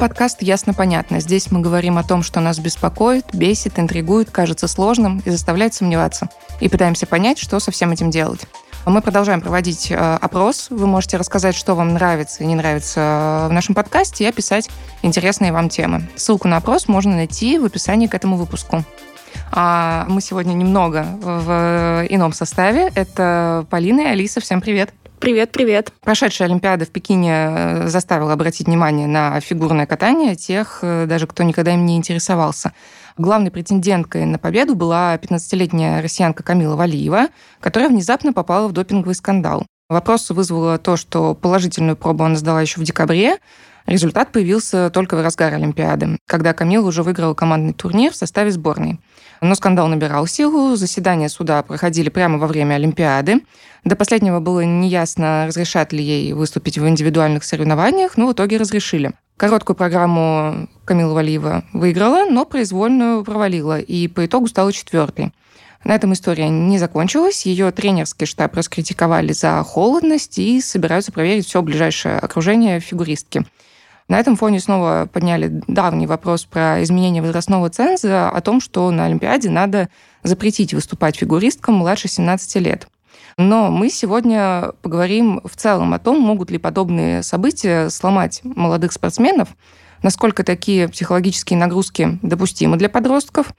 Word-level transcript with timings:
подкаст 0.00 0.40
«Ясно-понятно». 0.40 1.20
Здесь 1.20 1.50
мы 1.50 1.60
говорим 1.60 1.98
о 1.98 2.02
том, 2.02 2.22
что 2.22 2.40
нас 2.40 2.58
беспокоит, 2.58 3.26
бесит, 3.34 3.78
интригует, 3.78 4.30
кажется 4.30 4.66
сложным 4.66 5.22
и 5.26 5.30
заставляет 5.30 5.74
сомневаться. 5.74 6.30
И 6.58 6.70
пытаемся 6.70 7.04
понять, 7.06 7.38
что 7.38 7.60
со 7.60 7.70
всем 7.70 7.90
этим 7.90 8.10
делать. 8.10 8.40
Мы 8.86 9.02
продолжаем 9.02 9.42
проводить 9.42 9.90
э, 9.90 9.94
опрос. 9.94 10.68
Вы 10.70 10.86
можете 10.86 11.18
рассказать, 11.18 11.54
что 11.54 11.74
вам 11.74 11.92
нравится 11.92 12.42
и 12.42 12.46
не 12.46 12.54
нравится 12.54 13.44
э, 13.44 13.48
в 13.48 13.52
нашем 13.52 13.74
подкасте, 13.74 14.24
и 14.24 14.26
описать 14.26 14.70
интересные 15.02 15.52
вам 15.52 15.68
темы. 15.68 16.08
Ссылку 16.16 16.48
на 16.48 16.56
опрос 16.56 16.88
можно 16.88 17.14
найти 17.14 17.58
в 17.58 17.66
описании 17.66 18.06
к 18.06 18.14
этому 18.14 18.38
выпуску. 18.38 18.82
А 19.52 20.06
мы 20.08 20.22
сегодня 20.22 20.54
немного 20.54 21.04
в 21.20 22.06
ином 22.08 22.32
составе. 22.32 22.90
Это 22.94 23.66
Полина 23.68 24.00
и 24.00 24.06
Алиса. 24.06 24.40
Всем 24.40 24.62
привет. 24.62 24.94
Привет, 25.20 25.52
привет. 25.52 25.92
Прошедшая 26.00 26.48
Олимпиада 26.48 26.86
в 26.86 26.88
Пекине 26.88 27.30
э, 27.30 27.88
заставила 27.88 28.32
обратить 28.32 28.66
внимание 28.68 29.06
на 29.06 29.38
фигурное 29.40 29.84
катание 29.84 30.34
тех, 30.34 30.78
э, 30.80 31.04
даже 31.04 31.26
кто 31.26 31.42
никогда 31.42 31.74
им 31.74 31.84
не 31.84 31.98
интересовался. 31.98 32.72
Главной 33.18 33.50
претенденткой 33.50 34.24
на 34.24 34.38
победу 34.38 34.74
была 34.74 35.14
15-летняя 35.16 36.00
россиянка 36.00 36.42
Камила 36.42 36.74
Валиева, 36.74 37.26
которая 37.60 37.90
внезапно 37.90 38.32
попала 38.32 38.66
в 38.66 38.72
допинговый 38.72 39.14
скандал. 39.14 39.66
Вопрос 39.90 40.30
вызвало 40.30 40.78
то, 40.78 40.96
что 40.96 41.34
положительную 41.34 41.96
пробу 41.96 42.24
она 42.24 42.36
сдала 42.36 42.62
еще 42.62 42.80
в 42.80 42.84
декабре, 42.84 43.40
Результат 43.90 44.30
появился 44.30 44.88
только 44.90 45.16
в 45.16 45.20
разгар 45.20 45.52
Олимпиады, 45.54 46.16
когда 46.24 46.52
Камила 46.52 46.86
уже 46.86 47.02
выиграла 47.02 47.34
командный 47.34 47.72
турнир 47.72 48.12
в 48.12 48.16
составе 48.16 48.52
сборной. 48.52 49.00
Но 49.40 49.56
скандал 49.56 49.88
набирал 49.88 50.28
силу, 50.28 50.76
заседания 50.76 51.28
суда 51.28 51.60
проходили 51.64 52.08
прямо 52.08 52.38
во 52.38 52.46
время 52.46 52.74
Олимпиады. 52.76 53.40
До 53.82 53.96
последнего 53.96 54.38
было 54.38 54.60
неясно, 54.60 55.46
разрешат 55.48 55.92
ли 55.92 56.04
ей 56.04 56.32
выступить 56.34 56.78
в 56.78 56.86
индивидуальных 56.86 57.42
соревнованиях, 57.42 58.16
но 58.16 58.28
в 58.28 58.32
итоге 58.32 58.58
разрешили. 58.58 59.10
Короткую 59.36 59.74
программу 59.74 60.68
Камила 60.84 61.14
Валиева 61.14 61.64
выиграла, 61.72 62.30
но 62.30 62.44
произвольную 62.44 63.24
провалила, 63.24 63.80
и 63.80 64.06
по 64.06 64.24
итогу 64.24 64.46
стала 64.46 64.72
четвертой. 64.72 65.32
На 65.82 65.96
этом 65.96 66.12
история 66.12 66.48
не 66.48 66.78
закончилась. 66.78 67.44
Ее 67.44 67.72
тренерский 67.72 68.28
штаб 68.28 68.54
раскритиковали 68.54 69.32
за 69.32 69.64
холодность 69.64 70.38
и 70.38 70.60
собираются 70.60 71.10
проверить 71.10 71.46
все 71.46 71.60
ближайшее 71.60 72.20
окружение 72.20 72.78
фигуристки. 72.78 73.44
На 74.10 74.18
этом 74.18 74.34
фоне 74.34 74.58
снова 74.58 75.08
подняли 75.10 75.62
давний 75.68 76.08
вопрос 76.08 76.44
про 76.44 76.82
изменение 76.82 77.22
возрастного 77.22 77.70
ценза, 77.70 78.28
о 78.28 78.40
том, 78.40 78.60
что 78.60 78.90
на 78.90 79.04
Олимпиаде 79.04 79.50
надо 79.50 79.88
запретить 80.24 80.74
выступать 80.74 81.14
фигуристкам 81.14 81.76
младше 81.76 82.08
17 82.08 82.56
лет. 82.56 82.88
Но 83.36 83.70
мы 83.70 83.88
сегодня 83.88 84.72
поговорим 84.82 85.40
в 85.44 85.54
целом 85.54 85.94
о 85.94 86.00
том, 86.00 86.18
могут 86.18 86.50
ли 86.50 86.58
подобные 86.58 87.22
события 87.22 87.88
сломать 87.88 88.40
молодых 88.42 88.90
спортсменов, 88.90 89.50
насколько 90.02 90.42
такие 90.42 90.88
психологические 90.88 91.56
нагрузки 91.56 92.18
допустимы 92.20 92.78
для 92.78 92.88
подростков, 92.88 93.52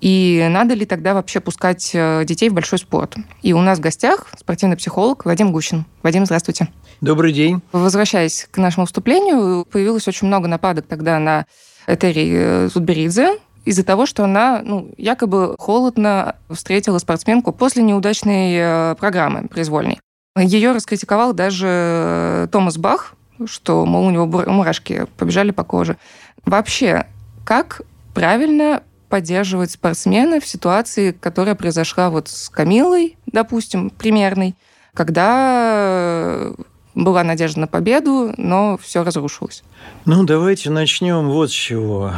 и 0.00 0.46
надо 0.50 0.74
ли 0.74 0.86
тогда 0.86 1.14
вообще 1.14 1.40
пускать 1.40 1.90
э, 1.94 2.24
детей 2.24 2.50
в 2.50 2.54
большой 2.54 2.78
спорт. 2.78 3.14
И 3.42 3.52
у 3.52 3.60
нас 3.60 3.78
в 3.78 3.82
гостях 3.82 4.26
спортивный 4.36 4.76
психолог 4.76 5.24
Вадим 5.24 5.52
Гущин. 5.52 5.86
Вадим, 6.02 6.26
здравствуйте. 6.26 6.68
Добрый 7.00 7.32
день. 7.32 7.62
Возвращаясь 7.72 8.46
к 8.50 8.58
нашему 8.58 8.86
вступлению, 8.86 9.64
появилось 9.70 10.08
очень 10.08 10.26
много 10.26 10.48
нападок 10.48 10.86
тогда 10.86 11.18
на 11.18 11.46
Этери 11.86 12.32
э, 12.34 12.68
Зудберидзе, 12.72 13.38
из-за 13.64 13.84
того, 13.84 14.04
что 14.04 14.24
она 14.24 14.60
ну, 14.62 14.92
якобы 14.98 15.56
холодно 15.58 16.36
встретила 16.50 16.98
спортсменку 16.98 17.52
после 17.52 17.82
неудачной 17.82 18.56
э, 18.56 18.94
программы 18.96 19.48
произвольной. 19.48 20.00
Ее 20.36 20.72
раскритиковал 20.72 21.32
даже 21.32 22.48
Томас 22.50 22.76
Бах, 22.76 23.14
что, 23.46 23.86
мол, 23.86 24.06
у 24.06 24.10
него 24.10 24.26
мурашки 24.26 25.06
побежали 25.16 25.50
по 25.50 25.64
коже. 25.64 25.96
Вообще, 26.44 27.06
как 27.44 27.82
правильно 28.12 28.82
поддерживать 29.14 29.70
спортсмена 29.70 30.40
в 30.40 30.44
ситуации, 30.44 31.12
которая 31.12 31.54
произошла 31.54 32.10
вот 32.10 32.26
с 32.26 32.48
Камилой, 32.48 33.16
допустим, 33.26 33.90
примерной, 33.90 34.56
когда 34.92 36.50
была 36.96 37.22
надежда 37.22 37.60
на 37.60 37.66
победу, 37.68 38.34
но 38.36 38.76
все 38.76 39.04
разрушилось. 39.04 39.62
Ну, 40.04 40.24
давайте 40.24 40.70
начнем 40.70 41.28
вот 41.28 41.50
с 41.50 41.52
чего. 41.52 42.10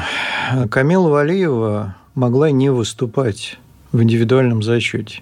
Камила 0.70 1.10
Валиева 1.10 1.96
могла 2.14 2.50
не 2.50 2.70
выступать 2.70 3.58
в 3.92 4.02
индивидуальном 4.02 4.62
зачете. 4.62 5.20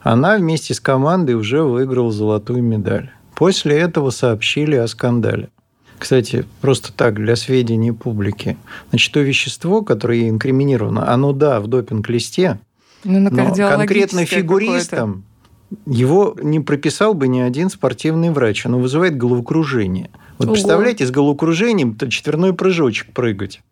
Она 0.00 0.36
вместе 0.36 0.74
с 0.74 0.80
командой 0.80 1.36
уже 1.36 1.62
выиграла 1.62 2.10
золотую 2.10 2.64
медаль. 2.64 3.12
После 3.36 3.78
этого 3.78 4.10
сообщили 4.10 4.74
о 4.74 4.88
скандале. 4.88 5.50
Кстати, 6.04 6.44
просто 6.60 6.92
так, 6.92 7.14
для 7.14 7.34
сведения 7.34 7.94
публики. 7.94 8.58
Значит, 8.90 9.10
то 9.14 9.20
вещество, 9.20 9.80
которое 9.80 10.28
инкриминировано, 10.28 11.10
оно, 11.10 11.32
да, 11.32 11.62
в 11.62 11.66
допинг-листе, 11.66 12.60
ну, 13.04 13.20
но 13.20 13.30
конкретно 13.30 14.26
фигуристам 14.26 15.24
его 15.86 16.36
не 16.42 16.60
прописал 16.60 17.14
бы 17.14 17.26
ни 17.26 17.40
один 17.40 17.70
спортивный 17.70 18.28
врач. 18.28 18.66
Оно 18.66 18.80
вызывает 18.80 19.16
головокружение. 19.16 20.10
Вот 20.36 20.48
Ого. 20.48 20.52
представляете, 20.52 21.06
с 21.06 21.10
головокружением 21.10 21.94
то 21.94 22.10
четверной 22.10 22.52
прыжочек 22.52 23.10
прыгать. 23.14 23.62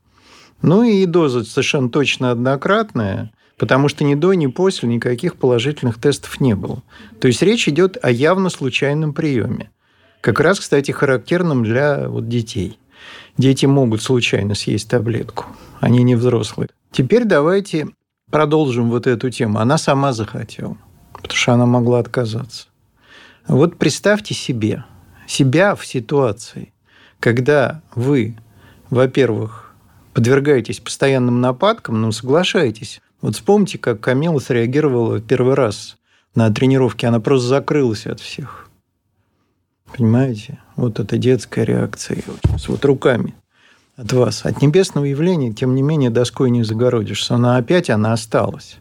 Ну 0.62 0.84
и 0.84 1.04
доза 1.04 1.44
совершенно 1.44 1.90
точно 1.90 2.30
однократная, 2.30 3.30
потому 3.58 3.88
что 3.88 4.04
ни 4.04 4.14
до, 4.14 4.32
ни 4.32 4.46
после 4.46 4.88
никаких 4.88 5.36
положительных 5.36 6.00
тестов 6.00 6.40
не 6.40 6.54
было. 6.54 6.82
То 7.20 7.28
есть 7.28 7.42
речь 7.42 7.68
идет 7.68 8.02
о 8.02 8.10
явно 8.10 8.48
случайном 8.48 9.12
приеме. 9.12 9.68
Как 10.22 10.40
раз, 10.40 10.58
кстати, 10.60 10.90
характерном 10.90 11.64
для 11.64 12.08
вот 12.08 12.28
детей. 12.28 12.78
Дети 13.36 13.66
могут 13.66 14.00
случайно 14.00 14.54
съесть 14.54 14.88
таблетку, 14.88 15.44
они 15.80 16.02
не 16.02 16.14
взрослые. 16.14 16.70
Теперь 16.90 17.24
давайте 17.24 17.88
продолжим 18.30 18.90
вот 18.90 19.06
эту 19.06 19.28
тему. 19.28 19.58
Она 19.58 19.76
сама 19.76 20.14
захотела 20.14 20.78
потому 21.22 21.36
что 21.36 21.52
она 21.52 21.66
могла 21.66 22.00
отказаться. 22.00 22.66
Вот 23.46 23.78
представьте 23.78 24.34
себе, 24.34 24.84
себя 25.26 25.74
в 25.74 25.86
ситуации, 25.86 26.72
когда 27.20 27.82
вы, 27.94 28.36
во-первых, 28.90 29.74
подвергаетесь 30.12 30.80
постоянным 30.80 31.40
нападкам, 31.40 32.00
но 32.00 32.12
соглашаетесь. 32.12 33.00
Вот 33.20 33.36
вспомните, 33.36 33.78
как 33.78 34.00
Камила 34.00 34.38
среагировала 34.40 35.20
первый 35.20 35.54
раз 35.54 35.96
на 36.34 36.52
тренировке. 36.52 37.06
Она 37.06 37.20
просто 37.20 37.48
закрылась 37.48 38.06
от 38.06 38.20
всех. 38.20 38.68
Понимаете? 39.96 40.58
Вот 40.76 41.00
это 41.00 41.18
детская 41.18 41.64
реакция. 41.64 42.22
Вот 42.66 42.84
руками 42.84 43.34
от 43.96 44.12
вас. 44.12 44.44
От 44.44 44.62
небесного 44.62 45.04
явления, 45.04 45.52
тем 45.52 45.74
не 45.74 45.82
менее, 45.82 46.10
доской 46.10 46.50
не 46.50 46.62
загородишься. 46.62 47.34
Она 47.34 47.56
опять, 47.56 47.90
она 47.90 48.12
осталась. 48.12 48.78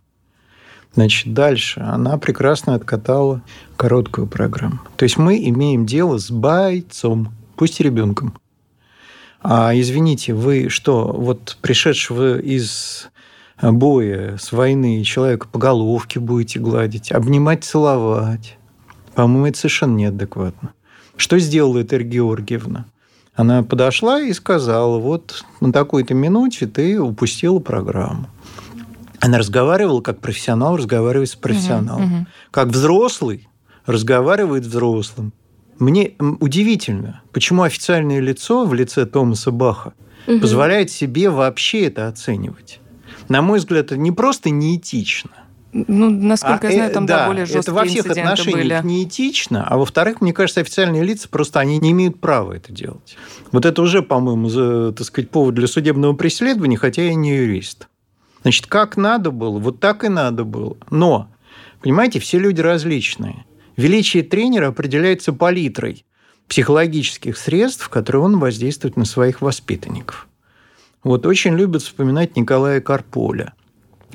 Значит, 0.94 1.34
дальше 1.34 1.80
она 1.80 2.18
прекрасно 2.18 2.76
откатала 2.76 3.42
короткую 3.78 4.28
программу. 4.28 4.80
То 4.98 5.04
есть 5.04 5.18
мы 5.18 5.38
имеем 5.50 5.86
дело 5.86 6.18
с 6.18 6.32
бойцом, 6.32 7.34
пусть 7.56 7.80
и 7.80 7.84
ребенком. 7.84 8.38
А 9.42 9.72
извините, 9.74 10.34
вы 10.34 10.70
что, 10.70 11.08
вот 11.08 11.58
пришедшего 11.62 12.40
из 12.40 13.10
боя, 13.62 14.38
с 14.38 14.52
войны 14.52 15.04
человека 15.04 15.48
по 15.48 15.60
головке 15.60 16.20
будете 16.20 16.60
гладить, 16.60 17.12
обнимать, 17.12 17.64
целовать? 17.64 18.58
По-моему, 19.16 19.48
это 19.48 19.58
совершенно 19.58 19.96
неадекватно. 19.96 20.74
Что 21.22 21.38
сделала 21.38 21.84
Этель 21.84 22.02
Георгиевна? 22.02 22.88
Она 23.36 23.62
подошла 23.62 24.20
и 24.20 24.34
сказала, 24.34 24.98
вот 24.98 25.46
на 25.60 25.72
такой-то 25.72 26.16
минуте 26.16 26.66
ты 26.66 27.00
упустила 27.00 27.60
программу. 27.60 28.28
Она 29.20 29.38
разговаривала, 29.38 30.02
как 30.02 30.20
профессионал 30.20 30.78
разговаривает 30.78 31.30
с 31.30 31.36
профессионалом. 31.36 32.04
Угу, 32.04 32.16
угу. 32.16 32.26
Как 32.50 32.68
взрослый 32.70 33.48
разговаривает 33.86 34.64
с 34.64 34.68
взрослым. 34.68 35.32
Мне 35.78 36.14
удивительно, 36.40 37.22
почему 37.32 37.62
официальное 37.62 38.20
лицо 38.20 38.66
в 38.66 38.74
лице 38.74 39.06
Томаса 39.06 39.52
Баха 39.52 39.94
угу. 40.26 40.40
позволяет 40.40 40.90
себе 40.90 41.30
вообще 41.30 41.86
это 41.86 42.08
оценивать. 42.08 42.80
На 43.30 43.44
мой 43.44 43.60
взгляд, 43.60 43.86
это 43.86 43.98
не 43.98 44.12
просто 44.12 44.50
неэтично. 44.50 45.30
Ну, 45.74 46.10
насколько 46.10 46.68
а, 46.68 46.72
я 46.72 46.76
знаю, 46.78 46.94
там 46.94 47.06
да, 47.06 47.20
да, 47.20 47.28
более 47.28 47.46
жесткие 47.46 47.62
Это 47.62 47.74
во 47.74 47.86
всех 47.86 48.06
отношениях 48.06 48.84
были. 48.84 48.94
неэтично, 48.94 49.66
а 49.66 49.78
во-вторых, 49.78 50.20
мне 50.20 50.34
кажется, 50.34 50.62
официальные 50.62 51.04
лица 51.04 51.30
просто 51.30 51.60
они 51.60 51.80
не 51.80 51.92
имеют 51.92 52.20
права 52.20 52.54
это 52.54 52.74
делать. 52.74 53.16
Вот 53.52 53.66
это 53.66 53.82
уже, 53.82 54.02
по-моему, 54.02 54.50
за, 54.50 54.92
так 54.92 55.08
сказать, 55.08 55.30
повод 55.30 55.56
для 55.56 55.68
судебного 55.68 56.14
преследования, 56.14 56.78
хотя 56.78 57.04
я 57.04 57.14
не 57.14 57.36
юрист. 57.36 57.88
Значит, 58.42 58.68
как 58.68 58.98
надо 58.98 59.32
было, 59.32 59.60
вот 59.60 59.80
так 59.80 60.04
и 60.04 60.10
надо 60.10 60.44
было. 60.44 60.76
Но, 60.90 61.30
понимаете, 61.82 62.20
все 62.20 62.38
люди 62.38 62.60
различные. 62.60 63.46
Величие 63.78 64.24
тренера 64.24 64.68
определяется 64.68 65.32
палитрой 65.32 66.06
психологических 66.48 67.38
средств, 67.38 67.88
которые 67.88 68.24
он 68.24 68.40
воздействует 68.40 68.98
на 68.98 69.06
своих 69.06 69.42
воспитанников. 69.42 70.28
Вот 71.04 71.26
очень 71.26 71.56
любят 71.56 71.82
вспоминать 71.82 72.36
Николая 72.36 72.82
Карполя. 72.82 73.54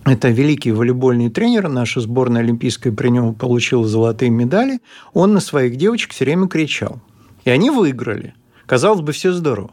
Это 0.07 0.29
великий 0.29 0.71
волейбольный 0.71 1.31
тренер, 1.31 1.69
наша 1.69 2.01
сборная 2.01 2.41
олимпийская 2.41 2.93
при 2.93 3.09
нем 3.09 3.35
получила 3.35 3.85
золотые 3.87 4.31
медали. 4.31 4.79
Он 5.13 5.35
на 5.35 5.41
своих 5.41 5.75
девочек 5.77 6.13
все 6.13 6.25
время 6.25 6.47
кричал. 6.47 7.01
И 7.45 7.51
они 7.51 7.71
выиграли. 7.71 8.35
Казалось 8.67 9.01
бы, 9.01 9.11
все 9.11 9.33
здорово. 9.33 9.73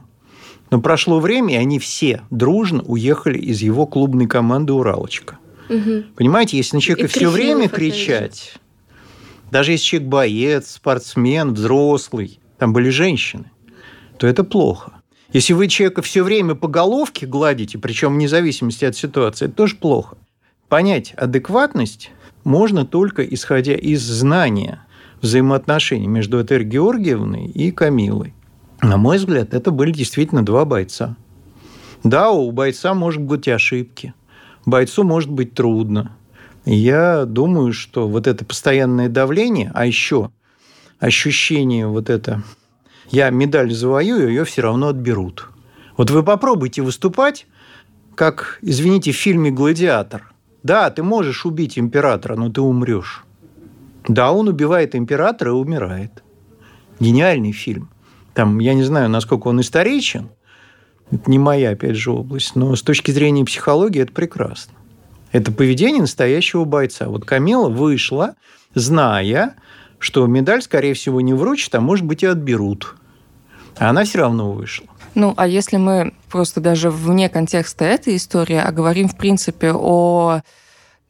Но 0.72 0.82
прошло 0.82 1.20
время, 1.20 1.54
и 1.54 1.58
они 1.58 1.78
все 1.78 2.24
дружно 2.32 2.82
уехали 2.82 3.38
из 3.38 3.62
его 3.62 3.86
клубной 3.86 4.26
команды 4.26 4.74
«Уралочка». 4.74 5.38
Угу. 5.70 6.04
Понимаете, 6.16 6.58
если 6.58 6.78
на 6.78 6.82
человека 6.82 7.06
и 7.06 7.10
все 7.16 7.30
время 7.30 7.70
кричать, 7.70 8.56
даже 9.52 9.74
если 9.74 9.86
человек 9.86 10.10
боец, 10.10 10.72
спортсмен, 10.72 11.54
взрослый, 11.54 12.40
там 12.58 12.74
были 12.74 12.90
женщины, 12.90 13.52
то 14.18 14.26
это 14.26 14.44
плохо. 14.44 14.94
Если 15.32 15.54
вы 15.54 15.68
человека 15.68 16.02
все 16.02 16.24
время 16.24 16.56
по 16.56 16.68
головке 16.68 17.28
гладите, 17.28 17.78
причем 17.78 18.16
вне 18.16 18.28
зависимости 18.28 18.86
от 18.86 18.96
ситуации, 18.96 19.46
это 19.46 19.56
тоже 19.56 19.76
плохо. 19.76 20.18
Понять 20.74 21.14
адекватность 21.18 22.10
можно 22.44 22.84
только 22.84 23.22
исходя 23.24 23.76
из 23.76 24.02
знания 24.02 24.84
взаимоотношений 25.22 26.08
между 26.08 26.42
Этер 26.42 26.64
Георгиевной 26.64 27.46
и 27.46 27.70
Камилой. 27.70 28.34
На 28.82 28.98
мой 28.98 29.18
взгляд, 29.18 29.54
это 29.54 29.70
были 29.70 29.92
действительно 29.92 30.44
два 30.44 30.66
бойца. 30.66 31.16
Да, 32.04 32.32
у 32.32 32.52
бойца 32.52 32.96
может 32.96 33.22
быть 33.22 33.48
ошибки. 33.48 34.16
Бойцу 34.66 35.04
может 35.04 35.30
быть 35.30 35.54
трудно. 35.54 36.18
я 36.66 37.26
думаю, 37.26 37.72
что 37.72 38.08
вот 38.08 38.26
это 38.26 38.44
постоянное 38.44 39.10
давление, 39.10 39.70
а 39.76 39.86
еще 39.86 40.32
ощущение 40.98 41.86
вот 41.86 42.10
это 42.10 42.42
я 43.12 43.30
медаль 43.30 43.72
завоюю, 43.72 44.30
ее 44.30 44.44
все 44.44 44.64
равно 44.64 44.88
отберут. 44.88 45.50
Вот 45.98 46.10
вы 46.10 46.24
попробуйте 46.24 46.82
выступать, 46.82 47.46
как, 48.16 48.58
извините, 48.64 49.12
в 49.12 49.18
фильме 49.18 49.52
«Гладиатор». 49.52 50.33
Да, 50.64 50.90
ты 50.90 51.04
можешь 51.04 51.46
убить 51.46 51.78
императора, 51.78 52.36
но 52.36 52.50
ты 52.50 52.62
умрешь. 52.62 53.26
Да, 54.08 54.32
он 54.32 54.48
убивает 54.48 54.96
императора 54.96 55.52
и 55.52 55.56
умирает. 55.56 56.24
Гениальный 57.00 57.52
фильм. 57.52 57.90
Там, 58.34 58.60
я 58.60 58.74
не 58.74 58.84
знаю, 58.84 59.10
насколько 59.10 59.48
он 59.48 59.62
историчен, 59.62 60.30
это 61.12 61.30
не 61.30 61.38
моя, 61.38 61.72
опять 61.72 61.96
же, 61.96 62.12
область, 62.12 62.56
но 62.56 62.76
с 62.76 62.82
точки 62.82 63.12
зрения 63.12 63.46
психологии 63.46 64.02
это 64.02 64.14
прекрасно. 64.14 64.74
Это 65.32 65.52
поведение 65.52 66.02
настоящего 66.02 66.64
бойца. 66.64 67.08
Вот 67.08 67.26
Камила 67.26 67.70
вышла, 67.70 68.36
зная, 68.74 69.56
что 70.00 70.26
медаль, 70.28 70.62
скорее 70.62 70.94
всего, 70.94 71.22
не 71.22 71.34
вручат, 71.34 71.76
а 71.76 71.82
может 71.82 72.06
быть 72.06 72.24
и 72.24 72.28
отберут. 72.28 72.96
А 73.78 73.90
она 73.90 74.06
все 74.06 74.20
равно 74.20 74.52
вышла. 74.52 74.88
Ну, 75.16 75.34
а 75.38 75.48
если 75.48 75.78
мы 75.78 76.14
просто 76.30 76.60
даже 76.60 76.90
вне 76.90 77.30
контекста 77.30 77.86
этой 77.86 78.16
истории, 78.16 78.58
а 78.58 78.72
говорим, 78.72 79.08
в 79.08 79.18
принципе, 79.18 79.72
о 79.74 80.42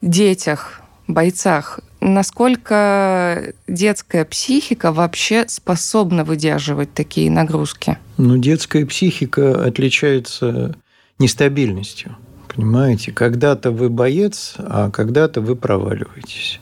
детях, 0.02 0.82
бойцах, 1.08 1.80
насколько 2.02 3.54
детская 3.68 4.26
психика 4.26 4.92
вообще 4.92 5.46
способна 5.48 6.24
выдерживать 6.24 6.94
такие 6.94 7.32
нагрузки? 7.32 7.98
Ну, 8.18 8.38
детская 8.38 8.86
психика 8.86 9.66
отличается 9.66 10.76
нестабильностью. 11.20 12.18
Понимаете, 12.54 13.12
когда-то 13.12 13.72
вы 13.72 13.90
боец, 13.90 14.56
а 14.58 14.92
когда-то 14.92 15.42
вы 15.42 15.56
проваливаетесь. 15.56 16.60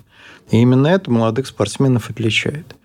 И 0.51 0.57
именно 0.57 0.87
это 0.87 1.09
молодых 1.11 1.47
спортсменов 1.47 2.09
отличает. 2.09 2.75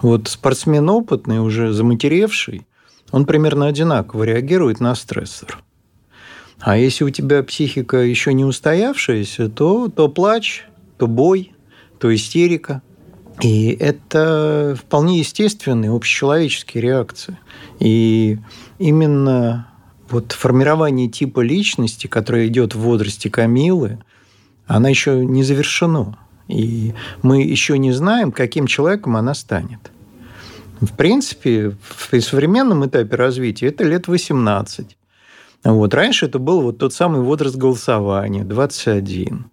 Вот 0.00 0.28
спортсмен 0.28 0.88
опытный, 0.88 1.38
уже 1.40 1.72
заматеревший, 1.72 2.66
он 3.10 3.26
примерно 3.26 3.66
одинаково 3.66 4.24
реагирует 4.24 4.80
на 4.80 4.94
стрессор. 4.94 5.58
А 6.60 6.76
если 6.76 7.04
у 7.04 7.10
тебя 7.10 7.42
психика 7.42 7.98
еще 7.98 8.32
не 8.32 8.44
устоявшаяся, 8.44 9.48
то, 9.48 9.88
то 9.88 10.08
плач, 10.08 10.64
то 10.98 11.06
бой, 11.06 11.52
то 11.98 12.14
истерика. 12.14 12.82
И 13.42 13.68
это 13.68 14.76
вполне 14.78 15.18
естественные 15.18 15.94
общечеловеческие 15.94 16.82
реакции. 16.82 17.38
И 17.78 18.38
именно 18.78 19.68
вот 20.08 20.32
формирование 20.32 21.08
типа 21.08 21.40
личности, 21.40 22.06
которое 22.06 22.46
идет 22.46 22.74
в 22.74 22.80
возрасте 22.80 23.28
Камилы, 23.28 23.98
она 24.66 24.88
еще 24.88 25.24
не 25.24 25.42
завершено. 25.42 26.16
И 26.48 26.94
мы 27.22 27.42
еще 27.42 27.76
не 27.76 27.92
знаем, 27.92 28.32
каким 28.32 28.66
человеком 28.66 29.16
она 29.16 29.34
станет. 29.34 29.90
В 30.80 30.92
принципе, 30.92 31.76
в 31.80 32.20
современном 32.20 32.86
этапе 32.86 33.16
развития 33.16 33.68
это 33.68 33.84
лет 33.84 34.08
18. 34.08 34.96
Вот. 35.64 35.94
Раньше 35.94 36.26
это 36.26 36.38
был 36.38 36.60
вот 36.60 36.78
тот 36.78 36.92
самый 36.92 37.22
возраст 37.22 37.56
голосования, 37.56 38.44
21. 38.44 39.46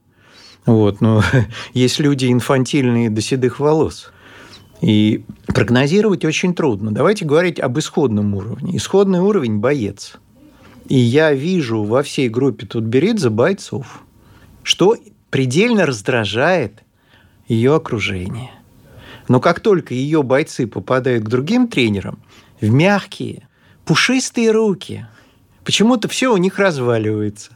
Вот. 0.66 1.02
Но 1.02 1.24
есть 1.74 2.00
люди 2.00 2.32
инфантильные 2.32 3.10
до 3.10 3.22
седых 3.22 3.60
волос. 3.60 4.12
И 4.82 5.24
прогнозировать 5.48 6.26
очень 6.26 6.54
трудно. 6.54 6.92
Давайте 6.92 7.24
говорить 7.24 7.60
об 7.60 7.80
исходном 7.80 8.36
уровне. 8.36 8.76
Исходный 8.76 9.20
уровень– 9.20 9.58
боец. 9.60 10.18
И 10.90 10.98
я 10.98 11.32
вижу 11.34 11.84
во 11.84 12.04
всей 12.04 12.28
группе 12.28 12.66
тут 12.66 12.84
Беридзе 12.84 13.30
бойцов, 13.30 14.04
что 14.62 14.98
предельно 15.30 15.86
раздражает 15.86 16.84
ее 17.48 17.76
окружение. 17.76 18.52
Но 19.28 19.40
как 19.40 19.60
только 19.60 19.94
ее 19.94 20.24
бойцы 20.24 20.68
попадают 20.68 21.24
к 21.24 21.30
другим 21.30 21.68
тренерам, 21.68 22.20
в 22.60 22.70
мягкие, 22.70 23.48
пушистые 23.86 24.52
руки, 24.52 25.06
почему-то 25.64 26.08
все 26.08 26.34
у 26.34 26.38
них 26.38 26.60
разваливается. 26.60 27.52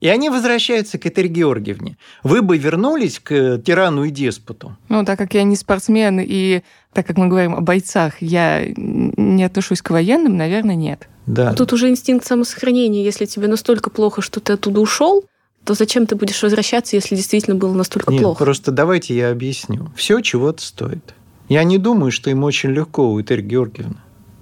И 0.00 0.08
они 0.08 0.28
возвращаются 0.28 0.98
к 0.98 1.06
Этери 1.06 1.28
Георгиевне. 1.28 1.96
Вы 2.22 2.42
бы 2.42 2.58
вернулись 2.58 3.18
к 3.20 3.58
тирану 3.64 4.04
и 4.04 4.10
деспоту? 4.10 4.76
Ну, 4.90 5.02
так 5.04 5.18
как 5.18 5.32
я 5.32 5.44
не 5.44 5.56
спортсмен, 5.56 6.20
и 6.20 6.62
так 6.92 7.06
как 7.06 7.16
мы 7.16 7.28
говорим 7.28 7.54
о 7.54 7.62
бойцах, 7.62 8.20
я 8.20 8.66
не 8.76 9.44
отношусь 9.44 9.80
к 9.80 9.88
военным, 9.90 10.36
наверное, 10.36 10.74
нет. 10.74 11.08
Да. 11.26 11.54
Тут 11.54 11.72
уже 11.72 11.88
инстинкт 11.88 12.26
самосохранения. 12.26 13.02
Если 13.02 13.24
тебе 13.24 13.48
настолько 13.48 13.88
плохо, 13.88 14.20
что 14.20 14.40
ты 14.40 14.52
оттуда 14.52 14.80
ушел, 14.80 15.24
то 15.64 15.74
зачем 15.74 16.06
ты 16.06 16.14
будешь 16.14 16.42
возвращаться, 16.42 16.96
если 16.96 17.16
действительно 17.16 17.56
было 17.56 17.74
настолько 17.74 18.12
Нет, 18.12 18.22
плохо? 18.22 18.44
Просто 18.44 18.70
давайте 18.70 19.16
я 19.16 19.30
объясню. 19.30 19.90
Все 19.96 20.20
чего-то 20.20 20.62
стоит. 20.62 21.14
Я 21.48 21.64
не 21.64 21.78
думаю, 21.78 22.10
что 22.10 22.30
им 22.30 22.44
очень 22.44 22.70
легко 22.70 23.10
у 23.10 23.20
Этери 23.20 23.42
Георгиевны. 23.42 23.96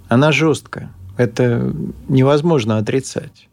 Она 0.08 0.32
жесткая. 0.32 0.92
Это 1.16 1.74
невозможно 2.08 2.78
отрицать. 2.78 3.48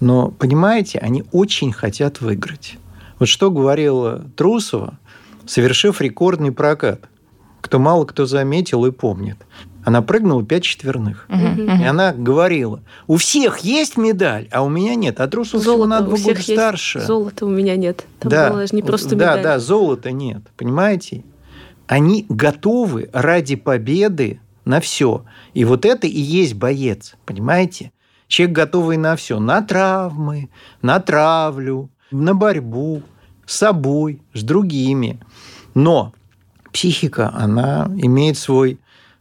Но, 0.00 0.30
понимаете, 0.30 0.98
они 0.98 1.24
очень 1.32 1.72
хотят 1.72 2.20
выиграть. 2.20 2.76
Вот 3.18 3.28
что 3.28 3.50
говорила 3.50 4.24
Трусова, 4.36 4.98
совершив 5.46 6.00
рекордный 6.00 6.52
прокат. 6.52 7.08
Кто 7.60 7.78
мало 7.78 8.04
кто 8.04 8.26
заметил 8.26 8.86
и 8.86 8.92
помнит. 8.92 9.38
Она 9.88 10.02
прыгнула 10.02 10.44
пять 10.44 10.64
четверных. 10.64 11.24
Угу. 11.30 11.62
И 11.62 11.82
она 11.82 12.12
говорила, 12.12 12.82
у 13.06 13.16
всех 13.16 13.60
есть 13.60 13.96
медаль, 13.96 14.46
а 14.52 14.62
у 14.62 14.68
меня 14.68 14.94
нет. 14.94 15.18
А 15.18 15.26
Трусов 15.28 15.62
всего 15.62 15.86
на 15.86 16.02
два 16.02 16.18
года 16.18 16.42
старше. 16.42 17.00
Золота 17.00 17.46
у 17.46 17.48
меня 17.48 17.74
нет. 17.74 18.04
Там 18.18 18.30
да, 18.30 18.50
было 18.50 18.66
не 18.70 18.82
просто 18.82 19.16
медаль. 19.16 19.42
Да, 19.42 19.54
да, 19.54 19.58
золота 19.58 20.10
нет. 20.12 20.42
Понимаете? 20.58 21.24
Они 21.86 22.26
готовы 22.28 23.08
ради 23.14 23.56
победы 23.56 24.42
на 24.66 24.82
все. 24.82 25.24
И 25.54 25.64
вот 25.64 25.86
это 25.86 26.06
и 26.06 26.20
есть 26.20 26.52
боец. 26.52 27.16
Понимаете? 27.24 27.90
Человек 28.26 28.56
готовый 28.56 28.98
на 28.98 29.16
все. 29.16 29.40
На 29.40 29.62
травмы, 29.62 30.50
на 30.82 31.00
травлю, 31.00 31.88
на 32.10 32.34
борьбу 32.34 33.00
с 33.46 33.56
собой, 33.56 34.20
с 34.34 34.42
другими. 34.42 35.18
Но 35.72 36.12
психика, 36.74 37.32
она 37.34 37.90
имеет 37.96 38.36
свой 38.36 38.78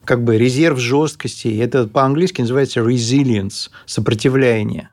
как 0.08 0.24
бы 0.24 0.38
резерв 0.38 0.80
жесткости. 0.80 1.60
Это 1.60 1.86
по-английски 1.86 2.42
называется 2.42 2.80
resilience, 2.80 3.70
сопротивление. 3.86 4.90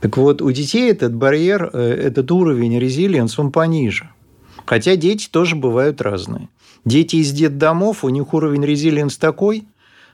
Так 0.00 0.18
вот, 0.18 0.42
у 0.42 0.52
детей 0.52 0.90
этот 0.90 1.14
барьер, 1.14 1.70
э, 1.72 1.80
этот 1.80 2.30
уровень 2.30 2.78
resilience, 2.78 3.32
он 3.38 3.50
пониже. 3.50 4.10
Хотя 4.66 4.96
дети 4.96 5.28
тоже 5.30 5.56
бывают 5.56 6.02
разные. 6.02 6.48
Дети 6.84 7.16
из 7.16 7.32
детдомов, 7.32 8.04
у 8.04 8.10
них 8.10 8.34
уровень 8.34 8.64
resilience 8.64 9.18
такой, 9.18 9.64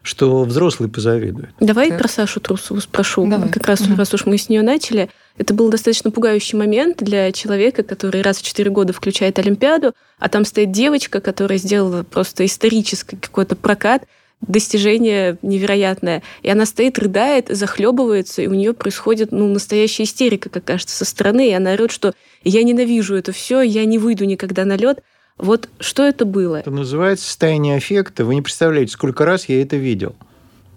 что 0.02 0.44
взрослые 0.44 0.88
позавидуют. 0.88 1.50
Давай 1.58 1.88
так. 1.88 1.99
про 1.99 2.08
Сашу 2.08 2.38
Трусову 2.38 2.80
спрошу. 2.80 3.26
Давай. 3.26 3.49
Как 3.49 3.66
раз, 3.66 3.80
угу. 3.80 3.96
раз 3.96 4.14
уж 4.14 4.26
мы 4.26 4.38
с 4.38 4.49
нее 4.49 4.62
начали. 4.62 5.10
Это 5.37 5.54
был 5.54 5.70
достаточно 5.70 6.12
пугающий 6.12 6.56
момент 6.56 6.99
для 7.02 7.32
человека, 7.32 7.82
который 7.82 8.22
раз 8.22 8.38
в 8.38 8.42
четыре 8.44 8.70
года 8.70 8.92
включает 8.92 9.40
Олимпиаду, 9.40 9.92
а 10.20 10.28
там 10.28 10.44
стоит 10.44 10.70
девочка, 10.70 11.20
которая 11.20 11.58
сделала 11.58 12.04
просто 12.04 12.46
исторический 12.46 13.16
какой-то 13.16 13.56
прокат– 13.56 14.04
достижение 14.40 15.37
невероятное. 15.42 16.23
И 16.42 16.49
она 16.49 16.66
стоит, 16.66 16.99
рыдает, 16.99 17.49
захлебывается, 17.49 18.42
и 18.42 18.47
у 18.47 18.54
нее 18.54 18.73
происходит 18.73 19.32
ну, 19.32 19.49
настоящая 19.49 20.04
истерика, 20.04 20.49
как 20.49 20.64
кажется, 20.64 20.97
со 20.97 21.04
стороны. 21.04 21.50
И 21.50 21.52
она 21.52 21.73
орет, 21.73 21.90
что 21.90 22.14
я 22.42 22.62
ненавижу 22.62 23.14
это 23.14 23.32
все, 23.32 23.61
я 23.61 23.85
не 23.85 23.99
выйду 23.99 24.25
никогда 24.25 24.64
на 24.64 24.76
лед. 24.76 25.02
Вот 25.37 25.68
что 25.78 26.04
это 26.04 26.25
было? 26.25 26.56
Это 26.56 26.70
называется 26.70 27.26
состояние 27.26 27.76
аффекта. 27.76 28.25
Вы 28.25 28.35
не 28.35 28.42
представляете, 28.42 28.92
сколько 28.92 29.25
раз 29.25 29.49
я 29.49 29.62
это 29.62 29.76
видел. 29.76 30.14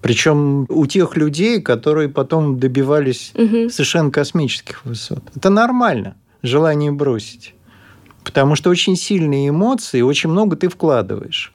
Причем 0.01 0.65
у 0.67 0.85
тех 0.85 1.15
людей, 1.15 1.61
которые 1.61 2.09
потом 2.09 2.59
добивались 2.59 3.31
угу. 3.35 3.69
совершенно 3.69 4.11
космических 4.11 4.83
высот. 4.83 5.23
Это 5.33 5.49
нормально, 5.49 6.15
желание 6.41 6.91
бросить. 6.91 7.55
Потому 8.25 8.55
что 8.55 8.69
очень 8.69 8.97
сильные 8.97 9.49
эмоции, 9.49 10.01
очень 10.01 10.29
много 10.29 10.57
ты 10.57 10.67
вкладываешь. 10.67 11.52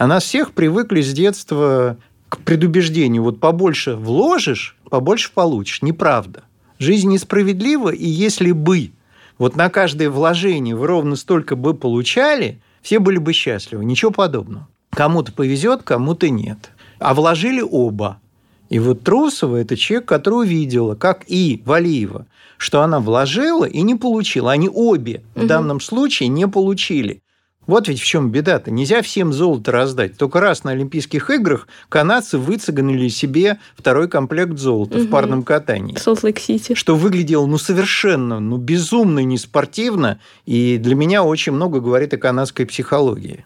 А 0.00 0.06
нас 0.06 0.24
всех 0.24 0.52
привыкли 0.52 1.02
с 1.02 1.12
детства 1.12 1.98
к 2.30 2.38
предубеждению. 2.38 3.22
Вот 3.22 3.38
побольше 3.38 3.96
вложишь, 3.96 4.78
побольше 4.88 5.30
получишь. 5.34 5.82
Неправда. 5.82 6.44
Жизнь 6.78 7.10
несправедлива, 7.10 7.90
и 7.90 8.08
если 8.08 8.52
бы 8.52 8.92
вот 9.36 9.56
на 9.56 9.68
каждое 9.68 10.08
вложение 10.08 10.74
вы 10.74 10.86
ровно 10.86 11.16
столько 11.16 11.54
бы 11.54 11.74
получали, 11.74 12.62
все 12.80 12.98
были 12.98 13.18
бы 13.18 13.34
счастливы. 13.34 13.84
Ничего 13.84 14.10
подобного. 14.10 14.66
Кому-то 14.88 15.32
повезет, 15.32 15.82
кому-то 15.82 16.30
нет. 16.30 16.70
А 16.98 17.12
вложили 17.12 17.60
оба. 17.60 18.22
И 18.70 18.78
вот 18.78 19.02
Трусова– 19.02 19.56
это 19.58 19.76
человек, 19.76 20.08
который 20.08 20.46
увидела, 20.46 20.94
как 20.94 21.24
и 21.26 21.60
Валиева, 21.66 22.24
что 22.56 22.80
она 22.80 23.00
вложила 23.00 23.66
и 23.66 23.82
не 23.82 23.96
получила. 23.96 24.52
Они 24.52 24.70
обе 24.72 25.22
угу. 25.34 25.44
в 25.44 25.46
данном 25.46 25.78
случае 25.78 26.30
не 26.30 26.48
получили. 26.48 27.20
Вот 27.66 27.88
ведь 27.88 28.00
в 28.00 28.04
чем 28.04 28.30
беда-то. 28.30 28.70
Нельзя 28.70 29.02
всем 29.02 29.32
золото 29.32 29.70
раздать. 29.70 30.16
Только 30.16 30.40
раз 30.40 30.64
на 30.64 30.72
Олимпийских 30.72 31.30
играх 31.30 31.68
канадцы 31.88 32.38
выцеганили 32.38 33.08
себе 33.08 33.58
второй 33.76 34.08
комплект 34.08 34.58
золота 34.58 34.98
угу. 34.98 35.04
в 35.04 35.10
парном 35.10 35.42
катании. 35.42 35.96
Солт-Лейк-Сити. 35.96 36.74
Что 36.74 36.96
выглядело 36.96 37.46
ну, 37.46 37.58
совершенно 37.58 38.40
ну, 38.40 38.56
безумно 38.56 39.20
неспортивно. 39.20 40.18
И 40.46 40.78
для 40.78 40.94
меня 40.94 41.22
очень 41.22 41.52
много 41.52 41.80
говорит 41.80 42.14
о 42.14 42.16
канадской 42.16 42.66
психологии. 42.66 43.44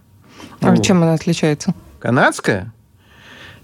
А 0.60 0.70
вот. 0.70 0.84
чем 0.84 1.02
она 1.02 1.14
отличается? 1.14 1.74
Канадская? 1.98 2.72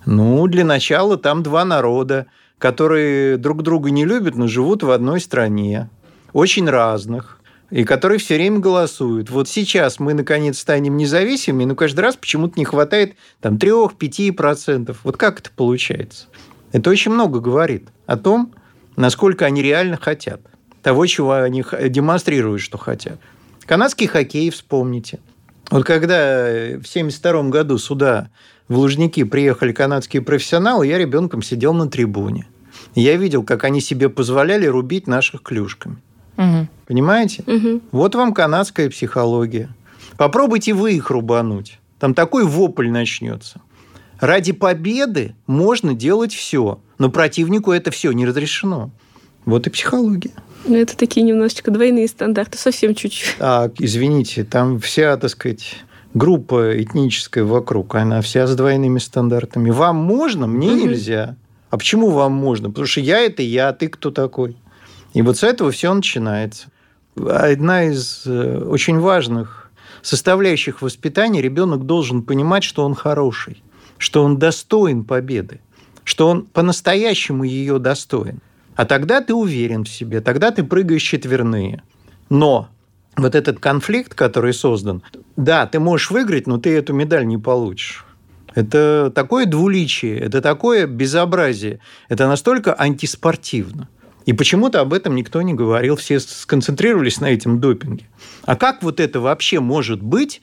Ну, 0.04 0.46
для 0.46 0.64
начала 0.64 1.16
там 1.16 1.42
два 1.42 1.64
народа, 1.64 2.26
которые 2.58 3.36
друг 3.36 3.62
друга 3.62 3.90
не 3.90 4.04
любят, 4.04 4.34
но 4.34 4.46
живут 4.46 4.82
в 4.82 4.90
одной 4.90 5.20
стране. 5.20 5.88
Очень 6.32 6.68
разных 6.68 7.39
и 7.70 7.84
которые 7.84 8.18
все 8.18 8.34
время 8.34 8.58
голосуют. 8.58 9.30
Вот 9.30 9.48
сейчас 9.48 10.00
мы, 10.00 10.14
наконец, 10.14 10.58
станем 10.58 10.96
независимыми, 10.96 11.64
но 11.64 11.74
каждый 11.74 12.00
раз 12.00 12.16
почему-то 12.16 12.58
не 12.58 12.64
хватает 12.64 13.14
там 13.40 13.56
3-5%. 13.56 14.96
Вот 15.04 15.16
как 15.16 15.40
это 15.40 15.50
получается? 15.54 16.26
Это 16.72 16.90
очень 16.90 17.12
много 17.12 17.40
говорит 17.40 17.88
о 18.06 18.16
том, 18.16 18.52
насколько 18.96 19.46
они 19.46 19.62
реально 19.62 19.96
хотят. 19.96 20.40
Того, 20.82 21.06
чего 21.06 21.32
они 21.32 21.64
демонстрируют, 21.88 22.62
что 22.62 22.78
хотят. 22.78 23.18
Канадский 23.66 24.06
хоккей 24.06 24.50
вспомните. 24.50 25.20
Вот 25.70 25.84
когда 25.84 26.46
в 26.46 26.88
1972 26.88 27.42
году 27.44 27.78
сюда, 27.78 28.30
в 28.66 28.76
Лужники, 28.78 29.22
приехали 29.24 29.72
канадские 29.72 30.22
профессионалы, 30.22 30.86
я 30.86 30.98
ребенком 30.98 31.42
сидел 31.42 31.74
на 31.74 31.88
трибуне. 31.88 32.46
Я 32.94 33.16
видел, 33.16 33.44
как 33.44 33.64
они 33.64 33.80
себе 33.80 34.08
позволяли 34.08 34.66
рубить 34.66 35.06
наших 35.06 35.42
клюшками. 35.42 35.98
Угу. 36.40 36.68
Понимаете? 36.86 37.44
Угу. 37.46 37.82
Вот 37.92 38.14
вам 38.14 38.32
канадская 38.32 38.88
психология. 38.88 39.68
Попробуйте 40.16 40.72
вы 40.72 40.94
их 40.94 41.10
рубануть. 41.10 41.78
Там 41.98 42.14
такой 42.14 42.44
вопль 42.44 42.90
начнется. 42.90 43.60
Ради 44.18 44.52
победы 44.52 45.34
можно 45.46 45.94
делать 45.94 46.32
все, 46.32 46.80
но 46.98 47.10
противнику 47.10 47.72
это 47.72 47.90
все 47.90 48.12
не 48.12 48.26
разрешено. 48.26 48.90
Вот 49.44 49.66
и 49.66 49.70
психология. 49.70 50.32
Ну, 50.66 50.76
это 50.76 50.96
такие 50.96 51.22
немножечко 51.22 51.70
двойные 51.70 52.06
стандарты, 52.06 52.58
совсем 52.58 52.94
чуть-чуть. 52.94 53.36
Так, 53.38 53.74
извините, 53.78 54.44
там 54.44 54.78
вся, 54.78 55.16
так 55.16 55.30
сказать, 55.30 55.76
группа 56.12 56.82
этническая 56.82 57.44
вокруг, 57.44 57.94
она 57.94 58.20
вся 58.20 58.46
с 58.46 58.54
двойными 58.54 58.98
стандартами. 58.98 59.70
Вам 59.70 59.96
можно, 59.96 60.46
мне 60.46 60.72
угу. 60.72 60.88
нельзя. 60.88 61.36
А 61.70 61.78
почему 61.78 62.10
вам 62.10 62.32
можно? 62.32 62.68
Потому 62.68 62.86
что 62.86 63.00
я 63.00 63.20
это 63.20 63.42
я, 63.42 63.68
а 63.68 63.72
ты 63.72 63.88
кто 63.88 64.10
такой? 64.10 64.56
И 65.12 65.22
вот 65.22 65.38
с 65.38 65.42
этого 65.42 65.70
все 65.70 65.92
начинается. 65.92 66.68
Одна 67.16 67.84
из 67.84 68.22
э, 68.26 68.58
очень 68.64 68.98
важных 68.98 69.70
составляющих 70.02 70.82
воспитания 70.82 71.42
ребенок 71.42 71.84
должен 71.84 72.22
понимать, 72.22 72.62
что 72.62 72.84
он 72.84 72.94
хороший, 72.94 73.62
что 73.98 74.22
он 74.22 74.38
достоин 74.38 75.04
победы, 75.04 75.60
что 76.04 76.28
он 76.28 76.46
по-настоящему 76.46 77.44
ее 77.44 77.78
достоин. 77.78 78.40
А 78.76 78.86
тогда 78.86 79.20
ты 79.20 79.34
уверен 79.34 79.84
в 79.84 79.88
себе, 79.88 80.20
тогда 80.20 80.52
ты 80.52 80.62
прыгаешь 80.62 81.02
четверные. 81.02 81.82
Но 82.30 82.68
вот 83.16 83.34
этот 83.34 83.58
конфликт, 83.58 84.14
который 84.14 84.54
создан, 84.54 85.02
да, 85.36 85.66
ты 85.66 85.80
можешь 85.80 86.10
выиграть, 86.10 86.46
но 86.46 86.58
ты 86.58 86.70
эту 86.70 86.94
медаль 86.94 87.26
не 87.26 87.36
получишь. 87.36 88.06
Это 88.54 89.12
такое 89.14 89.46
двуличие, 89.46 90.18
это 90.18 90.40
такое 90.40 90.86
безобразие, 90.86 91.80
это 92.08 92.28
настолько 92.28 92.74
антиспортивно– 92.80 93.88
и 94.26 94.32
почему-то 94.32 94.80
об 94.80 94.92
этом 94.92 95.14
никто 95.14 95.42
не 95.42 95.54
говорил, 95.54 95.96
все 95.96 96.20
сконцентрировались 96.20 97.20
на 97.20 97.30
этом 97.32 97.60
допинге. 97.60 98.06
А 98.44 98.56
как 98.56 98.82
вот 98.82 99.00
это 99.00 99.20
вообще 99.20 99.60
может 99.60 100.02
быть 100.02 100.42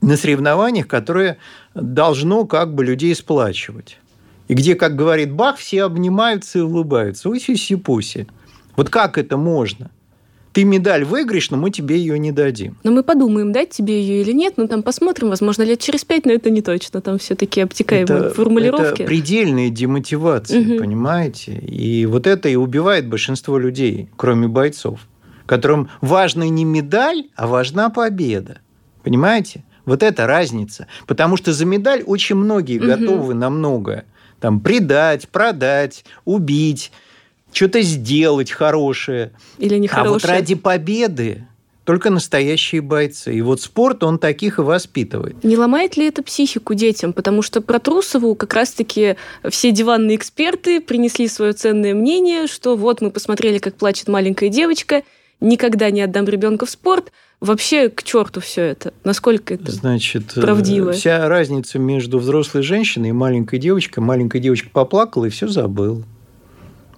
на 0.00 0.16
соревнованиях, 0.16 0.86
которые 0.86 1.38
должно 1.74 2.44
как 2.46 2.74
бы 2.74 2.84
людей 2.84 3.14
сплачивать? 3.14 3.98
И 4.48 4.54
где, 4.54 4.74
как 4.74 4.96
говорит 4.96 5.30
Бах, 5.32 5.58
все 5.58 5.84
обнимаются 5.84 6.60
и 6.60 6.62
улыбаются. 6.62 7.28
Уси-си-пуси. 7.28 8.26
Вот 8.76 8.88
как 8.88 9.18
это 9.18 9.36
можно? 9.36 9.90
Ты 10.58 10.64
медаль 10.64 11.04
выиграешь, 11.04 11.52
но 11.52 11.56
мы 11.56 11.70
тебе 11.70 11.98
ее 11.98 12.18
не 12.18 12.32
дадим. 12.32 12.76
Но 12.82 12.90
мы 12.90 13.04
подумаем, 13.04 13.52
дать 13.52 13.70
тебе 13.70 14.00
ее 14.00 14.22
или 14.22 14.32
нет, 14.32 14.54
но 14.56 14.66
там 14.66 14.82
посмотрим, 14.82 15.28
возможно, 15.28 15.62
лет 15.62 15.78
через 15.78 16.04
пять, 16.04 16.26
но 16.26 16.32
это 16.32 16.50
не 16.50 16.62
точно. 16.62 17.00
Там 17.00 17.18
все-таки 17.18 17.60
обтекаемые 17.60 18.24
это, 18.24 18.34
формулировки. 18.34 19.02
Это 19.02 19.04
предельные 19.04 19.70
демотивации, 19.70 20.58
угу. 20.58 20.78
понимаете? 20.80 21.52
И 21.52 22.06
вот 22.06 22.26
это 22.26 22.48
и 22.48 22.56
убивает 22.56 23.08
большинство 23.08 23.56
людей, 23.56 24.08
кроме 24.16 24.48
бойцов, 24.48 25.06
которым 25.46 25.90
важна 26.00 26.48
не 26.48 26.64
медаль, 26.64 27.28
а 27.36 27.46
важна 27.46 27.88
победа. 27.88 28.58
Понимаете? 29.04 29.62
Вот 29.84 30.02
это 30.02 30.26
разница. 30.26 30.88
Потому 31.06 31.36
что 31.36 31.52
за 31.52 31.66
медаль 31.66 32.02
очень 32.02 32.34
многие 32.34 32.80
угу. 32.80 32.86
готовы 32.88 33.34
на 33.34 33.48
многое. 33.48 34.06
Там 34.40 34.58
предать, 34.58 35.28
продать, 35.28 36.04
убить 36.24 36.90
что-то 37.52 37.82
сделать 37.82 38.50
хорошее. 38.50 39.32
Или 39.58 39.76
нехорошее. 39.76 40.10
А 40.10 40.12
вот 40.12 40.24
ради 40.24 40.54
победы 40.54 41.46
только 41.88 42.10
настоящие 42.10 42.82
бойцы. 42.82 43.34
И 43.34 43.40
вот 43.40 43.62
спорт, 43.62 44.04
он 44.04 44.18
таких 44.18 44.58
и 44.58 44.60
воспитывает. 44.60 45.42
Не 45.42 45.56
ломает 45.56 45.96
ли 45.96 46.06
это 46.06 46.22
психику 46.22 46.74
детям? 46.74 47.14
Потому 47.14 47.40
что 47.40 47.62
про 47.62 47.78
Трусову 47.78 48.34
как 48.34 48.52
раз-таки 48.52 49.16
все 49.48 49.70
диванные 49.70 50.18
эксперты 50.18 50.82
принесли 50.82 51.28
свое 51.28 51.54
ценное 51.54 51.94
мнение, 51.94 52.46
что 52.46 52.76
вот 52.76 53.00
мы 53.00 53.10
посмотрели, 53.10 53.56
как 53.56 53.76
плачет 53.76 54.08
маленькая 54.08 54.50
девочка, 54.50 55.02
никогда 55.40 55.90
не 55.90 56.02
отдам 56.02 56.26
ребенка 56.26 56.66
в 56.66 56.70
спорт. 56.70 57.10
Вообще 57.40 57.88
к 57.88 58.02
черту 58.02 58.40
все 58.42 58.64
это. 58.64 58.92
Насколько 59.04 59.54
это 59.54 59.72
Значит, 59.72 60.36
э, 60.36 60.42
правдиво? 60.42 60.92
Вся 60.92 61.26
разница 61.26 61.78
между 61.78 62.18
взрослой 62.18 62.60
женщиной 62.60 63.08
и 63.08 63.12
маленькой 63.12 63.60
девочкой. 63.60 64.04
Маленькая 64.04 64.40
девочка 64.40 64.68
поплакала 64.68 65.24
и 65.24 65.30
все 65.30 65.48
забыла. 65.48 66.04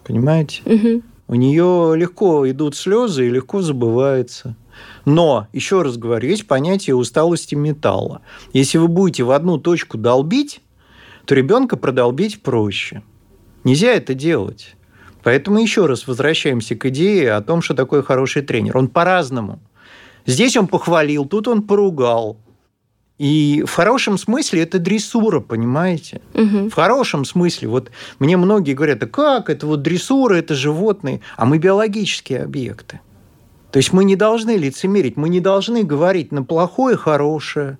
Понимаете? 0.04 0.62
Угу. 0.64 1.02
У 1.28 1.34
нее 1.34 1.94
легко 1.96 2.48
идут 2.50 2.74
слезы 2.74 3.26
и 3.26 3.30
легко 3.30 3.62
забывается. 3.62 4.56
Но, 5.04 5.46
еще 5.52 5.82
раз 5.82 5.96
говорю, 5.96 6.28
есть 6.28 6.46
понятие 6.46 6.96
усталости 6.96 7.54
металла. 7.54 8.22
Если 8.52 8.78
вы 8.78 8.88
будете 8.88 9.22
в 9.22 9.30
одну 9.30 9.58
точку 9.58 9.98
долбить, 9.98 10.60
то 11.26 11.34
ребенка 11.34 11.76
продолбить 11.76 12.42
проще. 12.42 13.02
Нельзя 13.62 13.92
это 13.92 14.14
делать. 14.14 14.74
Поэтому 15.22 15.58
еще 15.58 15.86
раз 15.86 16.06
возвращаемся 16.06 16.74
к 16.74 16.86
идее 16.86 17.32
о 17.34 17.42
том, 17.42 17.62
что 17.62 17.74
такое 17.74 18.02
хороший 18.02 18.42
тренер. 18.42 18.76
Он 18.76 18.88
по-разному. 18.88 19.60
Здесь 20.26 20.56
он 20.56 20.66
похвалил, 20.66 21.26
тут 21.26 21.48
он 21.48 21.62
поругал. 21.62 22.38
И 23.20 23.64
в 23.66 23.74
хорошем 23.74 24.16
смысле 24.16 24.62
это 24.62 24.78
дрессура, 24.78 25.40
понимаете? 25.40 26.22
Угу. 26.32 26.70
В 26.70 26.72
хорошем 26.72 27.26
смысле. 27.26 27.68
Вот 27.68 27.90
мне 28.18 28.38
многие 28.38 28.72
говорят, 28.72 29.02
а 29.02 29.06
как 29.06 29.50
это 29.50 29.66
вот 29.66 29.82
дрессура, 29.82 30.36
это 30.36 30.54
животные, 30.54 31.20
а 31.36 31.44
мы 31.44 31.58
биологические 31.58 32.44
объекты. 32.44 33.00
То 33.72 33.76
есть 33.76 33.92
мы 33.92 34.04
не 34.04 34.16
должны 34.16 34.56
лицемерить, 34.56 35.18
мы 35.18 35.28
не 35.28 35.40
должны 35.40 35.82
говорить 35.82 36.32
на 36.32 36.44
плохое, 36.44 36.96
хорошее. 36.96 37.76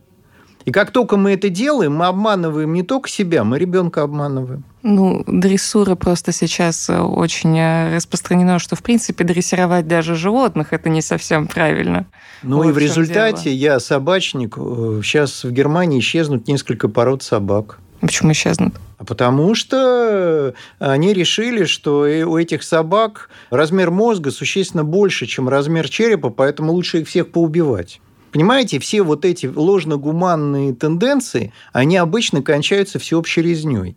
И 0.66 0.72
как 0.72 0.90
только 0.90 1.16
мы 1.16 1.32
это 1.32 1.48
делаем, 1.48 1.94
мы 1.94 2.04
обманываем 2.04 2.74
не 2.74 2.82
только 2.82 3.08
себя, 3.08 3.42
мы 3.42 3.58
ребенка 3.58 4.02
обманываем. 4.02 4.64
Ну, 4.82 5.22
дрессура 5.26 5.94
просто 5.94 6.32
сейчас 6.32 6.88
э, 6.88 6.98
очень 6.98 7.58
э, 7.58 7.96
распространено, 7.96 8.58
что, 8.58 8.76
в 8.76 8.82
принципе, 8.82 9.24
дрессировать 9.24 9.86
даже 9.86 10.14
животных– 10.14 10.68
это 10.72 10.88
не 10.88 11.02
совсем 11.02 11.46
правильно. 11.46 12.06
Ну 12.42 12.58
вот 12.58 12.68
и 12.68 12.72
в 12.72 12.78
результате 12.78 13.50
дело. 13.50 13.74
я 13.74 13.80
собачник. 13.80 14.54
Сейчас 14.54 15.44
в 15.44 15.52
Германии 15.52 16.00
исчезнут 16.00 16.48
несколько 16.48 16.88
пород 16.88 17.22
собак. 17.22 17.78
Почему 18.00 18.32
исчезнут? 18.32 18.74
А 18.96 19.04
потому 19.04 19.54
что 19.54 20.54
они 20.78 21.12
решили, 21.12 21.64
что 21.64 22.00
у 22.26 22.38
этих 22.38 22.62
собак 22.62 23.28
размер 23.50 23.90
мозга 23.90 24.30
существенно 24.30 24.84
больше, 24.84 25.26
чем 25.26 25.48
размер 25.48 25.88
черепа, 25.90 26.30
поэтому 26.30 26.72
лучше 26.72 27.00
их 27.00 27.08
всех 27.08 27.30
поубивать. 27.30 28.00
Понимаете, 28.32 28.78
все 28.78 29.02
вот 29.02 29.24
эти 29.24 29.46
ложно-гуманные 29.46 30.74
тенденции, 30.74 31.52
они 31.72 31.96
обычно 31.96 32.42
кончаются 32.42 32.98
всеобщей 32.98 33.42
резней. 33.42 33.96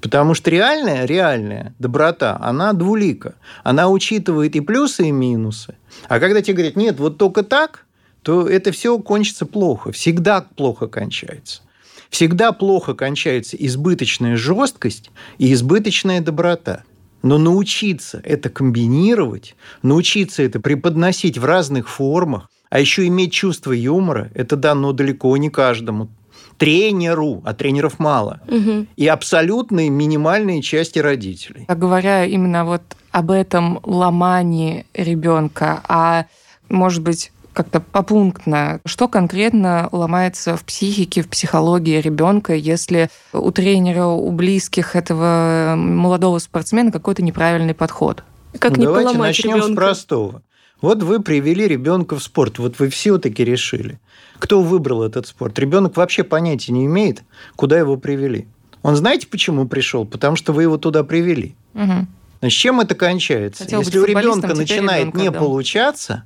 Потому 0.00 0.34
что 0.34 0.50
реальная, 0.50 1.04
реальная 1.04 1.74
доброта, 1.78 2.36
она 2.40 2.72
двулика. 2.72 3.34
Она 3.64 3.88
учитывает 3.88 4.54
и 4.54 4.60
плюсы, 4.60 5.08
и 5.08 5.10
минусы. 5.10 5.76
А 6.08 6.20
когда 6.20 6.42
тебе 6.42 6.54
говорят, 6.54 6.76
нет, 6.76 6.98
вот 6.98 7.18
только 7.18 7.42
так, 7.42 7.86
то 8.22 8.48
это 8.48 8.72
все 8.72 8.98
кончится 8.98 9.46
плохо. 9.46 9.92
Всегда 9.92 10.40
плохо 10.42 10.86
кончается. 10.86 11.62
Всегда 12.10 12.52
плохо 12.52 12.94
кончается 12.94 13.56
избыточная 13.56 14.36
жесткость 14.36 15.10
и 15.38 15.52
избыточная 15.52 16.20
доброта. 16.20 16.84
Но 17.22 17.38
научиться 17.38 18.20
это 18.22 18.50
комбинировать, 18.50 19.56
научиться 19.82 20.42
это 20.42 20.60
преподносить 20.60 21.38
в 21.38 21.44
разных 21.44 21.88
формах, 21.88 22.48
а 22.68 22.78
еще 22.78 23.06
иметь 23.06 23.32
чувство 23.32 23.72
юмора, 23.72 24.30
это 24.34 24.56
дано 24.56 24.92
далеко 24.92 25.36
не 25.36 25.50
каждому 25.50 26.10
тренеру, 26.58 27.42
а 27.44 27.54
тренеров 27.54 27.98
мало, 27.98 28.40
угу. 28.48 28.86
и 28.96 29.06
абсолютные 29.06 29.90
минимальные 29.90 30.62
части 30.62 30.98
родителей. 30.98 31.64
А 31.68 31.74
говоря 31.74 32.24
именно 32.24 32.64
вот 32.64 32.82
об 33.10 33.30
этом 33.30 33.80
ломании 33.84 34.86
ребенка, 34.94 35.80
а 35.88 36.26
может 36.68 37.02
быть 37.02 37.32
как-то 37.56 37.80
попунктно, 37.80 38.80
что 38.84 39.08
конкретно 39.08 39.88
ломается 39.90 40.56
в 40.56 40.64
психике, 40.64 41.22
в 41.22 41.28
психологии 41.28 41.98
ребенка, 42.02 42.54
если 42.54 43.08
у 43.32 43.50
тренера, 43.50 44.04
у 44.04 44.30
близких 44.30 44.94
этого 44.94 45.74
молодого 45.74 46.38
спортсмена 46.38 46.92
какой-то 46.92 47.22
неправильный 47.22 47.72
подход? 47.72 48.24
Как 48.58 48.72
ну, 48.72 48.80
не 48.80 48.84
давайте 48.84 49.16
начнем 49.16 49.56
ребенка? 49.56 49.72
с 49.72 49.74
простого. 49.74 50.42
Вот 50.80 51.02
вы 51.02 51.22
привели 51.22 51.66
ребенка 51.66 52.16
в 52.16 52.22
спорт, 52.22 52.58
вот 52.58 52.78
вы 52.78 52.88
все-таки 52.90 53.44
решили. 53.44 53.98
Кто 54.38 54.62
выбрал 54.62 55.02
этот 55.02 55.26
спорт? 55.26 55.58
Ребенок 55.58 55.96
вообще 55.96 56.22
понятия 56.22 56.72
не 56.72 56.84
имеет, 56.86 57.22
куда 57.56 57.78
его 57.78 57.96
привели. 57.96 58.46
Он 58.82 58.94
знаете, 58.94 59.26
почему 59.26 59.66
пришел? 59.66 60.04
Потому 60.04 60.36
что 60.36 60.52
вы 60.52 60.62
его 60.62 60.76
туда 60.76 61.02
привели. 61.02 61.56
Угу. 61.74 62.06
Значит, 62.40 62.58
чем 62.58 62.80
это 62.80 62.94
кончается? 62.94 63.64
Хотел 63.64 63.80
Если 63.80 63.98
у 63.98 64.04
ребенка 64.04 64.54
начинает 64.54 65.06
ребенка, 65.06 65.18
не 65.18 65.30
да. 65.30 65.38
получаться, 65.38 66.24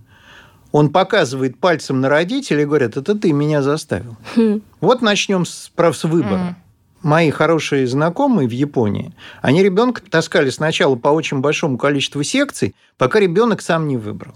он 0.73 0.91
показывает 0.91 1.59
пальцем 1.59 2.01
на 2.01 2.09
родителей 2.09 2.63
и 2.63 2.67
говорит, 2.67 2.97
это 2.97 3.15
ты 3.15 3.33
меня 3.33 3.63
заставил. 3.63 4.17
Хм. 4.37 4.61
Вот 4.81 5.03
начнем 5.03 5.47
с, 5.47 5.71
с 5.75 6.05
выбора. 6.05 6.39
Хм. 6.39 6.57
Мои 7.03 7.31
хорошие 7.31 7.87
знакомые 7.87 8.47
в 8.47 8.53
Японии, 8.53 9.15
они 9.41 9.63
ребенка 9.63 10.03
таскали 10.03 10.51
сначала 10.51 10.97
по 10.97 11.09
очень 11.09 11.39
большому 11.39 11.79
количеству 11.79 12.23
секций, 12.23 12.75
пока 12.99 13.21
ребенок 13.21 13.63
сам 13.63 13.89
не 13.89 13.97
выбрал. 13.97 14.35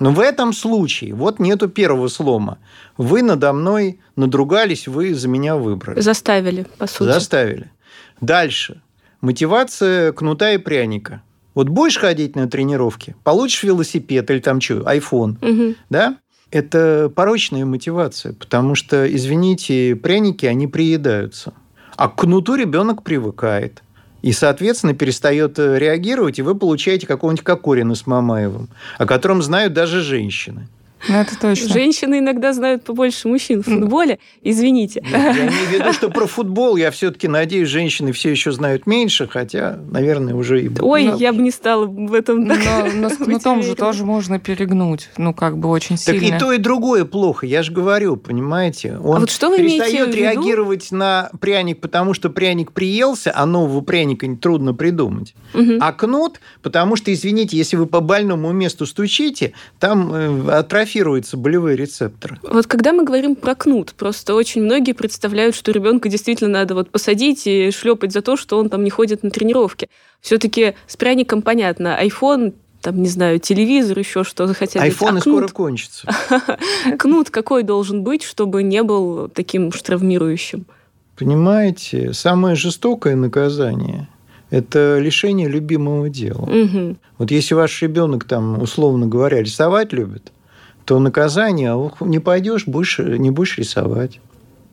Но 0.00 0.10
в 0.10 0.18
этом 0.18 0.52
случае 0.52 1.14
вот 1.14 1.38
нету 1.38 1.68
первого 1.68 2.08
слома. 2.08 2.58
Вы 2.96 3.22
надо 3.22 3.52
мной 3.52 4.00
надругались, 4.16 4.88
вы 4.88 5.14
за 5.14 5.28
меня 5.28 5.56
выбрали. 5.56 6.00
Заставили, 6.00 6.66
по 6.78 6.86
сути. 6.86 7.12
Заставили. 7.12 7.70
Дальше. 8.20 8.82
Мотивация 9.20 10.12
кнута 10.12 10.52
и 10.52 10.58
пряника. 10.58 11.22
Вот 11.54 11.68
будешь 11.68 11.98
ходить 11.98 12.34
на 12.36 12.48
тренировки, 12.48 13.14
получишь 13.24 13.62
велосипед 13.62 14.30
или 14.30 14.38
там 14.38 14.60
что, 14.60 14.78
iPhone, 14.80 15.36
угу. 15.42 15.74
да? 15.90 16.16
Это 16.50 17.12
порочная 17.14 17.64
мотивация, 17.64 18.32
потому 18.32 18.74
что, 18.74 19.06
извините, 19.12 19.94
пряники, 19.94 20.46
они 20.46 20.66
приедаются. 20.66 21.52
А 22.00 22.08
к 22.08 22.16
кнуту 22.16 22.54
ребенок 22.54 23.02
привыкает. 23.02 23.82
И, 24.22 24.32
соответственно, 24.32 24.94
перестает 24.94 25.58
э, 25.58 25.78
реагировать, 25.78 26.38
и 26.38 26.42
вы 26.42 26.54
получаете 26.54 27.06
какого-нибудь 27.06 27.44
Кокорина 27.44 27.94
с 27.94 28.06
Мамаевым, 28.06 28.70
о 28.96 29.04
котором 29.04 29.42
знают 29.42 29.74
даже 29.74 30.00
женщины. 30.00 30.66
Ну, 31.08 31.16
это 31.16 31.38
точно. 31.38 31.68
Женщины 31.68 32.18
иногда 32.18 32.52
знают 32.52 32.84
побольше 32.84 33.28
мужчин 33.28 33.62
в 33.62 33.66
футболе. 33.66 34.18
Извините. 34.42 35.02
Я 35.10 35.32
имею 35.32 35.50
в 35.50 35.72
виду, 35.72 35.92
что 35.92 36.10
про 36.10 36.26
футбол 36.26 36.76
я 36.76 36.90
все-таки 36.90 37.28
надеюсь, 37.28 37.68
женщины 37.68 38.12
все 38.12 38.30
еще 38.30 38.52
знают 38.52 38.86
меньше, 38.86 39.26
хотя, 39.26 39.78
наверное, 39.90 40.34
уже 40.34 40.62
и... 40.62 40.70
Ой, 40.80 41.04
но... 41.04 41.16
я 41.16 41.32
бы 41.32 41.42
не 41.42 41.50
стала 41.50 41.86
в 41.86 42.12
этом 42.12 42.44
Но, 42.44 42.54
но 42.94 43.08
с 43.08 43.16
кнутом 43.16 43.62
же 43.62 43.74
тоже 43.74 44.04
можно 44.04 44.38
перегнуть. 44.38 45.08
Ну, 45.16 45.32
как 45.32 45.58
бы 45.58 45.68
очень 45.68 45.96
сильно. 45.96 46.20
Так 46.20 46.36
и 46.36 46.38
то, 46.38 46.52
и 46.52 46.58
другое 46.58 47.04
плохо. 47.04 47.46
Я 47.46 47.62
же 47.62 47.72
говорю, 47.72 48.16
понимаете? 48.16 48.98
Он 49.02 49.16
а 49.16 49.20
вот 49.20 49.30
что 49.30 49.48
вы 49.48 49.58
перестает 49.58 50.14
реагировать 50.14 50.92
на 50.92 51.30
пряник, 51.40 51.80
потому 51.80 52.14
что 52.14 52.30
пряник 52.30 52.72
приелся, 52.72 53.32
а 53.34 53.46
нового 53.46 53.80
пряника 53.80 54.26
трудно 54.40 54.74
придумать. 54.74 55.34
Угу. 55.54 55.78
А 55.80 55.92
кнут, 55.92 56.40
потому 56.62 56.96
что, 56.96 57.12
извините, 57.12 57.56
если 57.56 57.76
вы 57.76 57.86
по 57.86 58.00
больному 58.00 58.52
месту 58.52 58.86
стучите, 58.86 59.52
там 59.78 60.12
э, 60.12 60.50
атрофия 60.50 60.89
атрофируются 60.90 61.36
болевые 61.36 61.76
рецепторы. 61.76 62.38
Вот 62.42 62.66
когда 62.66 62.92
мы 62.92 63.04
говорим 63.04 63.36
про 63.36 63.54
кнут, 63.54 63.92
просто 63.94 64.34
очень 64.34 64.62
многие 64.62 64.92
представляют, 64.92 65.54
что 65.54 65.72
ребенка 65.72 66.08
действительно 66.08 66.50
надо 66.50 66.74
вот 66.74 66.90
посадить 66.90 67.46
и 67.46 67.70
шлепать 67.70 68.12
за 68.12 68.22
то, 68.22 68.36
что 68.36 68.58
он 68.58 68.68
там 68.68 68.82
не 68.82 68.90
ходит 68.90 69.22
на 69.22 69.30
тренировки. 69.30 69.88
Все-таки 70.20 70.74
с 70.86 70.96
пряником 70.96 71.42
понятно. 71.42 71.98
iPhone 72.02 72.54
там, 72.82 73.02
не 73.02 73.08
знаю, 73.08 73.38
телевизор, 73.38 73.98
еще 73.98 74.24
что 74.24 74.46
захотят. 74.46 74.82
Айфоны 74.82 75.18
а 75.18 75.20
скоро 75.20 75.48
кончатся. 75.48 76.08
Кнут 76.98 77.30
какой 77.30 77.62
должен 77.62 78.02
быть, 78.02 78.22
чтобы 78.22 78.62
не 78.62 78.82
был 78.82 79.28
таким 79.28 79.68
уж 79.68 79.80
травмирующим? 79.82 80.64
Понимаете, 81.16 82.14
самое 82.14 82.56
жестокое 82.56 83.16
наказание– 83.16 84.08
это 84.50 84.98
лишение 84.98 85.46
любимого 85.46 86.08
дела. 86.08 86.42
Угу. 86.42 86.96
Вот 87.18 87.30
если 87.30 87.54
ваш 87.54 87.82
ребенок 87.82 88.24
там, 88.24 88.60
условно 88.62 89.06
говоря, 89.06 89.42
рисовать 89.42 89.92
любит, 89.92 90.32
то 90.90 90.98
наказание 90.98 91.70
а 91.70 91.92
не 92.00 92.18
пойдешь, 92.18 92.66
будешь, 92.66 92.98
не 92.98 93.30
будешь 93.30 93.58
рисовать. 93.58 94.18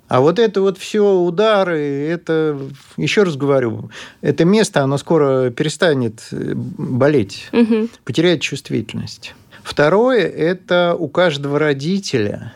А 0.07 0.19
вот 0.19 0.39
это 0.39 0.61
вот 0.61 0.79
все 0.79 1.13
удары, 1.13 1.79
это, 1.79 2.59
еще 2.97 3.21
раз 3.21 3.35
говорю, 3.35 3.91
это 4.21 4.43
место, 4.43 4.81
оно 4.81 4.97
скоро 4.97 5.51
перестанет 5.51 6.27
э, 6.31 6.53
болеть, 6.55 7.49
угу. 7.53 7.89
потеряет 8.03 8.41
чувствительность. 8.41 9.35
Второе, 9.61 10.27
это 10.27 10.95
у 10.97 11.07
каждого 11.07 11.59
родителя 11.59 12.51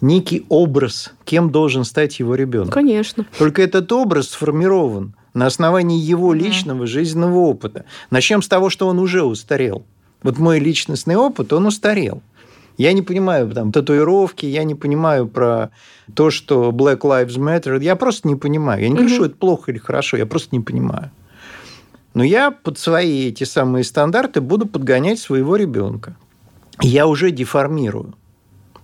некий 0.00 0.44
образ, 0.48 1.12
кем 1.24 1.52
должен 1.52 1.84
стать 1.84 2.18
его 2.18 2.34
ребенок. 2.34 2.74
Конечно. 2.74 3.26
Только 3.38 3.62
этот 3.62 3.92
образ 3.92 4.30
сформирован 4.30 5.14
на 5.34 5.46
основании 5.46 6.00
его 6.00 6.34
личного 6.34 6.88
жизненного 6.88 7.38
опыта. 7.38 7.84
Начнем 8.10 8.42
с 8.42 8.48
того, 8.48 8.70
что 8.70 8.88
он 8.88 8.98
уже 8.98 9.22
устарел. 9.22 9.86
Вот 10.24 10.38
мой 10.38 10.58
личностный 10.58 11.14
опыт, 11.14 11.52
он 11.52 11.66
устарел. 11.66 12.22
Я 12.76 12.92
не 12.92 13.02
понимаю 13.02 13.50
там 13.50 13.72
татуировки, 13.72 14.46
я 14.46 14.64
не 14.64 14.74
понимаю 14.74 15.28
про 15.28 15.70
то, 16.14 16.30
что 16.30 16.70
Black 16.70 17.00
Lives 17.00 17.36
Matter. 17.36 17.82
Я 17.82 17.96
просто 17.96 18.26
не 18.26 18.34
понимаю. 18.34 18.82
Я 18.82 18.88
не 18.88 18.94
говорю, 18.94 19.10
угу. 19.10 19.14
что 19.14 19.26
это 19.26 19.36
плохо 19.36 19.70
или 19.70 19.78
хорошо, 19.78 20.16
я 20.16 20.26
просто 20.26 20.48
не 20.52 20.60
понимаю. 20.60 21.10
Но 22.14 22.22
я 22.24 22.50
под 22.50 22.78
свои 22.78 23.28
эти 23.28 23.44
самые 23.44 23.84
стандарты 23.84 24.40
буду 24.40 24.66
подгонять 24.66 25.18
своего 25.18 25.56
ребенка. 25.56 26.16
Я 26.80 27.06
уже 27.06 27.30
деформирую 27.30 28.14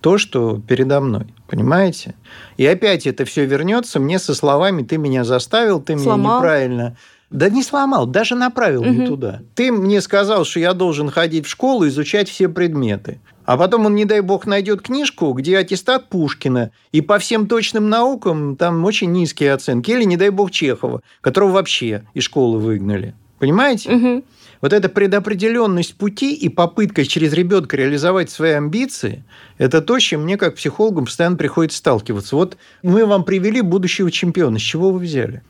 то, 0.01 0.17
что 0.17 0.59
передо 0.67 0.99
мной. 0.99 1.27
Понимаете? 1.47 2.15
И 2.57 2.65
опять 2.65 3.05
это 3.07 3.23
все 3.23 3.45
вернется 3.45 3.99
мне 3.99 4.19
со 4.19 4.33
словами 4.33 4.83
«ты 4.83 4.97
меня 4.97 5.23
заставил, 5.23 5.79
ты 5.79 5.97
Сломал. 5.97 6.17
меня 6.17 6.37
неправильно 6.37 6.97
да 7.31 7.49
не 7.49 7.63
сломал, 7.63 8.05
даже 8.05 8.35
направил 8.35 8.81
угу. 8.81 8.89
не 8.89 9.07
туда. 9.07 9.41
Ты 9.55 9.71
мне 9.71 10.01
сказал, 10.01 10.43
что 10.43 10.59
я 10.59 10.73
должен 10.73 11.09
ходить 11.09 11.45
в 11.45 11.49
школу, 11.49 11.87
изучать 11.87 12.29
все 12.29 12.49
предметы. 12.49 13.21
А 13.45 13.57
потом 13.57 13.85
он, 13.85 13.95
не 13.95 14.05
дай 14.05 14.21
бог, 14.21 14.45
найдет 14.45 14.81
книжку, 14.81 15.31
где 15.33 15.57
аттестат 15.57 16.09
Пушкина, 16.09 16.71
и 16.91 17.01
по 17.01 17.17
всем 17.17 17.47
точным 17.47 17.89
наукам 17.89 18.55
там 18.55 18.83
очень 18.85 19.11
низкие 19.11 19.53
оценки. 19.53 19.91
Или, 19.91 20.03
не 20.03 20.17
дай 20.17 20.29
бог, 20.29 20.51
Чехова, 20.51 21.01
которого 21.21 21.51
вообще 21.51 22.03
из 22.13 22.23
школы 22.23 22.59
выгнали. 22.59 23.15
Понимаете? 23.39 23.91
Угу. 23.91 24.23
Вот 24.61 24.73
эта 24.73 24.89
предопределенность 24.89 25.95
пути 25.95 26.35
и 26.35 26.49
попытка 26.49 27.03
через 27.03 27.33
ребенка 27.33 27.75
реализовать 27.77 28.29
свои 28.29 28.51
амбиции, 28.51 29.23
это 29.57 29.81
то, 29.81 29.97
с 29.97 30.03
чем 30.03 30.23
мне, 30.23 30.37
как 30.37 30.55
психологам, 30.55 31.05
постоянно 31.05 31.37
приходится 31.37 31.79
сталкиваться. 31.79 32.35
Вот 32.35 32.57
мы 32.83 33.05
вам 33.07 33.23
привели 33.23 33.61
будущего 33.61 34.11
чемпиона. 34.11 34.59
С 34.59 34.61
чего 34.61 34.91
вы 34.91 34.99
взяли? 34.99 35.41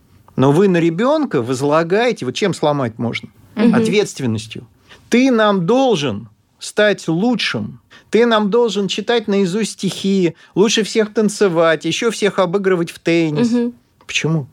Но 0.41 0.51
вы 0.51 0.67
на 0.67 0.77
ребенка 0.77 1.43
возлагаете, 1.43 2.25
вот 2.25 2.33
чем 2.33 2.55
сломать 2.55 2.97
можно? 2.97 3.29
Угу. 3.55 3.75
Ответственностью. 3.75 4.67
Ты 5.07 5.29
нам 5.29 5.67
должен 5.67 6.29
стать 6.57 7.07
лучшим. 7.07 7.79
Ты 8.09 8.25
нам 8.25 8.49
должен 8.49 8.87
читать 8.87 9.27
наизусть 9.27 9.73
стихи, 9.73 10.33
лучше 10.55 10.81
всех 10.81 11.13
танцевать, 11.13 11.85
еще 11.85 12.09
всех 12.09 12.39
обыгрывать 12.39 12.89
в 12.89 12.97
теннис. 12.97 13.53
Угу. 13.53 13.73
Почему? 14.07 14.47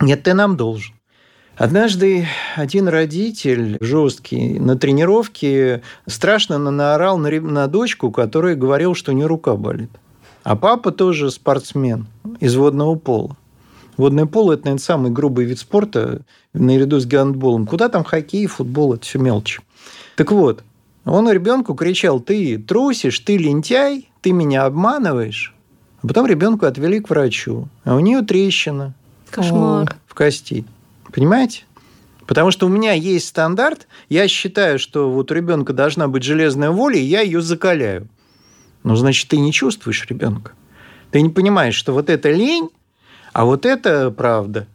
Нет, 0.00 0.22
ты 0.22 0.34
нам 0.34 0.56
должен. 0.56 0.94
Однажды 1.56 2.28
один 2.54 2.86
родитель 2.86 3.76
жесткий 3.80 4.60
на 4.60 4.76
тренировке 4.76 5.82
страшно 6.06 6.58
наорал 6.58 7.18
на, 7.18 7.28
на 7.40 7.66
дочку, 7.66 8.12
которая 8.12 8.54
говорил, 8.54 8.94
что 8.94 9.10
у 9.10 9.16
нее 9.16 9.26
рука 9.26 9.56
болит. 9.56 9.90
А 10.44 10.54
папа 10.54 10.92
тоже 10.92 11.32
спортсмен 11.32 12.06
из 12.38 12.54
водного 12.54 12.94
пола. 12.94 13.36
Водное 13.96 14.26
поло– 14.26 14.52
это, 14.54 14.64
наверное, 14.64 14.82
самый 14.82 15.10
грубый 15.10 15.44
вид 15.44 15.58
спорта 15.58 16.22
наряду 16.52 16.98
с 16.98 17.06
гандболом. 17.06 17.66
Куда 17.66 17.88
там 17.88 18.04
хоккей, 18.04 18.46
футбол– 18.46 18.92
это 18.94 19.04
все 19.04 19.18
мелочи. 19.18 19.60
Так 20.16 20.32
вот, 20.32 20.64
он 21.04 21.30
ребенку 21.30 21.74
кричал, 21.74 22.20
ты 22.20 22.58
трусишь, 22.58 23.18
ты 23.20 23.36
лентяй, 23.36 24.08
ты 24.20 24.32
меня 24.32 24.64
обманываешь. 24.64 25.54
А 26.02 26.06
потом 26.06 26.26
ребенку 26.26 26.66
отвели 26.66 27.00
к 27.00 27.10
врачу, 27.10 27.68
а 27.84 27.94
у 27.94 28.00
нее 28.00 28.22
трещина. 28.22 28.94
Кошмар. 29.30 29.96
В 30.06 30.14
кости. 30.14 30.64
Понимаете? 31.12 31.64
Потому 32.26 32.50
что 32.50 32.66
у 32.66 32.68
меня 32.70 32.92
есть 32.92 33.28
стандарт, 33.28 33.86
я 34.08 34.28
считаю, 34.28 34.78
что 34.78 35.10
вот 35.10 35.30
у 35.30 35.34
ребенка 35.34 35.72
должна 35.72 36.08
быть 36.08 36.22
железная 36.22 36.70
воля, 36.70 36.98
и 36.98 37.04
я 37.04 37.20
ее 37.20 37.40
закаляю. 37.42 38.08
Ну, 38.82 38.96
значит, 38.96 39.28
ты 39.28 39.38
не 39.38 39.52
чувствуешь 39.52 40.06
ребенка. 40.08 40.52
Ты 41.10 41.20
не 41.20 41.28
понимаешь, 41.28 41.74
что 41.74 41.92
вот 41.92 42.10
это 42.10 42.30
лень, 42.30 42.70
а 43.34 43.44
вот 43.44 43.66
это 43.66 44.12
правда. 44.12 44.68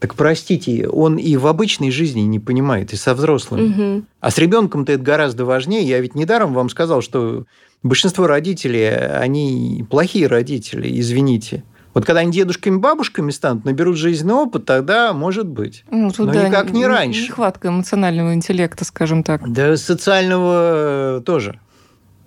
Так 0.00 0.16
простите, 0.16 0.88
он 0.88 1.16
и 1.16 1.36
в 1.36 1.46
обычной 1.46 1.92
жизни 1.92 2.22
не 2.22 2.40
понимает, 2.40 2.92
и 2.92 2.96
со 2.96 3.14
взрослыми. 3.14 3.68
Угу. 3.68 4.04
А 4.20 4.30
с 4.32 4.38
ребенком-то 4.38 4.90
это 4.90 5.02
гораздо 5.02 5.44
важнее. 5.44 5.84
Я 5.84 6.00
ведь 6.00 6.16
недаром 6.16 6.52
вам 6.52 6.68
сказал, 6.68 7.00
что 7.00 7.44
большинство 7.84 8.26
родителей, 8.26 8.92
они 8.92 9.86
плохие 9.88 10.26
родители, 10.26 11.00
извините. 11.00 11.62
Вот 11.94 12.04
когда 12.04 12.22
они 12.22 12.32
дедушками, 12.32 12.78
бабушками 12.78 13.30
станут, 13.30 13.64
наберут 13.64 13.96
жизненный 13.96 14.34
опыт, 14.34 14.64
тогда 14.64 15.12
может 15.12 15.46
быть. 15.46 15.84
Ну, 15.88 16.10
тут, 16.10 16.26
Но 16.26 16.32
да, 16.32 16.48
никак 16.48 16.72
не 16.72 16.84
раньше. 16.84 17.22
Нехватка 17.22 17.68
эмоционального 17.68 18.34
интеллекта, 18.34 18.84
скажем 18.84 19.22
так. 19.22 19.48
Да, 19.48 19.76
социального 19.76 21.22
тоже. 21.24 21.60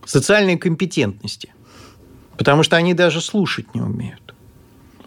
Социальной 0.05 0.57
компетентности. 0.57 1.53
Потому 2.37 2.63
что 2.63 2.77
они 2.77 2.93
даже 2.93 3.19
слушать 3.19 3.75
не 3.75 3.81
умеют. 3.81 4.24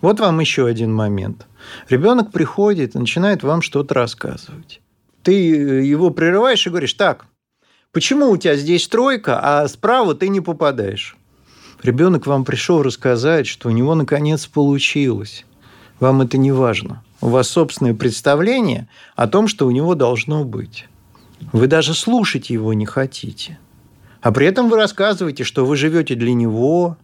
Вот 0.00 0.20
вам 0.20 0.40
еще 0.40 0.66
один 0.66 0.92
момент. 0.94 1.46
Ребенок 1.88 2.30
приходит 2.30 2.94
и 2.94 2.98
начинает 2.98 3.42
вам 3.42 3.62
что-то 3.62 3.94
рассказывать. 3.94 4.80
Ты 5.22 5.32
его 5.32 6.10
прерываешь 6.10 6.66
и 6.66 6.70
говоришь, 6.70 6.94
так, 6.94 7.26
почему 7.92 8.30
у 8.30 8.36
тебя 8.36 8.56
здесь 8.56 8.86
тройка, 8.88 9.40
а 9.42 9.66
справа 9.68 10.14
ты 10.14 10.28
не 10.28 10.40
попадаешь? 10.40 11.16
Ребенок 11.82 12.26
вам 12.26 12.44
пришел 12.44 12.82
рассказать, 12.82 13.46
что 13.46 13.68
у 13.68 13.72
него 13.72 13.94
наконец 13.94 14.46
получилось. 14.46 15.44
Вам 16.00 16.22
это 16.22 16.38
не 16.38 16.52
важно. 16.52 17.02
У 17.20 17.28
вас 17.28 17.48
собственное 17.48 17.94
представление 17.94 18.88
о 19.16 19.26
том, 19.26 19.48
что 19.48 19.66
у 19.66 19.70
него 19.70 19.94
должно 19.94 20.44
быть. 20.44 20.86
Вы 21.52 21.66
даже 21.66 21.94
слушать 21.94 22.50
его 22.50 22.72
не 22.72 22.86
хотите. 22.86 23.58
А 24.20 24.32
при 24.32 24.46
этом 24.46 24.68
вы 24.68 24.76
рассказываете, 24.76 25.44
что 25.44 25.64
вы 25.64 25.76
живете 25.76 26.14
для 26.14 26.34
него, 26.34 26.96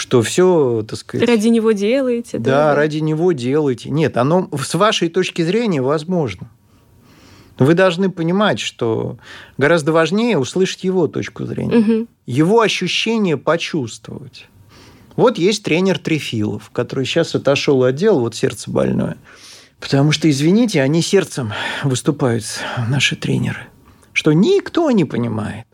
что 0.00 0.22
все, 0.22 0.82
так 0.88 0.98
сказать... 0.98 1.28
Ради 1.28 1.48
него 1.48 1.72
делаете. 1.72 2.38
Да, 2.38 2.50
да, 2.50 2.74
ради 2.74 2.98
него 2.98 3.32
делаете. 3.32 3.90
Нет, 3.90 4.16
оно 4.16 4.48
с 4.58 4.74
вашей 4.74 5.10
точки 5.10 5.42
зрения 5.42 5.82
возможно. 5.82 6.50
Но 7.58 7.66
вы 7.66 7.74
должны 7.74 8.10
понимать, 8.10 8.60
что 8.60 9.18
гораздо 9.58 9.92
важнее 9.92 10.38
услышать 10.38 10.84
его 10.84 11.06
точку 11.06 11.44
зрения, 11.44 11.76
угу. 11.76 12.06
его 12.26 12.62
ощущение 12.62 13.36
почувствовать. 13.36 14.48
Вот 15.16 15.36
есть 15.36 15.64
тренер 15.64 15.98
Трефилов, 15.98 16.70
который 16.70 17.04
сейчас 17.04 17.34
отошел 17.34 17.84
от 17.84 17.94
дела, 17.94 18.20
вот 18.20 18.34
сердце 18.34 18.70
больное. 18.70 19.18
Потому 19.80 20.12
что, 20.12 20.30
извините, 20.30 20.80
они 20.80 21.02
сердцем 21.02 21.52
выступают, 21.84 22.44
наши 22.88 23.16
тренеры, 23.16 23.66
что 24.14 24.32
никто 24.32 24.90
не 24.92 25.04
понимает. 25.04 25.66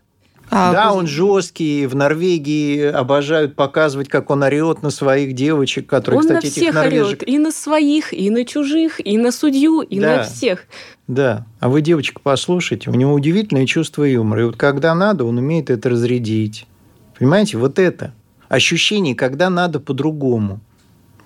А, 0.50 0.72
да, 0.72 0.92
он 0.92 1.06
жесткий. 1.06 1.86
В 1.86 1.94
Норвегии 1.94 2.84
обожают 2.84 3.56
показывать, 3.56 4.08
как 4.08 4.30
он 4.30 4.42
орет 4.42 4.82
на 4.82 4.90
своих 4.90 5.34
девочек, 5.34 5.86
которые, 5.86 6.18
он 6.18 6.22
кстати, 6.22 6.46
на 6.46 6.50
всех 6.50 6.62
этих 6.62 6.74
норвежек... 6.74 7.22
орет. 7.22 7.28
И 7.28 7.38
на 7.38 7.50
своих, 7.50 8.12
и 8.12 8.30
на 8.30 8.44
чужих, 8.44 9.04
и 9.04 9.18
на 9.18 9.32
судью, 9.32 9.80
и 9.80 10.00
да. 10.00 10.16
на 10.16 10.22
всех. 10.22 10.64
Да. 11.08 11.46
А 11.60 11.68
вы, 11.68 11.82
девочка, 11.82 12.20
послушайте, 12.22 12.90
у 12.90 12.94
него 12.94 13.12
удивительное 13.12 13.66
чувство 13.66 14.04
юмора. 14.04 14.42
И 14.42 14.44
вот 14.46 14.56
когда 14.56 14.94
надо, 14.94 15.24
он 15.24 15.38
умеет 15.38 15.70
это 15.70 15.90
разрядить. 15.90 16.66
Понимаете, 17.18 17.58
вот 17.58 17.78
это. 17.78 18.12
Ощущение, 18.48 19.14
когда 19.14 19.50
надо 19.50 19.80
по-другому. 19.80 20.60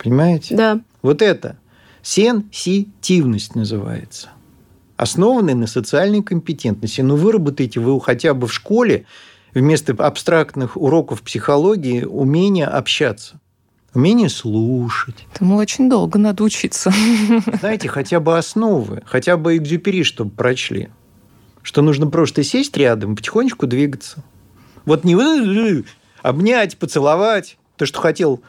Понимаете? 0.03 0.57
Да. 0.57 0.81
Вот 1.03 1.21
это. 1.21 1.57
Сенситивность 2.03 3.55
называется 3.55 4.31
основанный 5.01 5.55
на 5.55 5.67
социальной 5.67 6.23
компетентности. 6.23 7.01
Но 7.01 7.17
ну, 7.17 7.23
выработайте 7.23 7.81
вы 7.81 7.99
хотя 8.03 8.35
бы 8.35 8.47
в 8.47 8.53
школе 8.53 9.07
вместо 9.55 9.95
абстрактных 9.95 10.77
уроков 10.77 11.23
психологии 11.23 12.05
умение 12.05 12.67
общаться. 12.67 13.41
Умение 13.95 14.29
слушать. 14.29 15.27
Этому 15.35 15.57
очень 15.57 15.89
долго 15.89 16.19
надо 16.19 16.45
учиться. 16.45 16.93
Знаете, 17.61 17.89
хотя 17.89 18.21
бы 18.21 18.37
основы, 18.37 19.03
хотя 19.07 19.39
бы 19.39 19.57
экзюпери, 19.57 20.05
чтобы 20.05 20.33
прочли. 20.33 20.91
Что 21.63 21.81
нужно 21.81 22.07
просто 22.07 22.43
сесть 22.43 22.77
рядом, 22.77 23.17
потихонечку 23.17 23.67
двигаться. 23.67 24.23
Вот 24.85 25.05
не 25.05 25.17
обнять, 26.23 26.77
поцеловать. 26.77 27.57
То, 27.77 27.87
что 27.87 28.01
хотел 28.01 28.43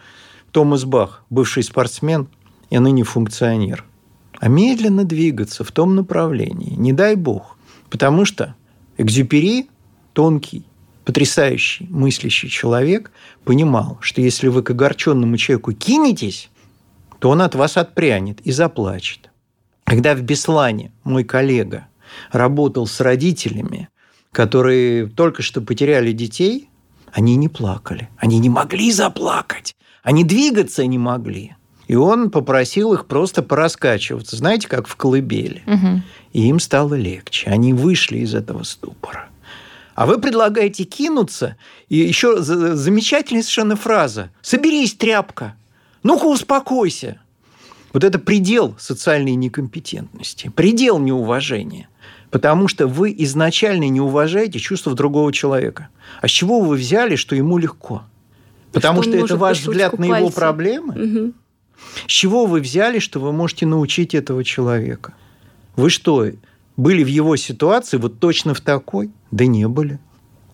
Томас 0.51 0.83
Бах, 0.83 1.23
бывший 1.29 1.63
спортсмен 1.63 2.27
и 2.69 2.77
ныне 2.77 3.05
функционер 3.05 3.85
а 4.41 4.49
медленно 4.49 5.05
двигаться 5.05 5.63
в 5.63 5.71
том 5.71 5.95
направлении. 5.95 6.73
Не 6.75 6.93
дай 6.93 7.15
бог. 7.15 7.57
Потому 7.91 8.25
что 8.25 8.55
Экзюпери, 8.97 9.69
тонкий, 10.13 10.65
потрясающий, 11.05 11.87
мыслящий 11.89 12.49
человек, 12.49 13.11
понимал, 13.43 13.99
что 14.01 14.19
если 14.19 14.47
вы 14.47 14.63
к 14.63 14.71
огорченному 14.71 15.37
человеку 15.37 15.73
кинетесь, 15.73 16.49
то 17.19 17.29
он 17.29 17.41
от 17.43 17.53
вас 17.53 17.77
отпрянет 17.77 18.41
и 18.41 18.51
заплачет. 18.51 19.29
Когда 19.83 20.15
в 20.15 20.21
Беслане 20.21 20.91
мой 21.03 21.23
коллега 21.23 21.87
работал 22.31 22.87
с 22.87 22.99
родителями, 22.99 23.89
которые 24.31 25.05
только 25.05 25.43
что 25.43 25.61
потеряли 25.61 26.13
детей, 26.13 26.67
они 27.11 27.35
не 27.35 27.47
плакали. 27.47 28.09
Они 28.17 28.39
не 28.39 28.49
могли 28.49 28.91
заплакать. 28.91 29.75
Они 30.01 30.23
двигаться 30.23 30.85
не 30.87 30.97
могли. 30.97 31.55
И 31.91 31.95
он 31.95 32.31
попросил 32.31 32.93
их 32.93 33.05
просто 33.05 33.43
пораскачиваться, 33.43 34.37
знаете, 34.37 34.69
как 34.69 34.87
в 34.87 34.95
колыбели. 34.95 35.61
Угу. 35.67 36.01
И 36.31 36.47
им 36.47 36.61
стало 36.61 36.93
легче. 36.93 37.49
Они 37.49 37.73
вышли 37.73 38.19
из 38.19 38.33
этого 38.33 38.63
ступора. 38.63 39.27
А 39.93 40.05
вы 40.05 40.17
предлагаете 40.17 40.85
кинуться, 40.85 41.57
и 41.89 41.97
еще 41.97 42.41
замечательная 42.41 43.41
совершенно 43.41 43.75
фраза 43.75 44.31
«Соберись, 44.41 44.93
тряпка! 44.93 45.55
Ну-ка, 46.01 46.27
успокойся!» 46.27 47.19
Вот 47.91 48.05
это 48.05 48.19
предел 48.19 48.73
социальной 48.79 49.35
некомпетентности, 49.35 50.47
предел 50.47 50.97
неуважения. 50.97 51.89
Потому 52.29 52.69
что 52.69 52.87
вы 52.87 53.13
изначально 53.17 53.89
не 53.89 53.99
уважаете 53.99 54.59
чувства 54.59 54.93
другого 54.93 55.33
человека. 55.33 55.89
А 56.21 56.29
с 56.29 56.31
чего 56.31 56.61
вы 56.61 56.77
взяли, 56.77 57.17
что 57.17 57.35
ему 57.35 57.57
легко? 57.57 58.03
Потому 58.71 59.03
что, 59.03 59.11
что 59.11 59.25
это 59.25 59.35
ваш 59.35 59.59
взгляд 59.59 59.99
на 59.99 60.19
его 60.19 60.29
проблемы? 60.29 60.93
Угу. 60.93 61.33
С 62.07 62.11
чего 62.11 62.45
вы 62.45 62.59
взяли, 62.59 62.99
что 62.99 63.19
вы 63.19 63.31
можете 63.31 63.65
научить 63.65 64.15
этого 64.15 64.43
человека? 64.43 65.13
Вы 65.75 65.89
что, 65.89 66.27
были 66.77 67.03
в 67.03 67.07
его 67.07 67.35
ситуации 67.35 67.97
вот 67.97 68.19
точно 68.19 68.53
в 68.53 68.61
такой? 68.61 69.11
Да 69.31 69.45
не 69.45 69.67
были. 69.67 69.99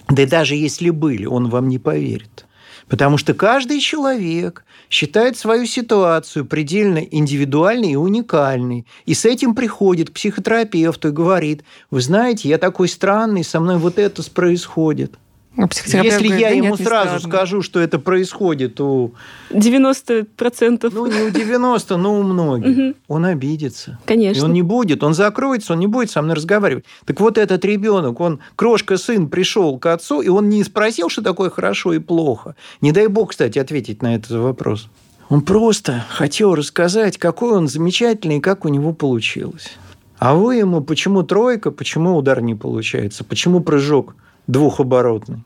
Да 0.09 0.23
и 0.23 0.25
даже 0.25 0.55
если 0.55 0.89
были, 0.89 1.25
он 1.25 1.49
вам 1.49 1.67
не 1.67 1.79
поверит. 1.79 2.45
Потому 2.87 3.17
что 3.17 3.33
каждый 3.33 3.81
человек 3.81 4.63
считает 4.89 5.37
свою 5.37 5.65
ситуацию 5.65 6.45
предельно 6.45 6.99
индивидуальной 6.99 7.91
и 7.91 7.95
уникальной. 7.95 8.85
И 9.05 9.13
с 9.13 9.25
этим 9.25 9.55
приходит 9.55 10.09
к 10.09 10.13
психотерапевту 10.13 11.09
и 11.09 11.11
говорит, 11.11 11.63
вы 11.91 12.01
знаете, 12.01 12.47
я 12.47 12.57
такой 12.57 12.87
странный, 12.87 13.43
со 13.43 13.59
мной 13.59 13.77
вот 13.77 13.99
это 13.99 14.23
происходит. 14.31 15.15
Ну, 15.57 15.67
Если 16.03 16.27
я 16.27 16.49
ему 16.49 16.75
нет, 16.75 16.81
сразу 16.81 17.19
скажу, 17.27 17.63
что 17.63 17.79
это 17.79 17.97
происходит 17.97 18.79
у... 18.79 19.13
90%. 19.49 20.91
Ну, 20.93 21.07
не 21.07 21.21
у 21.23 21.29
90, 21.31 21.97
но 21.97 22.19
у 22.19 22.21
многих. 22.21 22.77
Угу. 22.77 22.97
Он 23.07 23.25
обидится. 23.25 23.97
Конечно. 24.05 24.41
И 24.41 24.43
он 24.43 24.53
не 24.53 24.61
будет, 24.61 25.01
он 25.03 25.15
закроется, 25.15 25.73
он 25.73 25.79
не 25.79 25.87
будет 25.87 26.11
со 26.11 26.21
мной 26.21 26.35
разговаривать. 26.35 26.85
Так 27.05 27.19
вот 27.19 27.39
этот 27.39 27.65
ребенок, 27.65 28.19
он, 28.19 28.39
крошка-сын, 28.55 29.29
пришел 29.29 29.79
к 29.79 29.87
отцу, 29.87 30.21
и 30.21 30.27
он 30.27 30.47
не 30.47 30.63
спросил, 30.63 31.09
что 31.09 31.23
такое 31.23 31.49
хорошо 31.49 31.93
и 31.93 31.99
плохо. 31.99 32.55
Не 32.81 32.91
дай 32.91 33.07
бог, 33.07 33.31
кстати, 33.31 33.57
ответить 33.57 34.03
на 34.03 34.13
этот 34.13 34.29
вопрос. 34.31 34.89
Он 35.27 35.41
просто 35.41 36.05
хотел 36.09 36.53
рассказать, 36.53 37.17
какой 37.17 37.53
он 37.53 37.67
замечательный 37.67 38.37
и 38.37 38.41
как 38.41 38.63
у 38.63 38.69
него 38.69 38.93
получилось. 38.93 39.71
А 40.19 40.35
вы 40.35 40.57
ему, 40.57 40.81
почему 40.81 41.23
тройка, 41.23 41.71
почему 41.71 42.15
удар 42.15 42.41
не 42.41 42.53
получается, 42.53 43.23
почему 43.23 43.61
прыжок– 43.61 44.15
двухоборотный. 44.47 45.43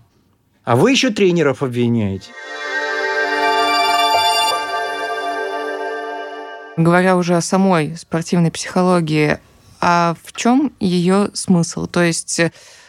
А 0.63 0.75
вы 0.75 0.91
еще 0.91 1.09
тренеров 1.09 1.63
обвиняете. 1.63 2.31
Говоря 6.77 7.17
уже 7.17 7.35
о 7.35 7.41
самой 7.41 7.97
спортивной 7.97 8.51
психологии, 8.51 9.39
а 9.81 10.15
в 10.23 10.33
чем 10.33 10.71
ее 10.79 11.29
смысл? 11.33 11.87
То 11.87 12.03
есть 12.03 12.39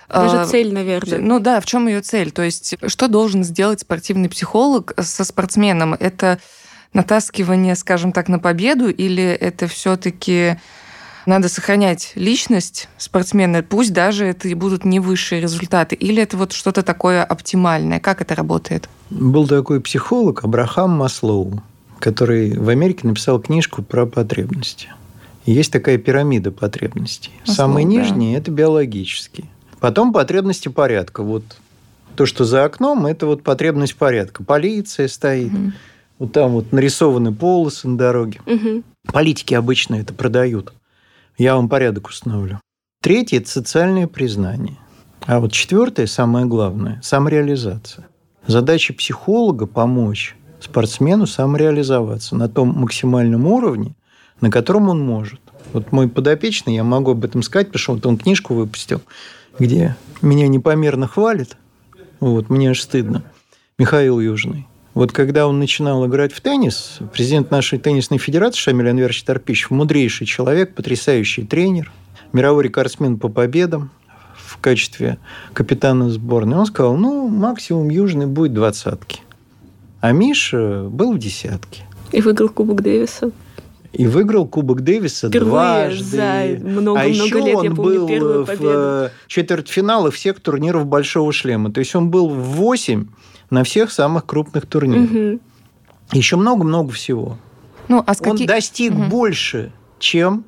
даже 0.09 0.37
э, 0.37 0.47
цель, 0.47 0.73
наверное. 0.73 1.19
Ну 1.19 1.41
да, 1.41 1.61
в 1.61 1.67
чем 1.67 1.89
ее 1.89 2.03
цель? 2.03 2.31
То 2.31 2.43
есть, 2.43 2.77
что 2.87 3.09
должен 3.09 3.43
сделать 3.45 3.81
спортивный 3.81 4.29
психолог 4.29 4.93
со 4.99 5.25
спортсменом? 5.25 5.95
Это 5.95 6.39
натаскивание, 6.93 7.75
скажем 7.75 8.13
так, 8.13 8.29
на 8.29 8.39
победу, 8.39 8.91
или 8.91 9.25
это 9.25 9.67
все-таки 9.67 10.59
надо 11.27 11.49
сохранять 11.49 12.13
личность 12.15 12.89
спортсмена, 12.99 13.63
пусть 13.63 13.93
даже 13.93 14.27
это 14.27 14.49
и 14.49 14.55
будут 14.55 14.85
не 14.85 15.01
высшие 15.01 15.41
результаты, 15.41 15.95
или 15.95 16.23
это 16.23 16.37
вот 16.37 16.53
что-то 16.53 16.83
такое 16.83 17.25
оптимальное? 17.25 18.01
Как 18.01 18.21
это 18.21 18.35
работает? 18.35 18.89
Был 19.11 19.47
такой 19.47 19.81
психолог 19.81 20.45
Абрахам 20.45 20.91
Маслоу, 20.91 21.63
который 21.99 22.59
в 22.59 22.69
Америке 22.69 23.07
написал 23.07 23.41
книжку 23.41 23.83
про 23.83 24.07
потребности. 24.07 24.89
есть 25.47 25.73
такая 25.73 25.99
пирамида 25.99 26.51
потребностей. 26.51 27.31
Маслоу, 27.41 27.57
Самые 27.57 27.85
нижние 27.85 28.35
да.– 28.35 28.39
это 28.41 28.51
биологические. 28.51 29.47
Потом 29.81 30.13
потребности 30.13 30.69
порядка. 30.69 31.23
Вот 31.23 31.43
то, 32.15 32.27
что 32.27 32.45
за 32.45 32.65
окном, 32.65 33.07
это 33.07 33.27
вот 33.27 33.43
потребность 33.43 33.97
порядка. 33.97 34.45
Полиция 34.45 35.09
стоит. 35.09 35.53
Угу. 35.53 35.73
Вот 36.19 36.33
там 36.33 36.53
вот 36.53 36.73
нарисованы 36.73 37.33
полосы 37.33 37.89
на 37.89 37.99
дороге. 37.99 38.41
Угу. 38.47 38.83
Политики 39.13 39.55
обычно 39.55 39.97
это 39.97 40.15
продают. 40.15 40.73
Я 41.39 41.57
вам 41.57 41.69
порядок 41.69 42.09
установлю. 42.09 42.61
Третье– 43.03 43.37
это 43.39 43.49
социальное 43.49 44.07
признание. 44.07 44.77
А 45.27 45.41
вот 45.41 45.53
четвертое, 45.53 46.07
самое 46.07 46.47
главное– 46.47 47.01
самореализация. 47.03 48.07
Задача 48.47 48.93
психолога– 48.93 49.67
помочь 49.69 50.37
спортсмену 50.61 51.27
самореализоваться 51.27 52.37
на 52.37 52.49
том 52.49 52.69
максимальном 52.69 53.47
уровне, 53.47 53.95
на 54.41 54.51
котором 54.51 54.89
он 54.89 55.01
может. 55.01 55.41
Вот 55.73 55.93
мой 55.93 56.09
подопечный, 56.09 56.75
я 56.75 56.85
могу 56.85 57.13
об 57.13 57.25
этом 57.25 57.43
сказать, 57.43 57.69
потому 57.69 57.81
что 57.81 57.93
вот 57.95 58.07
он 58.07 58.19
книжку 58.19 58.55
выпустил, 58.55 59.01
где 59.59 59.97
меня 60.21 60.49
непомерно 60.49 61.07
хвалит. 61.07 61.57
Вот, 62.21 62.51
мне 62.51 62.71
аж 62.71 62.81
стыдно. 62.81 63.25
Михаил 63.79 64.21
Южный. 64.21 64.67
Вот 64.95 65.11
когда 65.11 65.47
он 65.47 65.59
начинал 65.59 66.07
играть 66.07 66.33
в 66.33 66.41
теннис, 66.41 66.99
президент 67.13 67.51
нашей 67.51 67.79
теннисной 67.79 68.19
федерации 68.19 68.59
Шамиль 68.59 68.91
Анверович 68.91 69.23
Торпищев, 69.23 69.71
мудрейший 69.71 70.27
человек, 70.27 70.75
потрясающий 70.75 71.45
тренер, 71.45 71.91
мировой 72.33 72.65
рекордсмен 72.65 73.19
по 73.19 73.29
победам 73.29 73.91
в 74.37 74.59
качестве 74.59 75.19
капитана 75.55 76.11
сборной, 76.11 76.59
он 76.59 76.67
сказал, 76.67 76.97
ну, 76.97 77.27
максимум 77.29 77.89
Южный 77.89 78.27
будет 78.27 78.53
двадцатки. 78.53 79.21
А 80.01 80.13
Миша 80.13 80.89
был 80.91 81.13
в 81.15 81.19
десятке. 81.19 81.85
И 82.11 82.21
выиграл 82.21 82.51
Кубок 82.51 82.83
Дэвиса. 82.83 83.31
И 83.93 84.07
выиграл 84.07 84.47
Кубок 84.47 84.83
Дэвиса 84.83 85.29
Впервые 85.29 85.89
дважды. 85.89 86.05
за 86.05 86.59
много-много 86.61 87.01
а 87.01 87.05
еще 87.05 87.41
лет, 87.41 87.57
он 87.57 87.65
я 87.65 87.71
помню, 87.71 88.01
был 88.01 88.09
первую 88.09 88.45
в 88.45 88.47
победу. 88.47 88.69
э, 88.69 89.09
четвертьфиналах 89.27 90.15
всех 90.15 90.41
турниров 90.41 90.87
Большого 90.87 91.33
Шлема. 91.33 91.73
То 91.73 91.81
есть 91.81 91.95
он 91.95 92.11
был 92.11 92.29
в 92.29 92.41
8 92.57 93.07
на 93.53 93.65
всех 93.65 93.93
самых 93.93 94.25
крупных 94.25 94.67
турнирах. 94.67 95.11
Мгм. 95.11 95.41
Еще 96.13 96.37
много-много 96.37 96.91
всего. 96.93 97.37
Ну, 97.89 98.03
а 98.07 98.15
с 98.15 98.21
Он 98.23 98.33
каких... 98.33 98.49
достиг 98.49 98.93
Мгм. 98.95 99.09
больше, 99.11 99.73
чем 99.99 100.45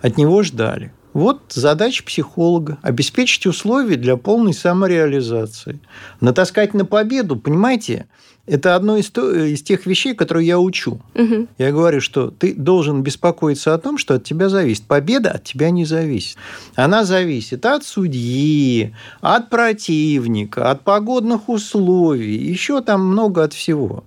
от 0.00 0.16
него 0.16 0.42
ждали. 0.44 0.92
Вот 1.12 1.42
задача 1.48 2.04
психолога– 2.04 2.78
обеспечить 2.82 3.46
условия 3.46 3.96
для 3.96 4.16
полной 4.16 4.54
самореализации. 4.54 5.80
Натаскать 6.20 6.72
на 6.72 6.84
победу, 6.84 7.34
понимаете, 7.34 8.06
это 8.46 8.74
одно 8.74 8.96
из, 8.96 9.10
то- 9.10 9.32
из 9.32 9.62
тех 9.62 9.86
вещей, 9.86 10.14
которые 10.14 10.46
я 10.46 10.58
учу. 10.58 11.00
Мгм. 11.14 11.48
Я 11.58 11.70
говорю, 11.72 12.00
что 12.00 12.30
ты 12.30 12.54
должен 12.54 13.02
беспокоиться 13.02 13.74
о 13.74 13.78
том, 13.78 13.98
что 13.98 14.14
от 14.14 14.24
тебя 14.24 14.48
зависит. 14.48 14.84
Победа 14.84 15.30
от 15.32 15.44
тебя 15.44 15.70
не 15.70 15.84
зависит. 15.84 16.36
Она 16.74 17.04
зависит 17.04 17.64
от 17.66 17.84
судьи, 17.84 18.94
от 19.20 19.50
противника, 19.50 20.70
от 20.70 20.82
погодных 20.82 21.48
условий, 21.48 22.36
еще 22.36 22.80
там 22.80 23.06
много 23.06 23.44
от 23.44 23.52
всего. 23.52 24.04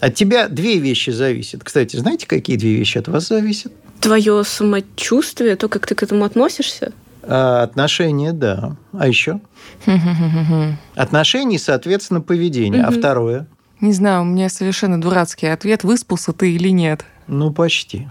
От 0.00 0.14
тебя 0.14 0.48
две 0.48 0.78
вещи 0.78 1.10
зависят. 1.10 1.64
Кстати, 1.64 1.96
знаете, 1.96 2.26
какие 2.26 2.56
две 2.56 2.74
вещи 2.76 2.98
от 2.98 3.08
вас 3.08 3.28
зависят? 3.28 3.72
Твое 4.00 4.42
самочувствие, 4.44 5.56
то, 5.56 5.68
как 5.68 5.86
ты 5.86 5.94
к 5.94 6.02
этому 6.02 6.24
относишься. 6.24 6.92
А, 7.22 7.62
отношения, 7.62 8.32
да. 8.32 8.76
А 8.92 9.06
еще? 9.06 9.40
Отношения, 10.94 11.58
соответственно, 11.58 12.20
поведение. 12.20 12.82
А 12.82 12.90
второе? 12.90 13.46
Не 13.82 13.92
знаю, 13.92 14.22
у 14.22 14.24
меня 14.24 14.48
совершенно 14.48 15.00
дурацкий 15.00 15.48
ответ, 15.48 15.82
выспался 15.82 16.32
ты 16.32 16.52
или 16.52 16.68
нет. 16.68 17.04
Ну, 17.26 17.52
почти. 17.52 18.08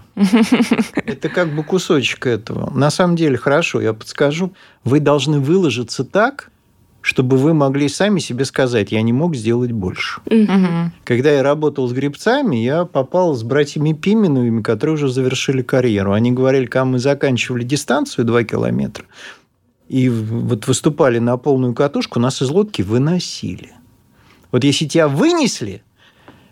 Это 0.94 1.30
как 1.30 1.54
бы 1.54 1.64
кусочек 1.64 2.26
этого. 2.26 2.70
На 2.76 2.90
самом 2.90 3.16
деле, 3.16 3.38
хорошо, 3.38 3.80
я 3.80 3.94
подскажу. 3.94 4.52
Вы 4.84 5.00
должны 5.00 5.40
выложиться 5.40 6.04
так, 6.04 6.50
чтобы 7.00 7.38
вы 7.38 7.54
могли 7.54 7.88
сами 7.88 8.20
себе 8.20 8.44
сказать, 8.44 8.92
я 8.92 9.00
не 9.00 9.14
мог 9.14 9.34
сделать 9.34 9.72
больше. 9.72 10.20
Когда 11.04 11.32
я 11.32 11.42
работал 11.42 11.88
с 11.88 11.92
грибцами, 11.92 12.56
я 12.56 12.84
попал 12.84 13.34
с 13.34 13.42
братьями 13.42 13.94
Пименовыми, 13.94 14.60
которые 14.60 14.96
уже 14.96 15.08
завершили 15.08 15.62
карьеру. 15.62 16.12
Они 16.12 16.32
говорили, 16.32 16.66
когда 16.66 16.84
мы 16.84 16.98
заканчивали 16.98 17.64
дистанцию 17.64 18.26
2 18.26 18.44
километра, 18.44 19.06
и 19.88 20.10
вот 20.10 20.66
выступали 20.66 21.18
на 21.18 21.38
полную 21.38 21.72
катушку, 21.74 22.20
нас 22.20 22.42
из 22.42 22.50
лодки 22.50 22.82
выносили. 22.82 23.72
Вот 24.52 24.62
если 24.64 24.86
тебя 24.86 25.08
вынесли, 25.08 25.82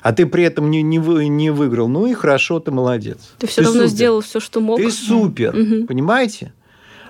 а 0.00 0.12
ты 0.12 0.26
при 0.26 0.42
этом 0.44 0.70
не, 0.70 0.82
не, 0.82 0.98
вы- 0.98 1.28
не 1.28 1.50
выиграл, 1.50 1.88
ну 1.88 2.06
и 2.06 2.14
хорошо, 2.14 2.58
ты 2.58 2.70
молодец. 2.70 3.18
Ты 3.38 3.46
все 3.46 3.60
равно 3.62 3.80
супер. 3.82 3.90
сделал 3.90 4.20
все, 4.22 4.40
что 4.40 4.60
мог. 4.60 4.78
Ты 4.80 4.90
супер, 4.90 5.54
Мгм. 5.54 5.86
понимаете? 5.86 6.52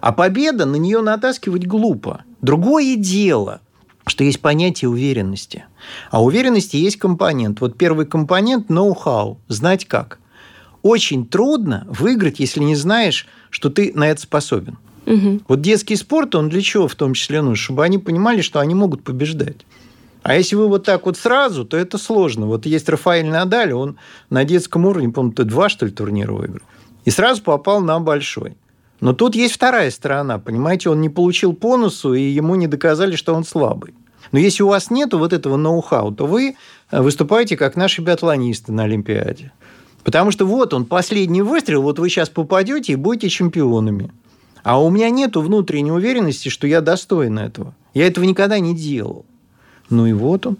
А 0.00 0.12
победа, 0.12 0.66
на 0.66 0.76
нее 0.76 1.00
натаскивать 1.00 1.66
глупо. 1.66 2.24
Другое 2.42 2.96
дело, 2.96 3.61
что 4.07 4.24
есть 4.24 4.40
понятие 4.40 4.88
уверенности. 4.88 5.64
А 6.11 6.22
уверенности 6.24 6.76
есть 6.76 6.96
компонент. 6.96 7.61
Вот 7.61 7.79
первый 7.79 8.07
компонент– 8.07 8.68
ноу-хау, 8.70 9.38
знать 9.46 9.85
как. 9.85 10.18
Очень 10.83 11.26
трудно 11.26 11.87
выиграть, 11.88 12.40
если 12.40 12.61
не 12.61 12.74
знаешь, 12.74 13.29
что 13.50 13.68
ты 13.68 13.92
на 13.94 14.09
это 14.09 14.20
способен. 14.22 14.79
Мгм. 15.07 15.42
Вот 15.46 15.61
детский 15.61 15.96
спорт, 15.96 16.35
он 16.35 16.48
для 16.48 16.62
чего 16.62 16.88
в 16.88 16.94
том 16.94 17.14
числе 17.14 17.42
нужен? 17.42 17.57
Чтобы 17.57 17.85
они 17.85 17.98
понимали, 17.98 18.40
что 18.40 18.59
они 18.61 18.74
могут 18.74 19.03
побеждать. 19.05 19.66
А 20.22 20.37
если 20.37 20.56
вы 20.56 20.68
вот 20.68 20.85
так 20.85 21.06
вот 21.06 21.16
сразу, 21.16 21.64
то 21.64 21.76
это 21.76 21.96
сложно. 21.96 22.46
Вот 22.46 22.66
есть 22.66 22.88
Рафаэль 22.88 23.26
Надаль, 23.26 23.72
он 23.72 23.96
на 24.28 24.44
детском 24.44 24.85
уровне, 24.85 25.09
по-моему, 25.09 25.35
ты 25.35 25.44
два, 25.44 25.68
что 25.68 25.87
ли, 25.87 25.92
турнира 25.92 26.33
выиграл. 26.33 26.66
И 27.04 27.11
сразу 27.11 27.42
попал 27.42 27.80
на 27.80 27.98
большой. 28.00 28.56
Но 29.00 29.14
тут 29.14 29.35
есть 29.35 29.54
вторая 29.54 29.90
сторона, 29.90 30.38
понимаете, 30.38 30.90
он 30.90 31.00
не 31.00 31.09
получил 31.09 31.54
по 31.54 31.78
носу, 31.78 32.12
и 32.12 32.20
ему 32.20 32.54
не 32.54 32.66
доказали, 32.66 33.16
что 33.16 33.35
он 33.35 33.44
слабый. 33.44 33.94
Но 34.30 34.38
если 34.38 34.62
у 34.62 34.68
вас 34.68 34.90
нет 34.90 35.14
вот 35.14 35.33
этого 35.33 35.56
ноу-хау, 35.56 36.12
то 36.12 36.26
вы 36.26 36.54
э, 36.90 37.00
выступаете 37.00 37.56
как 37.56 37.76
наши 37.76 38.02
биатлонисты 38.02 38.72
на 38.72 38.85
Олимпиаде. 38.85 39.52
Потому 40.04 40.30
что 40.30 40.44
вот 40.44 40.74
он, 40.74 40.85
последний 40.85 41.42
выстрел, 41.42 41.83
вот 41.83 41.98
вы 41.98 42.11
сейчас 42.11 42.28
попадете 42.28 42.92
и 42.92 42.96
будете 42.96 43.28
чемпионами. 43.28 44.12
А 44.62 44.80
у 44.80 44.90
меня 44.90 45.09
нет 45.09 45.37
внутренней 45.37 45.92
уверенности, 45.92 46.50
что 46.50 46.66
я 46.66 46.83
достоин 46.83 47.38
этого. 47.38 47.74
Я 47.94 48.06
этого 48.06 48.24
никогда 48.24 48.59
не 48.59 48.76
делал. 48.76 49.24
Ну 49.90 50.07
и 50.07 50.12
вот 50.12 50.46
он. 50.46 50.57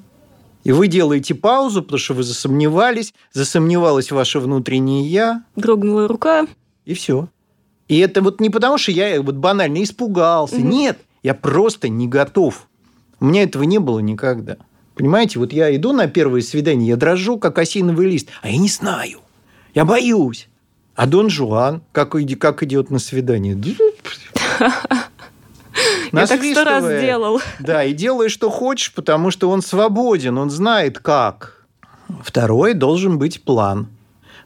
И 0.63 0.73
вы 0.73 0.89
делаете 0.89 1.35
паузу, 1.35 1.83
потому 1.83 1.99
что 1.99 2.15
вы 2.15 2.23
засомневались, 2.23 3.15
засомневалось 3.33 4.13
ваше 4.13 4.41
внутреннее 4.41 5.07
«я», 5.07 5.43
Дрогнула 5.57 6.07
рука. 6.07 6.47
и 6.85 6.93
все. 6.93 7.29
И 7.89 7.99
это 7.99 8.21
вот 8.21 8.41
не 8.41 8.51
потому, 8.51 8.77
что 8.77 8.93
я 8.93 9.21
вот 9.23 9.37
банально 9.37 9.83
испугался. 9.83 10.57
Мгм. 10.57 10.69
Нет, 10.69 10.99
я 11.23 11.35
просто 11.35 11.89
не 11.89 12.07
готов. 12.07 12.69
У 13.21 13.25
меня 13.25 13.43
этого 13.43 13.63
не 13.63 13.79
было 13.79 14.01
никогда. 14.01 14.59
Понимаете, 14.95 15.39
вот 15.39 15.53
я 15.53 15.75
иду 15.75 15.93
на 15.93 16.09
первое 16.09 16.43
свидание, 16.43 16.89
я 16.89 16.97
дрожу, 16.97 17.39
как 17.39 17.59
осиновый 17.59 18.07
лист, 18.11 18.29
а 18.43 18.51
я 18.51 18.59
не 18.59 18.69
знаю. 18.69 19.21
Я 19.75 19.85
боюсь. 19.85 20.49
А 20.95 21.07
Дон 21.07 21.31
Жуан, 21.31 21.83
как, 21.93 22.15
как 22.39 22.63
идет 22.63 22.91
на 22.91 22.99
свидание? 22.99 23.55
Я 26.13 26.27
так 26.27 26.43
сто 26.43 26.65
раз 26.65 26.85
делал. 26.85 27.41
Да, 27.59 27.85
и 27.85 27.93
делай, 27.93 28.29
что 28.29 28.51
хочешь, 28.51 28.93
потому 28.93 29.31
что 29.31 29.51
он 29.51 29.63
свободен, 29.63 30.39
он 30.39 30.51
знает 30.51 30.99
как. 30.99 31.67
Второй 32.23 32.75
должен 32.75 33.19
быть 33.19 33.43
план. 33.43 33.89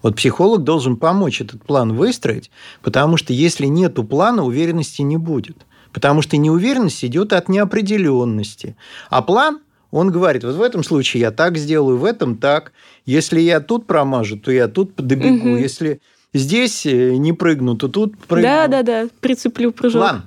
Вот 0.02 0.16
психолог 0.16 0.64
должен 0.64 0.96
помочь 0.96 1.40
этот 1.40 1.62
план 1.62 1.94
выстроить, 1.94 2.50
потому 2.82 3.16
что 3.16 3.32
если 3.32 3.66
нету 3.66 4.04
плана, 4.04 4.44
уверенности 4.44 5.00
не 5.00 5.16
будет. 5.16 5.64
Потому 5.94 6.20
что 6.20 6.36
неуверенность 6.36 7.04
идет 7.04 7.32
от 7.32 7.48
неопределенности. 7.48 8.76
А 9.08 9.22
план, 9.22 9.60
он 9.90 10.10
говорит, 10.10 10.44
вот 10.44 10.56
в 10.56 10.60
этом 10.60 10.82
случае 10.82 11.20
я 11.22 11.30
так 11.30 11.56
сделаю, 11.56 11.96
в 11.96 12.04
этом 12.04 12.36
так. 12.36 12.72
Если 13.06 13.40
я 13.40 13.60
тут 13.60 13.86
промажу, 13.86 14.36
то 14.36 14.50
я 14.50 14.66
тут 14.68 14.94
добегу. 14.96 15.50
Мгм. 15.50 15.56
Если 15.56 16.00
здесь 16.34 16.84
э, 16.84 17.14
не 17.16 17.32
прыгну, 17.32 17.76
то 17.76 17.88
тут 17.88 18.18
прыгну. 18.26 18.42
Да, 18.42 18.66
да, 18.66 18.82
да. 18.82 19.08
Прицеплю 19.20 19.72
прыжок. 19.72 20.02
План. 20.02 20.22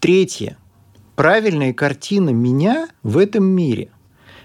Третье. 0.00 0.56
Правильная 1.14 1.72
картина 1.72 2.30
меня 2.30 2.88
в 3.02 3.18
этом 3.18 3.44
мире. 3.44 3.88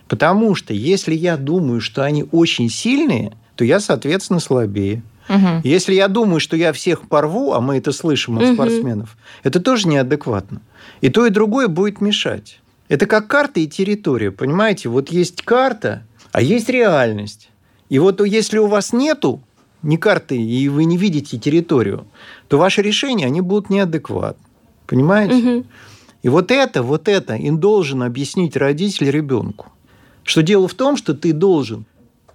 Потому 0.07 0.55
что 0.55 0.73
если 0.73 1.13
я 1.13 1.37
думаю, 1.37 1.81
что 1.81 2.03
они 2.03 2.25
очень 2.31 2.69
сильные, 2.69 3.33
то 3.55 3.63
я, 3.63 3.79
соответственно, 3.79 4.39
слабее. 4.39 5.03
Мгм. 5.29 5.61
Если 5.63 5.93
я 5.93 6.07
думаю, 6.07 6.39
что 6.39 6.57
я 6.57 6.73
всех 6.73 7.07
порву, 7.07 7.53
а 7.53 7.61
мы 7.61 7.77
это 7.77 7.91
слышим 7.91 8.37
от 8.37 8.45
Мгм. 8.45 8.53
спортсменов, 8.55 9.17
это 9.43 9.59
тоже 9.59 9.87
неадекватно. 9.87 10.61
И 11.01 11.09
то, 11.09 11.25
и 11.25 11.29
другое 11.29 11.67
будет 11.67 12.01
мешать. 12.01 12.59
Это 12.89 13.05
как 13.05 13.27
карта 13.27 13.59
и 13.61 13.67
территория, 13.67 14.31
понимаете? 14.31 14.89
Вот 14.89 15.09
есть 15.09 15.43
карта, 15.43 16.03
а 16.31 16.41
есть 16.41 16.67
реальность. 16.69 17.49
И 17.89 17.99
вот 17.99 18.25
если 18.25 18.57
у 18.57 18.67
вас 18.67 18.91
нету 18.91 19.41
ни 19.83 19.95
карты, 19.95 20.41
и 20.41 20.67
вы 20.67 20.85
не 20.85 20.97
видите 20.97 21.37
территорию, 21.37 22.05
то 22.49 22.57
ваши 22.57 22.81
решения, 22.81 23.25
они 23.25 23.41
будут 23.41 23.69
неадекватны. 23.69 24.43
Понимаете? 24.87 25.35
Мгм. 25.35 25.65
И 26.23 26.29
вот 26.29 26.51
это, 26.51 26.83
вот 26.83 27.07
это 27.07 27.35
им 27.35 27.59
должен 27.59 28.03
объяснить 28.03 28.55
родитель 28.55 29.09
ребенку. 29.09 29.67
Что 30.23 30.43
дело 30.43 30.67
в 30.67 30.73
том, 30.73 30.97
что 30.97 31.13
ты 31.13 31.33
должен, 31.33 31.85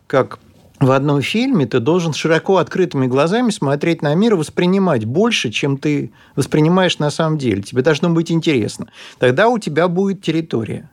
как 0.06 0.40
в 0.80 0.90
одном 0.90 1.22
фильме, 1.22 1.66
ты 1.66 1.80
должен 1.80 2.12
широко 2.12 2.58
открытыми 2.58 3.06
глазами 3.06 3.50
смотреть 3.50 4.02
на 4.02 4.14
мир 4.14 4.34
и 4.34 4.36
воспринимать 4.36 5.04
больше, 5.04 5.50
чем 5.50 5.78
ты 5.78 6.12
воспринимаешь 6.34 6.98
на 6.98 7.10
самом 7.10 7.38
деле. 7.38 7.62
Тебе 7.62 7.82
должно 7.82 8.10
быть 8.10 8.30
интересно. 8.30 8.88
Тогда 9.18 9.48
у 9.48 9.58
тебя 9.58 9.88
будет 9.88 10.22
территория. 10.22 10.90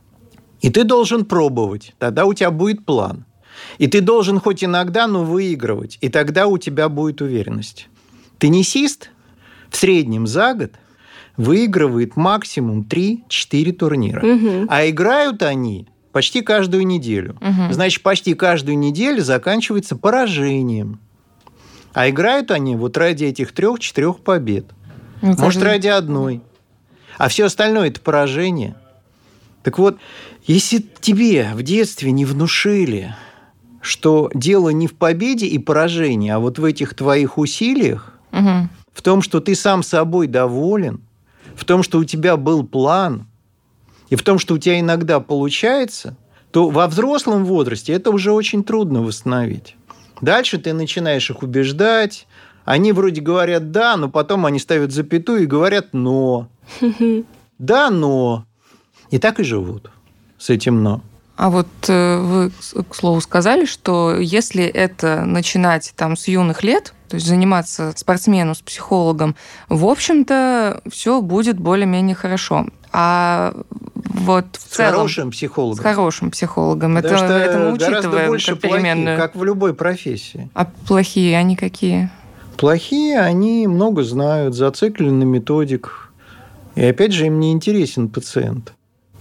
И 0.61 0.69
ты 0.69 0.83
должен 0.85 1.25
пробовать. 1.25 1.93
Тогда 1.99 2.25
у 2.25 2.33
тебя 2.33 2.51
будет 2.51 2.85
план. 2.85 3.25
И 3.77 3.87
ты 3.87 4.01
должен 4.01 4.39
хоть 4.39 4.63
иногда, 4.63 5.07
но 5.07 5.23
выигрывать. 5.23 5.97
И 5.99 6.09
тогда 6.09 6.47
у 6.47 6.57
тебя 6.57 6.87
будет 6.89 7.21
уверенность. 7.21 7.89
Теннисист 8.37 9.09
в 9.69 9.75
среднем 9.75 10.27
за 10.27 10.53
год 10.53 10.71
выигрывает 11.37 12.15
максимум 12.15 12.81
3-4 12.81 13.71
турнира. 13.73 14.25
Угу. 14.25 14.67
А 14.69 14.87
играют 14.87 15.41
они 15.43 15.87
почти 16.11 16.41
каждую 16.41 16.85
неделю. 16.85 17.35
Угу. 17.41 17.73
Значит, 17.73 18.03
почти 18.03 18.33
каждую 18.35 18.77
неделю 18.77 19.21
заканчивается 19.21 19.95
поражением. 19.95 20.99
А 21.93 22.09
играют 22.09 22.51
они 22.51 22.75
вот 22.75 22.97
ради 22.97 23.25
этих 23.25 23.51
трех-четырех 23.51 24.19
побед. 24.19 24.65
Ну, 25.21 25.35
Может, 25.37 25.63
ради 25.63 25.87
одной. 25.87 26.41
А 27.17 27.27
все 27.29 27.45
остальное 27.45 27.89
это 27.89 28.01
поражение. 28.01 28.75
Так 29.63 29.79
вот, 29.79 29.97
если 30.45 30.85
тебе 30.99 31.49
в 31.53 31.63
детстве 31.63 32.11
не 32.11 32.25
внушили, 32.25 33.15
что 33.81 34.29
дело 34.33 34.69
не 34.69 34.87
в 34.87 34.95
победе 34.95 35.45
и 35.45 35.57
поражении, 35.57 36.29
а 36.29 36.39
вот 36.39 36.59
в 36.59 36.65
этих 36.65 36.93
твоих 36.95 37.37
усилиях, 37.37 38.13
угу. 38.31 38.69
в 38.91 39.01
том, 39.01 39.21
что 39.21 39.39
ты 39.39 39.55
сам 39.55 39.83
собой 39.83 40.27
доволен, 40.27 41.01
в 41.55 41.65
том, 41.65 41.83
что 41.83 41.99
у 41.99 42.03
тебя 42.03 42.37
был 42.37 42.65
план, 42.65 43.27
и 44.09 44.15
в 44.15 44.23
том, 44.23 44.39
что 44.39 44.55
у 44.55 44.57
тебя 44.57 44.79
иногда 44.79 45.19
получается, 45.19 46.15
то 46.51 46.69
во 46.69 46.87
взрослом 46.87 47.45
возрасте 47.45 47.93
это 47.93 48.11
уже 48.11 48.31
очень 48.31 48.63
трудно 48.63 49.01
восстановить. 49.01 49.75
Дальше 50.21 50.57
ты 50.57 50.73
начинаешь 50.73 51.29
их 51.29 51.41
убеждать. 51.41 52.27
Они 52.63 52.91
вроде 52.91 53.21
говорят 53.21 53.71
«да», 53.71 53.97
но 53.97 54.09
потом 54.09 54.45
они 54.45 54.59
ставят 54.59 54.91
запятую 54.91 55.43
и 55.43 55.47
говорят 55.47 55.93
«но». 55.93 56.47
Да, 57.59 57.89
но. 57.89 58.45
И 59.09 59.19
так 59.19 59.39
и 59.39 59.43
живут 59.43 59.89
с 60.37 60.49
этим 60.49 60.83
«но». 60.83 61.01
А 61.35 61.49
вот 61.49 61.67
э, 61.87 62.17
вы, 62.19 62.51
к 62.83 62.95
слову, 62.95 63.19
сказали, 63.19 63.65
что 63.65 64.15
если 64.15 64.63
это 64.63 65.25
начинать 65.25 65.93
там 65.95 66.15
с 66.15 66.27
юных 66.27 66.63
лет, 66.63 66.93
то 67.09 67.15
есть 67.15 67.27
заниматься 67.27 67.93
спортсмену 67.95 68.53
с 68.53 68.61
психологом, 68.61 69.35
в 69.67 69.85
общем-то, 69.85 70.81
все 70.91 71.21
будет 71.21 71.59
более-менее 71.59 72.15
хорошо. 72.15 72.67
А 72.91 73.55
вот 73.95 74.45
в 74.53 74.61
с 74.61 74.75
целом... 74.75 74.91
хорошим 74.91 75.31
психологом. 75.31 75.79
С 75.79 75.83
хорошим 75.83 76.31
психологом. 76.31 76.95
Потому 76.95 77.15
это, 77.15 77.25
что 77.25 77.33
это 77.33 77.59
мы 77.59 77.71
учитываем 77.73 78.27
больше 78.27 78.51
как 78.51 78.61
переменную. 78.61 79.17
Плохие, 79.17 79.17
как 79.17 79.35
в 79.35 79.43
любой 79.43 79.73
профессии. 79.73 80.49
А 80.53 80.65
плохие 80.87 81.35
они 81.35 81.55
какие? 81.55 82.11
Плохие, 82.57 83.19
они 83.19 83.65
много 83.65 84.03
знают, 84.03 84.53
зациклены 84.53 85.11
на 85.11 85.23
методик. 85.23 86.11
И 86.75 86.85
опять 86.85 87.11
же, 87.11 87.25
им 87.25 87.39
не 87.39 87.51
интересен 87.51 88.09
пациент. 88.09 88.73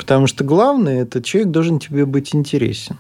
Потому 0.03 0.27
что 0.27 0.43
главное, 0.43 1.03
этот 1.03 1.25
человек 1.25 1.53
должен 1.53 1.79
тебе 1.79 2.07
быть 2.07 2.35
интересен. 2.35 2.97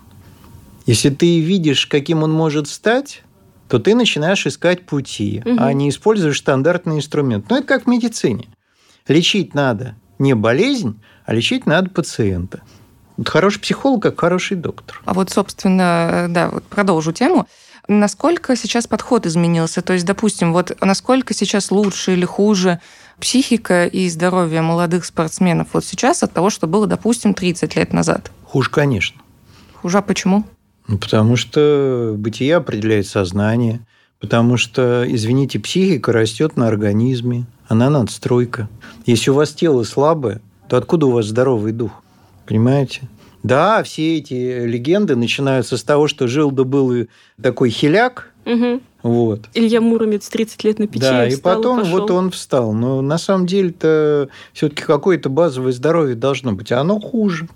Если 0.87 1.11
ты 1.11 1.41
видишь, 1.41 1.88
каким 1.88 2.23
он 2.23 2.31
может 2.33 2.69
стать, 2.69 3.25
то 3.67 3.81
ты 3.81 3.97
начинаешь 3.97 4.47
искать 4.47 4.87
пути, 4.87 5.43
угу. 5.45 5.57
а 5.59 5.73
не 5.73 5.88
используешь 5.88 6.38
стандартный 6.38 6.99
инструмент. 6.99 7.47
Ну, 7.51 7.57
это 7.57 7.67
как 7.67 7.87
в 7.87 7.88
медицине. 7.88 8.51
Лечить 9.09 9.53
надо 9.53 9.97
не 10.21 10.37
болезнь, 10.37 11.01
а 11.27 11.35
лечить 11.35 11.67
надо 11.67 11.91
пациента. 11.91 12.62
Вот 13.17 13.29
хороший 13.29 13.61
психолог, 13.61 14.01
как 14.01 14.21
хороший 14.21 14.57
доктор. 14.57 15.03
А 15.05 15.12
вот, 15.12 15.29
собственно, 15.29 16.29
да, 16.31 16.51
вот 16.51 16.62
продолжу 16.62 17.12
тему. 17.12 17.49
Насколько 17.88 18.55
сейчас 18.55 18.87
подход 18.87 19.27
изменился? 19.27 19.83
То 19.83 19.93
есть, 19.93 20.07
допустим, 20.07 20.53
вот 20.53 20.77
насколько 20.81 21.35
сейчас 21.35 21.73
лучше 21.73 22.12
или 22.12 22.25
хуже 22.25 22.81
психика 23.23 23.87
и 23.87 24.09
здоровье 24.09 24.63
молодых 24.63 25.05
спортсменов 25.05 25.69
вот 25.75 25.85
сейчас 25.85 26.25
от 26.25 26.33
того, 26.33 26.51
что 26.51 26.67
было, 26.67 26.89
допустим, 26.89 27.35
30 27.35 27.77
лет 27.77 27.93
назад? 27.93 28.33
Хуже, 28.43 28.69
конечно. 28.69 29.23
Хуже, 29.75 29.99
а 29.99 30.03
почему? 30.03 30.45
Ну, 30.89 30.99
потому 30.99 31.37
что 31.37 32.17
бытие 32.19 32.57
определяет 32.57 33.07
сознание, 33.07 33.87
потому 34.19 34.57
что, 34.57 35.05
извините, 35.09 35.61
психика 35.61 36.13
растет 36.13 36.57
на 36.57 36.67
организме, 36.67 37.47
она 37.69 37.91
надстройка. 37.91 38.69
Если 39.07 39.31
у 39.31 39.35
вас 39.35 39.53
тело 39.53 39.85
слабое, 39.85 40.41
то 40.69 40.77
откуда 40.77 41.07
у 41.07 41.13
вас 41.13 41.27
здоровый 41.27 41.71
дух? 41.71 42.03
Понимаете? 42.45 43.03
Да, 43.45 43.85
все 43.85 44.19
эти 44.19 44.67
легенды 44.67 45.15
начинаются 45.15 45.77
с 45.77 45.85
того, 45.85 46.09
что 46.09 46.27
жил 46.27 46.51
да 46.51 46.65
был 46.65 47.07
такой 47.41 47.71
хиляк, 47.71 48.33
угу. 48.45 48.81
Вот. 49.03 49.49
Илья 49.55 49.81
Муромец 49.81 50.29
30 50.29 50.65
лет 50.65 50.79
на 50.79 50.87
печи 50.87 51.01
Да, 51.01 51.27
и 51.27 51.37
потом 51.37 51.81
и 51.81 51.88
вот 51.91 52.11
он 52.11 52.31
встал. 52.31 52.73
Но 52.73 53.03
на 53.03 53.19
самом 53.19 53.47
деле-то 53.47 54.29
все-таки 54.53 54.83
какое-то 54.83 55.29
базовое 55.29 55.73
здоровье 55.73 56.15
должно 56.15 56.53
быть, 56.53 56.71
а 56.73 56.81
оно 56.81 57.01
хуже. 57.01 57.49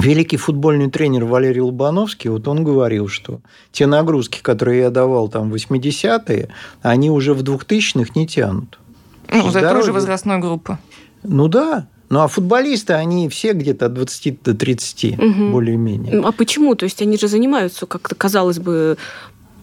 Великий 0.00 0.36
футбольный 0.36 0.90
тренер 0.90 1.24
Валерий 1.24 1.60
Лобановский, 1.60 2.30
вот 2.30 2.46
он 2.46 2.62
говорил, 2.62 3.08
что 3.08 3.40
те 3.72 3.86
нагрузки, 3.86 4.40
которые 4.40 4.80
я 4.80 4.90
давал 4.90 5.28
там 5.28 5.50
в 5.50 5.54
80-е, 5.54 6.50
они 6.82 7.10
уже 7.10 7.34
в 7.34 7.42
2000-х 7.42 8.12
не 8.14 8.26
тянут. 8.26 8.78
Ну, 9.32 9.50
за 9.50 9.60
той 9.60 9.82
же 9.82 9.92
возрастной 9.92 10.38
группы. 10.38 10.78
Ну 11.24 11.48
да, 11.48 11.88
ну, 12.10 12.20
а 12.20 12.28
футболисты, 12.28 12.94
они 12.94 13.28
все 13.28 13.52
где-то 13.52 13.86
от 13.86 13.94
20 13.94 14.42
до 14.42 14.54
30, 14.54 15.18
угу. 15.18 15.50
более-менее. 15.50 16.22
А 16.24 16.32
почему? 16.32 16.74
То 16.74 16.84
есть 16.84 17.02
они 17.02 17.18
же 17.18 17.28
занимаются, 17.28 17.86
как-то, 17.86 18.14
казалось 18.14 18.58
бы, 18.58 18.96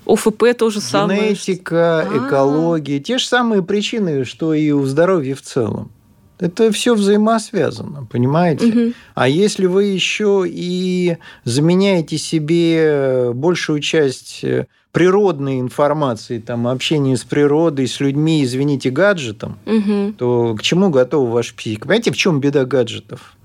ОФП 0.05 0.43
тоже 0.57 0.81
самое. 0.81 1.29
Генетика, 1.29 2.01
А-а-а. 2.01 2.27
экология. 2.27 2.99
Те 2.99 3.17
же 3.17 3.25
самые 3.25 3.63
причины, 3.63 4.25
что 4.25 4.53
и 4.53 4.71
у 4.71 4.85
здоровья 4.85 5.35
в 5.35 5.41
целом. 5.41 5.91
Это 6.37 6.71
все 6.71 6.95
взаимосвязано, 6.95 8.05
понимаете? 8.11 8.67
Угу. 8.67 8.93
А 9.13 9.29
если 9.29 9.67
вы 9.67 9.85
еще 9.85 10.43
и 10.45 11.17
заменяете 11.45 12.17
себе 12.17 13.31
большую 13.33 13.79
часть 13.79 14.43
э, 14.43 14.67
природной 14.91 15.61
информации, 15.61 16.39
там, 16.39 16.67
общения 16.67 17.15
с 17.15 17.23
природой, 17.23 17.87
с 17.87 18.01
людьми, 18.01 18.43
извините, 18.43 18.89
гаджетом, 18.89 19.57
угу. 19.65 20.13
то 20.17 20.55
к 20.55 20.61
чему 20.61 20.89
готова 20.89 21.29
ваша 21.29 21.55
психика? 21.55 21.87
Понимаете, 21.87 22.11
в 22.11 22.17
чем 22.17 22.41
беда 22.41 22.65
гаджетов? 22.65 23.35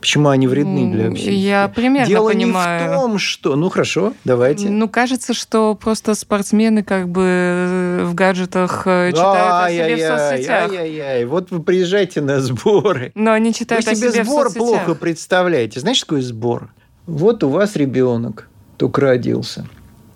Почему 0.00 0.28
они 0.30 0.46
вредны 0.46 0.90
для 0.90 1.10
психики? 1.10 1.30
Я 1.30 1.68
примерно 1.68 2.08
Дело 2.08 2.30
понимаю. 2.30 2.82
не 2.82 2.88
в 2.88 3.00
том, 3.00 3.18
что... 3.18 3.56
Ну, 3.56 3.68
хорошо, 3.68 4.14
давайте. 4.24 4.68
Ну, 4.68 4.88
кажется, 4.88 5.34
что 5.34 5.74
просто 5.74 6.14
спортсмены 6.14 6.82
как 6.82 7.08
бы 7.08 7.22
э, 7.24 8.04
в 8.04 8.14
гаджетах 8.14 8.86
э, 8.86 9.10
читают 9.12 9.66
о 9.66 9.70
себе 9.70 9.96
в 9.96 10.00
соцсетях. 10.00 10.70
Ай-яй-яй. 10.70 11.24
Вот 11.26 11.50
вы 11.50 11.62
приезжайте 11.62 12.20
на 12.20 12.40
сборы. 12.40 13.12
Но 13.14 13.32
они 13.32 13.52
читают 13.52 13.84
вы 13.84 13.94
себе 13.94 14.08
о 14.08 14.12
себе 14.12 14.24
сбор 14.24 14.48
в 14.48 14.52
соцсетях. 14.52 14.84
плохо 14.84 14.98
представляете. 14.98 15.80
Знаешь, 15.80 16.00
какой 16.04 16.22
сбор? 16.22 16.72
Вот 17.06 17.44
у 17.44 17.50
вас 17.50 17.76
ребенок 17.76 18.48
только 18.78 19.02
родился 19.02 19.66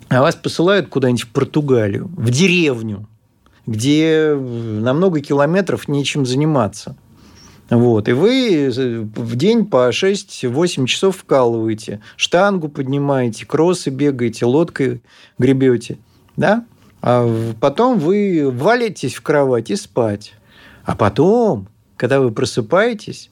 а 0.09 0.21
вас 0.21 0.35
посылают 0.35 0.87
куда-нибудь 0.87 1.23
в 1.23 1.29
Португалию, 1.29 2.09
в 2.15 2.29
деревню, 2.29 3.07
где 3.65 4.33
на 4.35 4.93
много 4.93 5.21
километров 5.21 5.87
нечем 5.87 6.25
заниматься. 6.25 6.95
Вот. 7.69 8.07
И 8.07 8.13
вы 8.13 8.69
в 8.69 9.35
день 9.35 9.65
по 9.65 9.89
6-8 9.89 10.85
часов 10.85 11.17
вкалываете, 11.17 12.01
штангу 12.15 12.69
поднимаете, 12.69 13.45
кроссы 13.45 13.89
бегаете, 13.89 14.45
лодкой 14.45 15.01
гребете. 15.37 15.97
Да? 16.35 16.65
А 17.01 17.53
потом 17.59 17.99
вы 17.99 18.49
валитесь 18.51 19.15
в 19.15 19.21
кровать 19.21 19.71
и 19.71 19.75
спать. 19.75 20.33
А 20.83 20.95
потом, 20.95 21.67
когда 21.97 22.19
вы 22.19 22.31
просыпаетесь, 22.31 23.31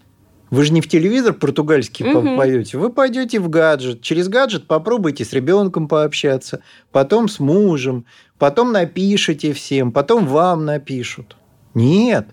вы 0.49 0.65
же 0.65 0.73
не 0.73 0.81
в 0.81 0.87
телевизор 0.87 1.33
португальский 1.33 2.13
угу. 2.13 2.37
поете, 2.37 2.77
вы 2.77 2.91
пойдете 2.91 3.39
в 3.39 3.49
гаджет. 3.49 4.01
Через 4.01 4.27
гаджет 4.27 4.67
попробуйте 4.67 5.25
с 5.25 5.33
ребенком 5.33 5.87
пообщаться, 5.87 6.61
потом 6.91 7.27
с 7.27 7.39
мужем, 7.39 8.05
потом 8.37 8.71
напишите 8.71 9.53
всем, 9.53 9.91
потом 9.91 10.27
вам 10.27 10.65
напишут. 10.65 11.35
Нет, 11.73 12.27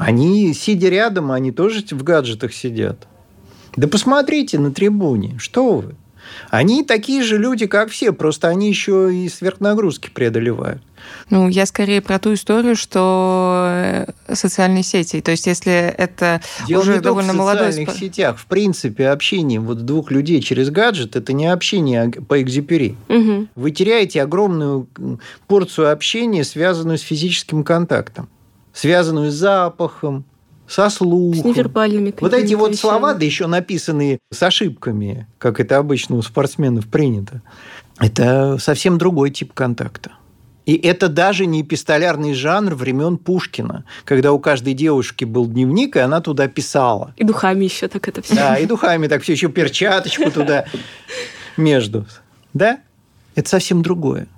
они, 0.00 0.54
сидя 0.54 0.88
рядом, 0.88 1.30
они 1.30 1.52
тоже 1.52 1.84
в 1.90 2.02
гаджетах 2.02 2.54
сидят. 2.54 3.06
Да 3.76 3.86
посмотрите 3.86 4.58
на 4.58 4.72
трибуне, 4.72 5.36
что 5.38 5.76
вы. 5.76 5.94
Они 6.48 6.84
такие 6.84 7.22
же 7.22 7.36
люди, 7.36 7.66
как 7.66 7.90
все, 7.90 8.12
просто 8.12 8.48
они 8.48 8.68
еще 8.68 9.14
и 9.14 9.28
сверхнагрузки 9.28 10.08
преодолевают. 10.08 10.82
Ну, 11.28 11.48
я 11.48 11.66
скорее 11.66 12.00
про 12.00 12.18
ту 12.18 12.34
историю, 12.34 12.76
что 12.76 13.66
э, 13.68 14.06
социальные 14.32 14.84
сети. 14.84 15.20
То 15.20 15.32
есть, 15.32 15.46
если 15.46 15.72
это 15.72 16.40
Дело 16.66 16.80
уже 16.80 16.94
не 16.94 17.00
довольно 17.00 17.32
молодой... 17.32 17.68
в 17.68 17.74
социальных 17.74 17.96
сетях. 17.96 18.38
В 18.38 18.46
принципе, 18.46 19.08
общение 19.08 19.60
вот 19.60 19.84
двух 19.84 20.10
людей 20.10 20.40
через 20.40 20.70
гаджет– 20.70 21.14
это 21.16 21.32
не 21.32 21.46
общение 21.46 22.10
по 22.10 22.40
экзюпери. 22.40 22.96
Угу. 23.08 23.48
Вы 23.54 23.70
теряете 23.70 24.22
огромную 24.22 24.88
порцию 25.46 25.92
общения, 25.92 26.44
связанную 26.44 26.98
с 26.98 27.02
физическим 27.02 27.64
контактом, 27.64 28.28
связанную 28.72 29.30
с 29.30 29.34
запахом, 29.34 30.24
со 30.66 30.88
слухом. 30.88 31.40
С 31.40 31.44
невербальными 31.44 32.14
Вот 32.20 32.32
эти 32.32 32.54
вот 32.54 32.70
вещами. 32.70 32.80
слова, 32.80 33.14
да 33.14 33.24
еще 33.24 33.46
написанные 33.46 34.20
с 34.30 34.42
ошибками, 34.42 35.26
как 35.38 35.58
это 35.58 35.78
обычно 35.78 36.16
у 36.16 36.22
спортсменов 36.22 36.86
принято, 36.86 37.42
это 37.98 38.56
совсем 38.58 38.96
другой 38.96 39.30
тип 39.30 39.52
контакта. 39.52 40.12
И 40.66 40.76
это 40.76 41.08
даже 41.08 41.46
не 41.46 41.62
эпистолярный 41.62 42.34
жанр 42.34 42.74
времен 42.74 43.18
Пушкина, 43.18 43.84
когда 44.04 44.32
у 44.32 44.38
каждой 44.38 44.74
девушки 44.74 45.24
был 45.24 45.46
дневник, 45.48 45.96
и 45.96 45.98
она 45.98 46.20
туда 46.20 46.46
писала. 46.46 47.14
И 47.16 47.24
духами 47.24 47.64
еще 47.64 47.88
так 47.88 48.06
это 48.06 48.22
все. 48.22 48.36
Да, 48.36 48.56
и 48.56 48.66
духами 48.66 49.08
так 49.08 49.22
все, 49.22 49.32
еще 49.32 49.48
перчаточку 49.48 50.30
туда 50.30 50.66
между. 51.56 52.06
Да? 52.52 52.78
это 53.34 53.48
совсем 53.48 53.82
другое. 53.82 54.28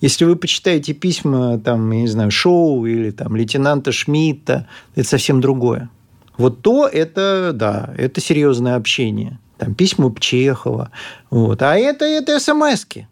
Если 0.00 0.24
вы 0.24 0.36
почитаете 0.36 0.94
письма, 0.94 1.58
там, 1.58 1.90
я 1.90 2.02
не 2.02 2.08
знаю, 2.08 2.30
Шоу 2.30 2.86
или 2.86 3.10
там 3.10 3.36
лейтенанта 3.36 3.92
Шмидта, 3.92 4.66
это 4.94 5.08
совсем 5.08 5.40
другое. 5.40 5.90
Вот 6.38 6.62
то 6.62 6.86
это, 6.86 7.52
да, 7.54 7.92
это 7.98 8.20
серьезное 8.20 8.76
общение. 8.76 9.38
Там 9.58 9.74
письма 9.74 10.14
Чехова. 10.18 10.90
Вот. 11.30 11.60
А 11.62 11.76
это, 11.76 12.06
это 12.06 12.40
смс-ки 12.40 13.08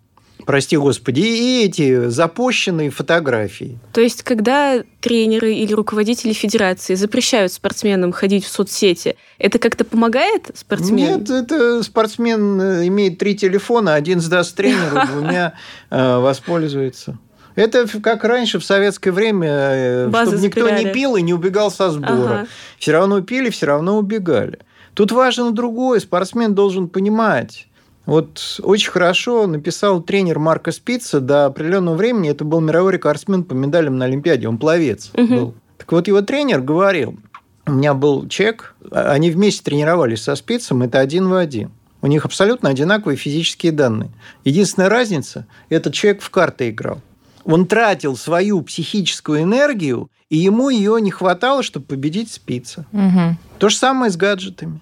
прости 0.48 0.78
господи, 0.78 1.20
и 1.20 1.64
эти 1.66 2.08
запущенные 2.08 2.88
фотографии. 2.88 3.78
То 3.92 4.00
есть, 4.00 4.22
когда 4.22 4.82
тренеры 5.02 5.52
или 5.52 5.74
руководители 5.74 6.32
федерации 6.32 6.94
запрещают 6.94 7.52
спортсменам 7.52 8.12
ходить 8.12 8.46
в 8.46 8.48
соцсети, 8.48 9.16
это 9.36 9.58
как-то 9.58 9.84
помогает 9.84 10.50
спортсмену? 10.54 11.18
Нет, 11.18 11.28
это 11.28 11.82
спортсмен 11.82 12.58
э, 12.62 12.86
имеет 12.86 13.18
три 13.18 13.36
телефона, 13.36 13.92
один 13.92 14.22
сдаст 14.22 14.56
тренеру, 14.56 14.98
двумя 15.12 15.52
э, 15.90 16.16
воспользуется. 16.16 17.18
Это 17.54 17.86
как 18.00 18.24
раньше 18.24 18.58
в 18.58 18.64
советское 18.64 19.10
время, 19.10 19.50
э, 19.50 20.08
Базы 20.08 20.38
чтобы 20.38 20.46
никто 20.46 20.70
не 20.70 20.90
пил 20.94 21.16
и 21.16 21.20
не 21.20 21.34
убегал 21.34 21.70
со 21.70 21.90
сбора. 21.90 22.08
Ага. 22.10 22.46
Все 22.78 22.92
равно 22.92 23.20
пили, 23.20 23.50
все 23.50 23.66
равно 23.66 23.98
убегали. 23.98 24.60
Тут 24.94 25.12
важно 25.12 25.50
другое. 25.50 26.00
Спортсмен 26.00 26.54
должен 26.54 26.88
понимать, 26.88 27.67
вот 28.08 28.58
очень 28.62 28.90
хорошо 28.90 29.46
написал 29.46 30.00
тренер 30.00 30.38
Марка 30.38 30.72
Спица 30.72 31.20
до 31.20 31.44
определенного 31.44 31.94
времени. 31.94 32.30
Это 32.30 32.42
был 32.42 32.60
мировой 32.60 32.94
рекордсмен 32.94 33.44
по 33.44 33.52
медалям 33.52 33.98
на 33.98 34.06
Олимпиаде. 34.06 34.48
Он 34.48 34.56
пловец 34.56 35.10
угу. 35.12 35.26
был. 35.26 35.54
Так 35.76 35.92
вот, 35.92 36.08
его 36.08 36.22
тренер 36.22 36.62
говорил, 36.62 37.18
у 37.66 37.72
меня 37.72 37.92
был 37.92 38.26
чек, 38.26 38.74
а, 38.90 39.12
они 39.12 39.30
вместе 39.30 39.62
тренировались 39.62 40.22
со 40.22 40.36
Спицем, 40.36 40.82
это 40.82 41.00
один 41.00 41.28
в 41.28 41.34
один. 41.34 41.70
У 42.00 42.06
них 42.06 42.24
абсолютно 42.24 42.70
одинаковые 42.70 43.18
физические 43.18 43.72
данные. 43.72 44.10
Единственная 44.42 44.88
разница– 44.88 45.46
этот 45.68 45.92
человек 45.92 46.22
в 46.22 46.30
карты 46.30 46.70
играл. 46.70 47.02
Он 47.44 47.66
тратил 47.66 48.16
свою 48.16 48.62
психическую 48.62 49.42
энергию, 49.42 50.10
и 50.30 50.38
ему 50.38 50.70
ее 50.70 50.98
не 51.02 51.10
хватало, 51.10 51.62
чтобы 51.62 51.84
победить 51.84 52.32
Спица. 52.32 52.86
Угу. 52.90 53.36
То 53.58 53.68
же 53.68 53.76
самое 53.76 54.10
с 54.10 54.16
гаджетами. 54.16 54.80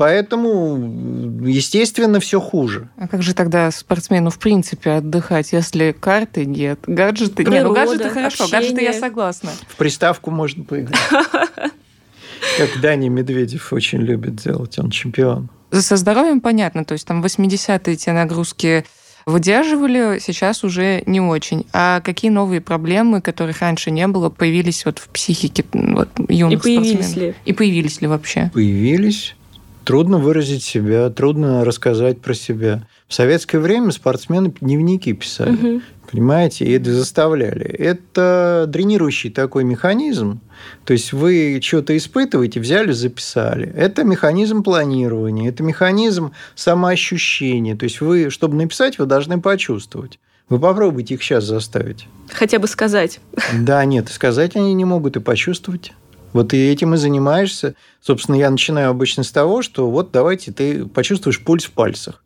Поэтому, 0.00 1.42
естественно, 1.44 2.20
все 2.20 2.40
хуже. 2.40 2.88
А 2.96 3.06
как 3.06 3.22
же 3.22 3.34
тогда 3.34 3.70
спортсмену 3.70 4.30
в 4.30 4.38
принципе 4.38 4.92
отдыхать, 4.92 5.52
если 5.52 5.92
карты 5.92 6.46
нет, 6.46 6.80
гаджеты 6.86 7.44
Природа, 7.44 7.54
нет? 7.54 7.64
Ну, 7.64 7.74
гаджеты 7.74 8.08
хорошо, 8.08 8.44
общение. 8.44 8.70
гаджеты 8.70 8.82
я 8.82 8.92
согласна. 8.94 9.50
В 9.68 9.76
приставку 9.76 10.30
можно 10.30 10.64
поиграть. 10.64 10.98
Как 11.10 12.80
Дани 12.80 13.08
Медведев 13.08 13.74
очень 13.74 13.98
любит 13.98 14.36
делать, 14.36 14.78
он 14.78 14.88
чемпион. 14.88 15.50
Со 15.70 15.96
здоровьем 15.96 16.40
понятно, 16.40 16.86
то 16.86 16.94
есть 16.94 17.06
там 17.06 17.22
80-е 17.22 17.96
те 17.96 18.12
нагрузки 18.12 18.86
выдерживали, 19.26 20.18
сейчас 20.18 20.64
уже 20.64 21.02
не 21.04 21.20
очень. 21.20 21.66
А 21.74 22.00
какие 22.00 22.30
новые 22.30 22.62
проблемы, 22.62 23.20
которых 23.20 23.60
раньше 23.60 23.90
не 23.90 24.06
было, 24.06 24.30
появились 24.30 24.86
вот 24.86 24.98
в 24.98 25.08
психике 25.08 25.62
вот, 25.74 26.08
юных 26.30 26.60
И 26.60 26.62
появились 26.62 26.90
спортсменов? 26.90 27.16
ли? 27.16 27.34
И 27.44 27.52
появились 27.52 28.00
ли 28.00 28.06
вообще? 28.06 28.50
Появились 28.54 29.36
трудно 29.84 30.18
выразить 30.18 30.62
себя, 30.62 31.10
трудно 31.10 31.64
рассказать 31.64 32.20
про 32.20 32.34
себя. 32.34 32.86
В 33.08 33.14
советское 33.14 33.58
время 33.58 33.90
спортсмены 33.90 34.52
дневники 34.60 35.12
писали. 35.12 35.52
Угу. 35.52 35.82
Понимаете, 36.10 36.64
и 36.64 36.72
это 36.72 36.92
заставляли. 36.92 37.64
Это 37.64 38.64
дренирующий 38.66 39.30
такой 39.30 39.62
механизм. 39.62 40.40
То 40.84 40.92
есть 40.92 41.12
вы 41.12 41.60
что-то 41.62 41.96
испытываете, 41.96 42.58
взяли, 42.58 42.90
записали. 42.90 43.72
Это 43.76 44.02
механизм 44.02 44.64
планирования, 44.64 45.48
это 45.48 45.62
механизм 45.62 46.32
самоощущения. 46.56 47.76
То 47.76 47.84
есть 47.84 48.00
вы, 48.00 48.30
чтобы 48.30 48.56
написать, 48.56 48.98
вы 48.98 49.06
должны 49.06 49.40
почувствовать. 49.40 50.18
Вы 50.48 50.58
попробуйте 50.58 51.14
их 51.14 51.22
сейчас 51.22 51.44
заставить. 51.44 52.08
Хотя 52.28 52.58
бы 52.58 52.66
сказать. 52.66 53.20
Да, 53.52 53.84
нет, 53.84 54.08
сказать 54.08 54.56
они 54.56 54.74
не 54.74 54.84
могут 54.84 55.16
и 55.16 55.20
почувствовать. 55.20 55.92
Вот 56.32 56.54
и 56.54 56.70
этим 56.70 56.94
и 56.94 56.96
занимаешься. 56.96 57.74
Собственно, 58.00 58.36
я 58.36 58.50
начинаю 58.50 58.90
обычно 58.90 59.24
с 59.24 59.30
того, 59.30 59.62
что 59.62 59.90
вот 59.90 60.10
давайте 60.12 60.52
ты 60.52 60.86
почувствуешь 60.86 61.40
пульс 61.40 61.64
в 61.64 61.72
пальцах. 61.72 62.22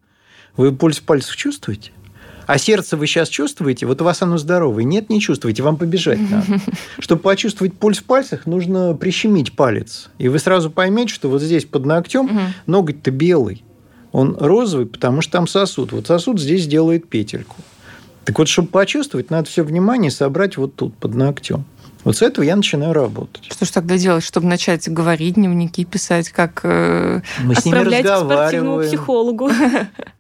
Вы 0.57 0.73
пульс 0.73 0.99
в 0.99 1.03
пальцах 1.03 1.37
чувствуете? 1.37 1.93
А 2.47 2.59
сердце 2.59 2.97
вы 2.97 3.07
сейчас 3.07 3.29
чувствуете? 3.29 3.87
Вот 3.87 4.03
у 4.03 4.05
вас 4.05 4.21
оно 4.23 4.37
здоровое. 4.37 4.85
Нет, 4.85 5.09
не 5.09 5.21
чувствуете, 5.21 5.63
вам 5.63 5.77
побежать 5.77 6.19
надо. 6.31 6.61
Чтобы 6.99 7.23
почувствовать 7.23 7.75
пульс 7.75 7.99
в 7.99 8.05
пальцах, 8.05 8.47
нужно 8.47 8.95
прищемить 8.95 9.57
палец. 9.57 10.11
И 10.19 10.29
вы 10.29 10.39
сразу 10.39 10.71
поймете, 10.71 11.13
что 11.13 11.31
вот 11.31 11.41
здесь 11.41 11.65
под 11.65 11.87
ногтем 11.87 12.27
угу. 12.27 12.41
ноготь-то 12.67 13.11
белый. 13.11 13.65
Он 14.13 14.37
розовый, 14.39 14.87
потому 14.87 15.23
что 15.23 15.33
там 15.33 15.49
сосуд. 15.49 15.93
Вот 15.93 16.07
сосуд 16.07 16.39
здесь 16.39 16.67
делает 16.67 17.09
петельку. 17.09 17.57
Так 18.25 18.39
вот, 18.39 18.49
чтобы 18.49 18.69
почувствовать, 18.69 19.31
надо 19.31 19.49
все 19.49 19.63
внимание 19.63 20.11
собрать 20.11 20.57
вот 20.57 20.77
тут, 20.77 20.97
под 20.97 21.15
ногтем. 21.15 21.65
Вот 22.05 22.17
с 22.17 22.23
этого 22.23 22.45
я 22.45 22.55
начинаю 22.55 22.93
работать. 22.93 23.45
Что 23.51 23.65
же 23.65 23.73
тогда 23.73 23.97
делать, 23.97 24.23
чтобы 24.23 24.47
начать 24.47 24.89
говорить, 24.89 25.35
дневники 25.35 25.85
писать, 25.85 26.29
как 26.29 26.61
э... 26.63 27.23
Мы 27.43 27.55
с 27.55 27.65
ними 27.65 27.77
разговариваем. 27.77 28.89
психологу. 28.89 29.51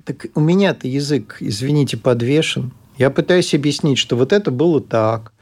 Так 0.05 0.27
у 0.35 0.41
меня-то 0.41 0.87
язык, 0.87 1.39
извините, 1.41 1.97
подвешен. 1.97 2.73
Я 2.99 3.09
пытаюсь 3.09 3.55
объяснить, 3.55 3.97
что 3.97 4.17
вот 4.17 4.35
это 4.35 4.51
было 4.51 4.83
так. 4.83 5.33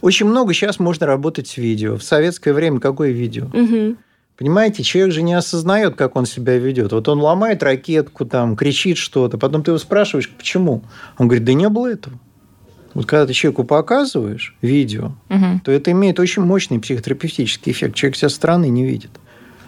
Очень 0.00 0.26
много 0.26 0.54
сейчас 0.54 0.78
можно 0.78 1.06
работать 1.06 1.48
с 1.48 1.56
видео. 1.56 1.96
В 1.96 2.04
советское 2.04 2.52
время 2.52 2.78
какое 2.78 3.10
видео? 3.10 3.46
Угу. 3.46 3.96
Понимаете, 4.38 4.82
человек 4.82 5.12
же 5.12 5.22
не 5.22 5.34
осознает, 5.34 5.96
как 5.96 6.16
он 6.16 6.26
себя 6.26 6.56
ведет. 6.56 6.92
Вот 6.92 7.08
он 7.08 7.20
ломает 7.20 7.62
ракетку, 7.62 8.24
там, 8.24 8.56
кричит 8.56 8.96
что-то, 8.96 9.38
потом 9.38 9.62
ты 9.62 9.72
его 9.72 9.78
спрашиваешь, 9.78 10.30
почему? 10.30 10.82
Он 11.18 11.28
говорит, 11.28 11.44
да 11.44 11.52
не 11.52 11.68
было 11.68 11.92
этого. 11.92 12.18
Вот 12.94 13.06
когда 13.06 13.26
ты 13.26 13.32
человеку 13.32 13.64
показываешь 13.64 14.54
видео, 14.60 15.12
угу. 15.30 15.60
то 15.64 15.72
это 15.72 15.90
имеет 15.92 16.20
очень 16.20 16.42
мощный 16.42 16.78
психотерапевтический 16.78 17.72
эффект. 17.72 17.94
Человек 17.94 18.16
со 18.16 18.28
стороны 18.28 18.68
не 18.68 18.84
видит. 18.84 19.10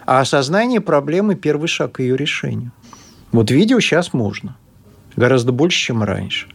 А 0.06 0.20
осознание 0.20 0.80
проблемы– 0.80 1.34
первый 1.36 1.68
шаг 1.68 1.92
к 1.92 2.00
ее 2.00 2.16
решению. 2.16 2.72
Вот 3.32 3.50
видео 3.50 3.80
сейчас 3.80 4.12
можно. 4.12 4.56
Гораздо 5.16 5.52
больше, 5.52 5.78
чем 5.78 6.02
раньше. 6.02 6.48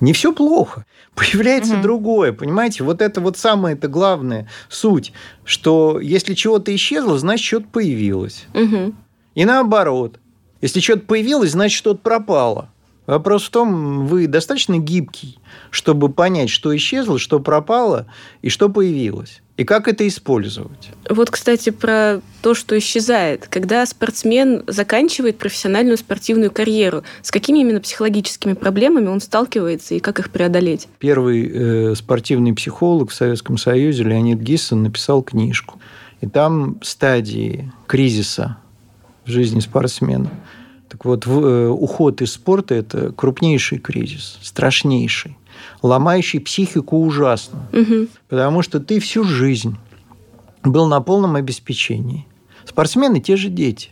Не 0.00 0.12
все 0.12 0.32
плохо. 0.32 0.86
Появляется 1.14 1.74
угу. 1.74 1.82
другое. 1.82 2.32
Понимаете, 2.32 2.84
вот 2.84 3.02
это 3.02 3.20
вот 3.20 3.36
самое 3.36 3.76
это 3.76 3.88
главное 3.88 4.48
суть, 4.68 5.12
что 5.44 6.00
если 6.00 6.34
чего-то 6.34 6.74
исчезло, 6.74 7.18
значит, 7.18 7.46
что-то 7.46 7.66
появилось. 7.68 8.46
Угу. 8.54 8.94
И 9.34 9.44
наоборот. 9.44 10.18
Если 10.60 10.80
что-то 10.80 11.02
появилось, 11.02 11.50
значит, 11.50 11.76
что-то 11.76 12.00
пропало. 12.00 12.70
Вопрос 13.06 13.44
в 13.44 13.50
том, 13.50 14.06
вы 14.06 14.26
достаточно 14.26 14.78
гибкий, 14.78 15.38
чтобы 15.70 16.08
понять, 16.08 16.48
что 16.48 16.74
исчезло, 16.74 17.18
что 17.18 17.38
пропало 17.38 18.06
и 18.40 18.48
что 18.48 18.70
появилось. 18.70 19.42
И 19.56 19.64
как 19.64 19.86
это 19.86 20.08
использовать? 20.08 20.90
Вот, 21.08 21.30
кстати, 21.30 21.70
про 21.70 22.20
то, 22.42 22.54
что 22.54 22.76
исчезает. 22.76 23.46
Когда 23.48 23.86
спортсмен 23.86 24.64
заканчивает 24.66 25.38
профессиональную 25.38 25.96
спортивную 25.96 26.50
карьеру, 26.50 27.04
с 27.22 27.30
какими 27.30 27.60
именно 27.60 27.80
психологическими 27.80 28.54
проблемами 28.54 29.06
он 29.06 29.20
сталкивается 29.20 29.94
и 29.94 30.00
как 30.00 30.18
их 30.18 30.30
преодолеть? 30.30 30.88
Первый 30.98 31.48
э, 31.52 31.94
спортивный 31.94 32.52
психолог 32.52 33.10
в 33.10 33.14
Советском 33.14 33.58
Союзе 33.58 34.02
Леонид 34.02 34.40
Гиссон 34.40 34.82
написал 34.82 35.22
книжку. 35.22 35.78
И 36.20 36.26
там 36.26 36.80
стадии 36.82 37.70
кризиса 37.86 38.56
в 39.24 39.30
жизни 39.30 39.60
спортсмена– 39.60 40.30
так 40.94 41.04
вот, 41.06 41.26
э, 41.26 41.66
уход 41.66 42.22
из 42.22 42.34
спорта– 42.34 42.72
это 42.76 43.10
крупнейший 43.10 43.78
кризис, 43.78 44.38
страшнейший, 44.42 45.36
ломающий 45.82 46.38
психику 46.38 46.98
ужасно. 47.04 47.66
Угу. 47.72 48.06
Потому 48.28 48.62
что 48.62 48.78
ты 48.78 49.00
всю 49.00 49.24
жизнь 49.24 49.76
был 50.62 50.86
на 50.86 51.00
полном 51.00 51.34
обеспечении. 51.34 52.28
Спортсмены– 52.64 53.18
те 53.20 53.34
же 53.34 53.48
дети. 53.48 53.90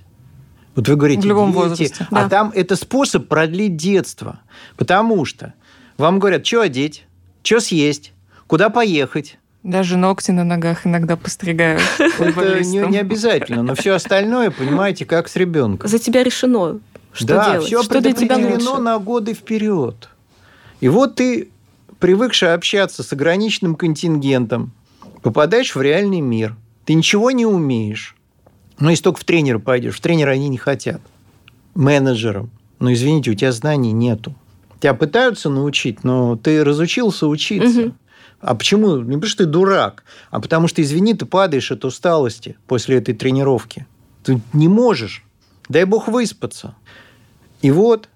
Вот 0.77 0.87
вы 0.87 0.95
говорите, 0.95 1.23
в 1.23 1.25
любом 1.25 1.49
дети, 1.49 1.57
возрасте. 1.57 2.07
А 2.13 2.23
да. 2.23 2.29
там 2.29 2.53
это 2.55 2.77
способ 2.77 3.27
продлить 3.27 3.75
детство. 3.75 4.39
Потому 4.77 5.25
что 5.25 5.55
вам 5.99 6.21
говорят, 6.21 6.47
что 6.47 6.61
одеть, 6.61 7.05
что 7.43 7.59
съесть, 7.59 8.13
куда 8.47 8.71
поехать. 8.71 9.39
Даже 9.65 9.97
ногти 9.97 10.31
на 10.31 10.45
ногах 10.45 10.87
иногда 10.87 11.17
постригают. 11.17 11.83
Это 11.99 12.63
не, 12.63 12.79
не 12.79 12.99
обязательно, 12.99 13.65
но 13.65 13.75
все 13.75 13.95
остальное, 13.95 14.53
понимаете, 14.53 15.05
как 15.05 15.29
с 15.29 15.35
ребенком. 15.35 15.89
За 15.89 15.99
тебя 15.99 16.23
решено. 16.23 16.79
Что 17.13 17.27
да, 17.27 17.53
делать? 17.53 17.67
все 17.67 17.83
что 17.83 18.01
для 18.01 18.13
тебя 18.13 18.37
лучше? 18.37 18.81
на 18.81 18.99
годы 18.99 19.35
вперед. 19.35 20.09
И 20.81 20.89
вот 20.89 21.17
ты, 21.17 21.51
привыкший 21.99 22.55
общаться 22.55 23.03
с 23.03 23.13
ограниченным 23.13 23.75
контингентом, 23.75 24.73
попадаешь 25.23 25.75
в 25.75 25.83
реальный 25.83 26.21
мир. 26.21 26.57
Ты 26.85 26.95
ничего 26.95 27.31
не 27.31 27.47
умеешь. 27.47 28.17
Но 28.79 28.91
если 28.91 29.05
только 29.05 29.21
в 29.21 29.25
тренера 29.25 29.59
пойдешь, 29.59 29.95
в 29.95 30.01
тренера 30.01 30.31
они 30.31 30.49
не 30.49 30.59
хотят. 30.59 31.01
Менеджером. 31.75 32.51
Но 32.81 32.93
извините, 32.93 33.31
у 33.31 33.35
тебя 33.35 33.53
знаний 33.53 33.93
нету. 33.93 34.35
Тебя 34.81 34.95
пытаются 34.95 35.49
научить, 35.49 36.03
но 36.03 36.37
ты 36.37 36.65
разучился 36.65 37.29
учиться. 37.29 37.81
Угу. 37.81 37.95
А 38.41 38.55
почему? 38.57 38.97
Не 38.97 39.13
потому 39.13 39.27
что 39.27 39.45
ты 39.45 39.51
дурак, 39.51 40.03
а 40.33 40.41
потому 40.41 40.67
что, 40.67 40.83
извини, 40.83 41.15
ты 41.15 41.27
падаешь 41.27 41.71
от 41.71 41.85
усталости 41.85 42.57
после 42.67 42.97
этой 42.97 43.15
тренировки. 43.15 43.87
Ты 44.25 44.41
не 44.53 44.67
можешь. 44.67 45.25
Дай 45.69 45.85
бог 45.85 46.09
выспаться. 46.09 46.75
И 47.63 47.71
вот 47.71 48.09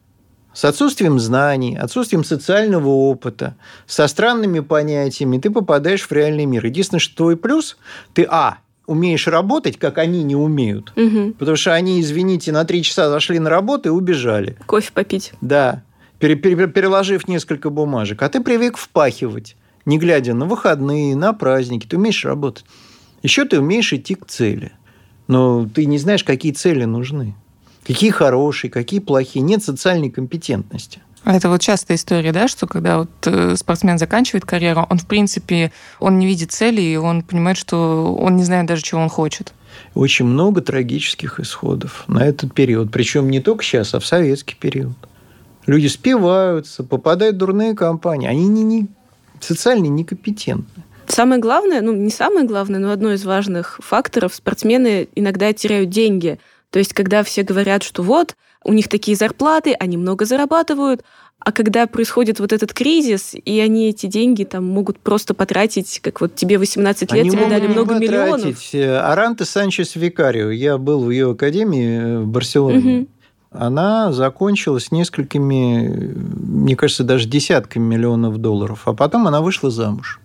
с 0.53 0.65
отсутствием 0.65 1.19
знаний, 1.19 1.77
отсутствием 1.77 2.25
социального 2.25 2.89
опыта, 2.89 3.57
со 3.87 4.07
странными 4.09 4.61
понятиями, 4.61 5.39
ты 5.39 5.51
попадаешь 5.51 6.03
в 6.03 6.13
реальный 6.13 6.47
мир. 6.47 6.65
Единственное, 6.67 7.01
что 7.01 7.17
твой 7.17 7.37
плюс, 7.37 7.77
ты, 8.15 8.27
а, 8.29 8.59
умеешь 8.87 9.27
работать, 9.27 9.79
как 9.79 9.99
они 9.99 10.23
не 10.23 10.37
умеют. 10.37 10.93
Угу. 10.97 11.35
Потому 11.39 11.57
что 11.57 11.75
они, 11.75 12.01
извините, 12.01 12.53
на 12.53 12.65
три 12.65 12.83
часа 12.83 13.11
зашли 13.11 13.39
на 13.39 13.51
работу 13.51 13.89
и 13.89 13.93
убежали. 13.93 14.57
Кофе 14.67 14.91
попить. 14.93 15.33
Да. 15.41 15.83
Переложив 16.19 17.29
несколько 17.29 17.69
бумажек. 17.69 18.23
А 18.23 18.29
ты 18.29 18.41
привык 18.41 18.79
впахивать, 18.79 19.57
не 19.85 19.99
глядя 19.99 20.35
на 20.35 20.47
выходные, 20.47 21.15
на 21.15 21.33
праздники. 21.33 21.87
Ты 21.87 21.99
умеешь 21.99 22.25
работать. 22.25 22.65
Еще 23.23 23.45
ты 23.45 23.61
умеешь 23.61 23.93
идти 23.93 24.15
к 24.15 24.27
цели. 24.27 24.73
Но 25.29 25.69
ты 25.69 25.85
не 25.85 25.99
знаешь, 25.99 26.25
какие 26.25 26.53
цели 26.53 26.85
нужны. 26.85 27.35
Какие 27.87 28.11
хорошие, 28.11 28.71
какие 28.71 29.01
плохие. 29.01 29.43
Нет 29.43 29.63
социальной 29.63 30.11
компетентности. 30.11 31.01
А 31.23 31.35
это 31.37 31.49
вот 31.49 31.61
частая 31.61 31.97
история, 31.97 32.33
да, 32.33 32.47
что 32.47 32.67
когда 32.67 32.99
вот 32.99 33.11
э, 33.25 33.57
спортсмен 33.57 33.99
заканчивает 33.99 34.45
карьеру, 34.45 34.87
он, 34.89 34.99
в 34.99 35.07
принципе, 35.07 35.73
он 35.99 36.19
не 36.19 36.27
видит 36.27 36.53
цели, 36.53 36.81
и 36.81 36.97
он 36.97 37.23
понимает, 37.23 37.57
что 37.57 38.15
он 38.15 38.37
не 38.37 38.45
знает 38.45 38.67
даже, 38.67 38.83
чего 38.83 39.01
он 39.01 39.09
хочет. 39.09 39.53
Очень 39.95 40.27
много 40.27 40.61
трагических 40.61 41.41
исходов 41.41 42.05
на 42.07 42.25
этот 42.25 42.55
период. 42.55 42.93
Причем 42.93 43.29
не 43.29 43.41
только 43.41 43.65
сейчас, 43.65 43.95
а 43.95 44.01
в 44.01 44.07
советский 44.07 44.55
период. 44.55 44.97
Люди 45.67 45.89
спиваются, 45.89 46.85
попадают 46.85 47.37
в 47.37 47.39
дурные 47.39 47.75
компании. 47.75 48.29
Они 48.29 48.47
не, 48.47 48.63
не 48.63 48.87
социально 49.41 49.87
некомпетентны. 49.87 50.85
Самое 51.09 51.41
главное, 51.41 51.83
ну 51.83 51.93
не 51.93 52.11
самое 52.11 52.47
главное, 52.47 52.81
но 52.81 52.91
одно 52.91 53.13
из 53.13 53.25
важных 53.25 53.81
факторов, 53.83 54.35
спортсмены 54.35 55.09
иногда 55.15 55.53
теряют 55.53 55.91
деньги. 55.91 56.39
То 56.77 56.81
есть, 56.81 56.93
когда 56.93 57.23
все 57.23 57.43
говорят, 57.43 57.83
что 57.83 58.03
вот, 58.03 58.37
у 58.63 58.75
них 58.75 58.89
такие 58.89 59.17
зарплаты, 59.17 59.73
они 59.73 59.97
много 59.97 60.27
зарабатывают, 60.27 61.05
а 61.39 61.51
когда 61.51 61.87
происходит 61.87 62.39
вот 62.39 62.53
этот 62.53 62.75
кризис, 62.75 63.35
и 63.35 63.61
они 63.61 63.89
эти 63.89 64.05
деньги 64.05 64.45
там 64.45 64.67
могут 64.67 64.99
просто 64.99 65.33
потратить, 65.33 66.01
как 66.03 66.21
вот 66.21 66.35
тебе 66.35 66.59
18 66.59 67.11
лет, 67.13 67.21
они 67.23 67.31
тебе 67.31 67.49
дали 67.49 67.67
много 67.67 67.95
потратить. 67.95 68.75
миллионов. 68.75 69.11
Аранта 69.11 69.47
Санчес 69.47 69.97
Викарио, 69.97 70.51
я 70.51 70.77
был 70.77 71.05
в 71.05 71.11
ее 71.11 71.31
академии 71.31 71.99
э, 71.99 72.19
в 72.19 72.27
Барселоне. 72.27 72.99
Угу. 72.99 73.09
Она 73.53 74.13
закончилась 74.13 74.93
несколькими, 74.93 76.13
мне 76.15 76.77
кажется, 76.77 77.05
даже 77.05 77.27
десятками 77.27 77.85
миллионов 77.85 78.37
долларов, 78.37 78.83
а 78.85 78.93
потом 78.93 79.27
она 79.27 79.41
вышла 79.41 79.71
замуж. 79.71 80.21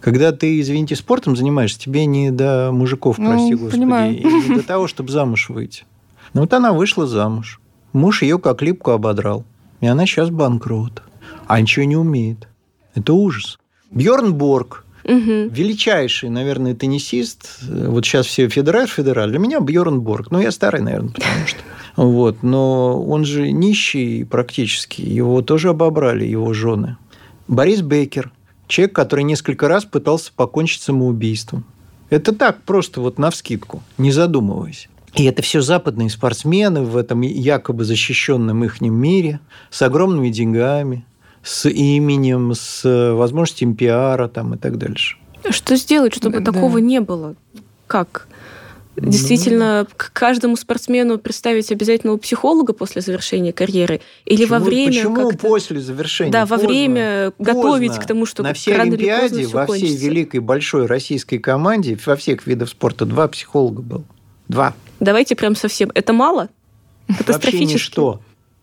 Когда 0.00 0.32
ты, 0.32 0.60
извините, 0.60 0.96
спортом 0.96 1.36
занимаешься, 1.36 1.78
тебе 1.78 2.06
не 2.06 2.30
до 2.30 2.70
мужиков, 2.72 3.18
ну, 3.18 3.30
прости 3.30 3.54
господи, 3.54 3.72
понимаю. 3.72 4.18
и 4.18 4.24
не 4.24 4.56
до 4.56 4.62
того, 4.62 4.86
чтобы 4.86 5.12
замуж 5.12 5.50
выйти. 5.50 5.84
Ну 6.32 6.42
вот 6.42 6.52
она 6.52 6.72
вышла 6.72 7.06
замуж. 7.06 7.60
Муж 7.92 8.22
ее 8.22 8.38
как 8.38 8.62
липку 8.62 8.92
ободрал. 8.92 9.44
И 9.80 9.86
она 9.86 10.06
сейчас 10.06 10.30
банкрот. 10.30 11.02
А 11.46 11.60
ничего 11.60 11.84
не 11.84 11.96
умеет. 11.96 12.48
Это 12.94 13.12
ужас. 13.12 13.58
Бьорн 13.90 14.34
Борг, 14.34 14.84
угу. 15.04 15.48
величайший, 15.50 16.30
наверное, 16.30 16.74
теннисист. 16.74 17.60
Вот 17.62 18.04
сейчас 18.04 18.26
все 18.26 18.48
федераль, 18.48 18.86
федераль. 18.86 19.30
Для 19.30 19.38
меня 19.38 19.60
Бьорн 19.60 20.00
Борг. 20.00 20.30
Ну, 20.30 20.40
я 20.40 20.50
старый, 20.50 20.80
наверное, 20.80 21.12
потому 21.12 21.46
что... 21.46 21.58
Вот. 21.96 22.42
Но 22.42 23.02
он 23.02 23.24
же 23.24 23.50
нищий 23.50 24.24
практически. 24.24 25.02
Его 25.02 25.42
тоже 25.42 25.70
обобрали, 25.70 26.24
его 26.24 26.52
жены. 26.52 26.96
Борис 27.48 27.82
Бейкер. 27.82 28.30
Человек, 28.70 28.94
который 28.94 29.24
несколько 29.24 29.66
раз 29.66 29.84
пытался 29.84 30.30
покончить 30.32 30.80
самоубийством. 30.80 31.64
Это 32.08 32.32
так, 32.32 32.62
просто 32.62 33.00
вот 33.00 33.18
навскидку, 33.18 33.82
не 33.98 34.12
задумываясь. 34.12 34.88
И 35.14 35.24
это 35.24 35.42
все 35.42 35.60
западные 35.60 36.08
спортсмены 36.08 36.82
в 36.82 36.96
этом 36.96 37.22
якобы 37.22 37.82
защищенном 37.84 38.62
их 38.64 38.80
мире 38.80 39.40
с 39.70 39.82
огромными 39.82 40.30
деньгами, 40.30 41.04
с 41.42 41.68
именем, 41.68 42.54
с 42.54 43.12
возможностью 43.14 43.74
пиара 43.74 44.28
там, 44.28 44.54
и 44.54 44.56
так 44.56 44.78
дальше. 44.78 45.16
Что 45.48 45.74
сделать, 45.74 46.14
чтобы 46.14 46.38
да. 46.38 46.52
такого 46.52 46.78
не 46.78 47.00
было? 47.00 47.34
Как? 47.88 48.28
Действительно, 48.96 49.86
ну, 49.88 49.94
к 49.96 50.12
каждому 50.12 50.56
спортсмену 50.56 51.18
представить 51.18 51.70
обязательного 51.70 52.16
психолога 52.16 52.72
после 52.72 53.00
завершения 53.00 53.52
карьеры 53.52 54.00
или 54.24 54.42
почему, 54.42 54.58
во 54.58 54.64
время... 54.64 54.92
Почему 54.92 55.32
после 55.32 55.80
завершения? 55.80 56.32
Да, 56.32 56.44
во 56.44 56.56
поздно, 56.56 56.68
время 56.68 57.30
поздно. 57.30 57.54
готовить 57.54 57.98
к 57.98 58.06
тому, 58.06 58.26
чтобы 58.26 58.48
На 58.48 58.54
всей 58.54 58.74
Олимпиаде, 58.74 59.46
во 59.46 59.66
всей 59.66 59.80
кончится. 59.80 60.06
великой 60.06 60.40
большой 60.40 60.86
российской 60.86 61.38
команде, 61.38 61.98
во 62.04 62.16
всех 62.16 62.46
видах 62.46 62.68
спорта 62.68 63.06
два 63.06 63.28
психолога 63.28 63.80
было. 63.80 64.04
Два. 64.48 64.74
Давайте 64.98 65.36
прям 65.36 65.54
совсем. 65.54 65.90
Это 65.94 66.12
мало? 66.12 66.48
Вообще 67.26 67.64
ничто. 67.64 68.20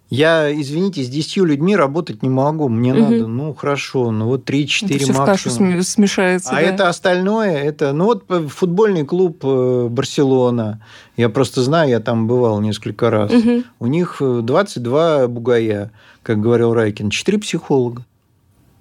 Я, 0.10 0.54
извините, 0.54 1.04
с 1.04 1.10
десятью 1.10 1.44
людьми 1.46 1.76
работать 1.76 2.24
не 2.24 2.30
могу. 2.30 2.70
Мне 2.70 2.94
угу. 2.94 3.02
надо, 3.02 3.28
ну, 3.28 3.54
хорошо, 3.54 4.12
ну, 4.12 4.28
вот 4.28 4.50
3-4 4.50 5.14
максимум. 5.14 5.80
в 5.80 5.84
смешается. 5.84 6.50
А 6.52 6.56
да? 6.56 6.62
это 6.62 6.88
остальное, 6.88 7.58
это, 7.58 7.92
ну, 7.92 8.06
вот 8.06 8.26
футбольный 8.50 9.06
клуб 9.06 9.44
э, 9.44 9.88
Барселона. 9.90 10.82
Я 11.18 11.28
просто 11.30 11.62
знаю, 11.62 11.90
я 11.90 12.00
там 12.00 12.28
бывал 12.28 12.62
несколько 12.62 13.10
раз. 13.10 13.32
Угу. 13.32 13.64
У 13.80 13.88
них 13.88 14.18
22 14.22 15.24
э, 15.24 15.28
бугая, 15.28 15.92
как 16.24 16.40
говорил 16.40 16.74
Райкин, 16.74 17.10
4 17.10 17.38
психолога. 17.40 18.06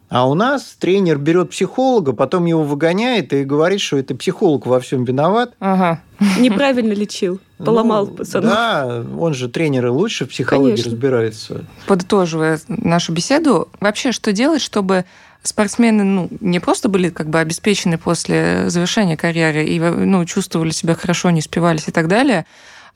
А 0.08 0.28
у 0.28 0.34
нас 0.34 0.76
тренер 0.78 1.18
берет 1.18 1.50
психолога, 1.50 2.12
потом 2.12 2.46
его 2.46 2.62
выгоняет 2.62 3.32
и 3.32 3.44
говорит, 3.44 3.80
что 3.80 3.96
это 3.96 4.14
психолог 4.14 4.66
во 4.66 4.78
всем 4.78 5.04
виноват. 5.04 5.54
Ага. 5.58 6.00
Неправильно 6.38 6.92
лечил. 6.92 7.40
Поломал 7.58 8.06
ну, 8.06 8.14
пацана. 8.14 8.48
Да, 8.48 9.04
он 9.18 9.34
же 9.34 9.48
тренеры 9.48 9.90
лучше 9.90 10.26
в 10.26 10.28
психологии 10.28 10.72
Конечно. 10.72 10.92
разбирается. 10.92 11.64
Подытоживая 11.86 12.60
нашу 12.68 13.12
беседу, 13.12 13.68
вообще 13.80 14.12
что 14.12 14.32
делать, 14.32 14.62
чтобы 14.62 15.06
спортсмены 15.42 16.04
ну, 16.04 16.28
не 16.40 16.60
просто 16.60 16.88
были 16.88 17.08
как 17.08 17.28
бы 17.28 17.40
обеспечены 17.40 17.98
после 17.98 18.68
завершения 18.68 19.16
карьеры 19.16 19.64
и 19.64 19.78
ну, 19.80 20.24
чувствовали 20.24 20.70
себя 20.70 20.94
хорошо, 20.94 21.30
не 21.30 21.40
спивались 21.40 21.88
и 21.88 21.92
так 21.92 22.08
далее, 22.08 22.46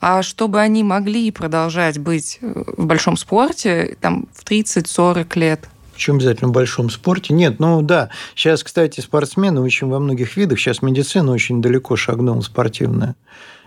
а 0.01 0.23
чтобы 0.23 0.61
они 0.61 0.83
могли 0.83 1.31
продолжать 1.31 1.99
быть 1.99 2.39
в 2.41 2.87
большом 2.87 3.17
спорте 3.17 3.97
там, 4.01 4.29
в 4.33 4.45
30-40 4.45 5.39
лет, 5.39 5.69
причем 6.01 6.15
обязательно 6.15 6.49
в 6.49 6.53
большом 6.53 6.89
спорте. 6.89 7.35
Нет, 7.35 7.61
ну 7.61 7.83
да, 7.83 8.09
сейчас, 8.35 8.65
кстати, 8.65 9.01
спортсмены 9.01 9.61
очень 9.61 9.87
во 9.87 9.99
многих 9.99 10.35
видах, 10.35 10.59
сейчас 10.59 10.81
медицина 10.81 11.31
очень 11.31 11.61
далеко 11.61 11.95
шагнула 11.95 12.41
спортивная. 12.41 13.17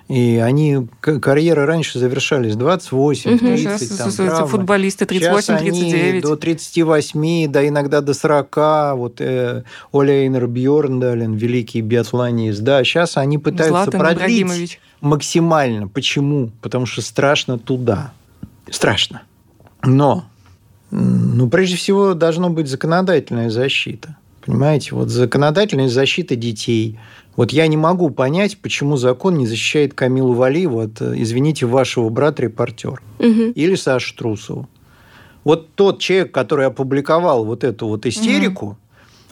И 0.08 0.42
они, 0.44 0.88
карьеры 1.00 1.68
раньше 1.68 2.00
завершались 2.00 2.56
28, 2.56 3.38
30, 3.38 3.80
сейчас, 3.80 4.16
там, 4.16 4.28
травмы. 4.28 4.48
футболисты 4.48 5.06
38, 5.06 5.58
39. 5.60 6.12
Они 6.12 6.22
до 6.22 6.36
38, 6.36 7.52
да 7.52 7.68
иногда 7.68 8.02
до 8.02 8.16
40. 8.16 8.98
Вот 8.98 9.22
э, 9.22 9.64
Оля 9.92 10.14
Эйнер 10.24 10.48
Бьорндален, 10.48 11.36
великий 11.36 11.82
биатлонист. 11.82 12.62
Да, 12.62 12.84
сейчас 12.84 13.16
они 13.16 13.38
пытаются 13.38 13.92
Златан 13.92 14.00
продлить 14.00 14.80
максимально. 15.02 15.88
Почему? 15.88 16.50
Потому 16.64 16.88
что 16.88 17.04
страшно 17.04 17.60
туда. 17.60 18.12
Страшно. 18.72 19.22
Но 19.84 20.26
ну, 20.94 21.50
прежде 21.50 21.76
всего, 21.76 22.14
должна 22.14 22.50
быть 22.50 22.68
законодательная 22.68 23.50
защита. 23.50 24.16
Понимаете, 24.46 24.94
вот 24.94 25.10
законодательная 25.10 25.88
защита 25.88 26.36
детей. 26.36 27.00
Вот 27.36 27.52
я 27.52 27.66
не 27.66 27.78
могу 27.78 28.12
понять, 28.12 28.60
почему 28.60 28.96
закон 28.96 29.38
не 29.38 29.48
защищает 29.48 29.96
Камилу 29.96 30.34
Валиеву 30.34 30.82
от, 30.82 31.02
извините, 31.02 31.66
вашего 31.66 32.10
брата-репортер 32.10 33.02
угу. 33.18 33.28
или 33.56 33.74
Сашу 33.74 34.16
Трусову. 34.16 34.70
Вот 35.44 35.74
тот 35.74 36.00
человек, 36.00 36.32
который 36.32 36.68
опубликовал 36.68 37.44
вот 37.44 37.64
эту 37.64 37.88
вот 37.88 38.06
истерику, 38.06 38.66
угу. 38.66 38.78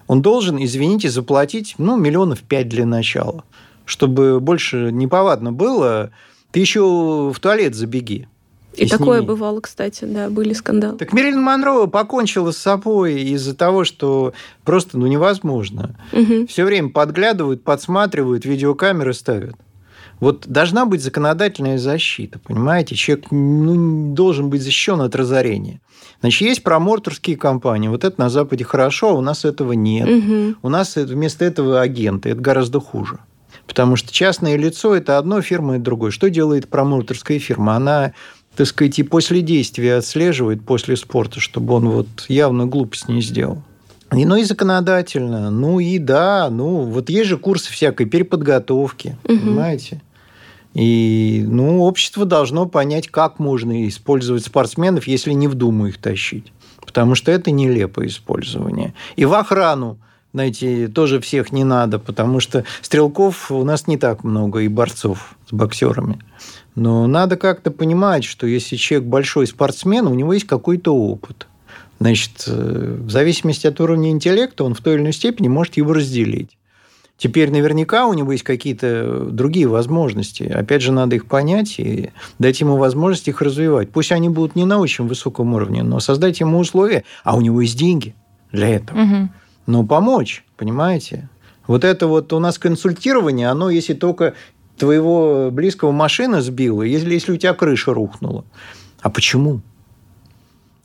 он 0.08 0.22
должен, 0.24 0.58
извините, 0.64 1.10
заплатить, 1.10 1.76
ну, 1.78 1.96
миллионов 1.96 2.42
пять 2.42 2.70
для 2.70 2.88
начала. 2.88 3.44
Чтобы 3.86 4.40
больше 4.40 4.90
неповадно 4.92 5.52
было, 5.52 6.10
ты 6.52 6.60
еще 6.60 7.32
в 7.32 7.40
туалет 7.40 7.76
забеги. 7.76 8.28
И, 8.76 8.86
и 8.86 8.88
такое 8.88 9.20
сними. 9.20 9.28
бывало, 9.28 9.60
кстати, 9.60 10.06
да, 10.06 10.30
были 10.30 10.54
скандалы. 10.54 10.98
Так 10.98 11.12
Мэрилин 11.12 11.42
Монро 11.42 11.88
покончила 11.88 12.52
с 12.52 12.58
собой 12.58 13.22
из-за 13.22 13.56
того, 13.56 13.84
что 13.84 14.34
просто 14.64 14.98
ну, 14.98 15.08
невозможно. 15.08 15.96
Угу. 16.14 16.48
Все 16.48 16.64
время 16.64 16.90
подглядывают, 16.90 17.64
подсматривают, 17.64 18.46
видеокамеры 18.46 19.14
ставят. 19.14 19.56
Вот 20.22 20.48
должна 20.48 20.86
быть 20.86 21.02
законодательная 21.02 21.80
защита, 21.80 22.40
понимаете? 22.40 22.96
Человек 22.96 23.32
ну, 23.32 24.14
должен 24.14 24.50
быть 24.52 24.62
защищен 24.62 25.02
от 25.02 25.16
разорения. 25.16 25.82
Значит, 26.22 26.42
есть 26.42 26.64
промоутерские 26.64 27.36
компании. 27.36 27.88
Вот 27.88 28.04
это 28.04 28.20
на 28.22 28.30
Западе 28.30 28.64
хорошо, 28.64 29.10
а 29.10 29.14
у 29.14 29.22
нас 29.22 29.46
этого 29.46 29.74
нет. 29.74 30.08
Угу. 30.08 30.56
У 30.62 30.70
нас 30.70 30.96
вместо 30.96 31.44
этого 31.44 31.82
агенты. 31.82 32.30
Это 32.30 32.40
гораздо 32.40 32.80
хуже. 32.80 33.18
Потому 33.66 33.96
что 33.96 34.14
частное 34.14 34.58
лицо– 34.58 34.96
это 34.98 35.18
одно, 35.18 35.42
фирма– 35.42 35.74
это 35.76 35.84
другое. 35.84 36.12
Что 36.12 36.30
делает 36.30 36.70
промоутерская 36.70 37.40
фирма? 37.40 37.76
Она 37.76 38.14
так 38.56 38.68
сказать, 38.68 39.00
и 39.00 39.04
после 39.04 39.42
действия 39.42 39.96
отслеживает, 39.96 40.64
после 40.64 40.98
спорта, 40.98 41.40
чтобы 41.40 41.74
он 41.74 41.90
вот 41.90 42.08
явно 42.28 42.66
глупость 42.66 43.08
не 43.08 43.22
сделал. 43.22 43.62
И, 44.14 44.26
ну 44.26 44.36
и 44.36 44.44
законодательно. 44.44 45.50
Ну 45.50 45.80
и 45.80 45.98
да, 45.98 46.50
ну 46.50 46.82
вот 46.82 47.10
есть 47.10 47.30
же 47.30 47.38
курсы 47.38 47.72
всякой 47.72 48.08
переподготовки, 48.08 49.18
угу. 49.24 49.40
понимаете? 49.40 50.02
И 50.74 51.44
ну, 51.48 51.82
общество 51.82 52.26
должно 52.26 52.66
понять, 52.66 53.08
как 53.08 53.40
можно 53.40 53.88
использовать 53.88 54.46
спортсменов, 54.46 55.08
если 55.08 55.34
не 55.34 55.48
в 55.48 55.56
Думу 55.56 55.88
их 55.88 55.98
тащить. 55.98 56.52
Потому 56.86 57.16
что 57.16 57.32
это 57.32 57.52
нелепое 57.52 58.08
использование. 58.08 58.94
И 59.16 59.26
в 59.26 59.34
охрану 59.34 59.98
знаете, 60.34 60.88
тоже 60.88 61.20
всех 61.20 61.52
не 61.52 61.64
надо, 61.64 62.00
потому 62.00 62.40
что 62.40 62.64
стрелков 62.82 63.52
у 63.52 63.64
нас 63.64 63.88
не 63.88 63.98
так 63.98 64.24
много 64.24 64.60
и 64.60 64.68
борцов 64.68 65.36
с 65.50 65.54
боксерами. 65.54 66.20
Но 66.76 67.08
надо 67.08 67.36
как-то 67.36 67.72
понимать, 67.72 68.24
что 68.24 68.48
если 68.48 68.76
человек 68.76 69.08
большой 69.08 69.48
спортсмен, 69.48 70.08
у 70.08 70.14
него 70.14 70.34
есть 70.34 70.48
какой-то 70.48 70.96
опыт. 70.96 71.48
Значит, 72.00 72.46
э, 72.48 72.98
в 73.00 73.10
зависимости 73.12 73.68
от 73.68 73.80
уровня 73.80 74.10
интеллекта 74.10 74.64
он 74.64 74.74
в 74.74 74.82
той 74.82 74.96
или 74.96 75.02
иной 75.02 75.14
степени 75.14 75.48
может 75.48 75.78
его 75.78 75.94
разделить. 75.94 76.58
Теперь 77.22 77.52
наверняка 77.52 78.08
у 78.08 78.14
него 78.14 78.32
есть 78.32 78.44
какие-то 78.44 79.28
другие 79.30 79.68
возможности. 79.68 80.42
Опять 80.42 80.82
же, 80.82 80.92
надо 80.92 81.18
их 81.18 81.28
понять 81.28 81.78
и 81.78 82.10
дать 82.40 82.60
ему 82.62 82.78
возможность 82.78 83.28
их 83.28 83.44
развивать. 83.44 83.92
Пусть 83.92 84.12
они 84.12 84.30
будут 84.30 84.56
не 84.56 84.66
на 84.66 84.80
очень 84.80 85.06
высоком 85.06 85.54
уровне, 85.54 85.84
но 85.84 86.00
создать 86.00 86.40
ему 86.40 86.58
условия, 86.58 87.04
а 87.24 87.36
у 87.38 87.42
него 87.42 87.62
есть 87.62 87.78
деньги 87.78 88.16
для 88.52 88.70
этого. 88.70 89.04
Угу. 89.04 89.30
Но 89.68 89.86
помочь, 89.86 90.44
понимаете? 90.58 91.30
Вот 91.68 91.84
это 91.84 92.08
вот 92.08 92.34
у 92.34 92.40
нас 92.40 92.58
консультирование, 92.58 93.50
оно 93.50 93.70
если 93.70 93.94
только 93.94 94.34
твоего 94.82 95.50
близкого 95.52 95.92
машина 95.92 96.42
сбила, 96.42 96.82
если, 96.82 97.14
если 97.14 97.34
у 97.34 97.38
тебя 97.38 97.54
крыша 97.54 97.94
рухнула. 97.94 98.44
А 99.00 99.12
почему? 99.12 99.62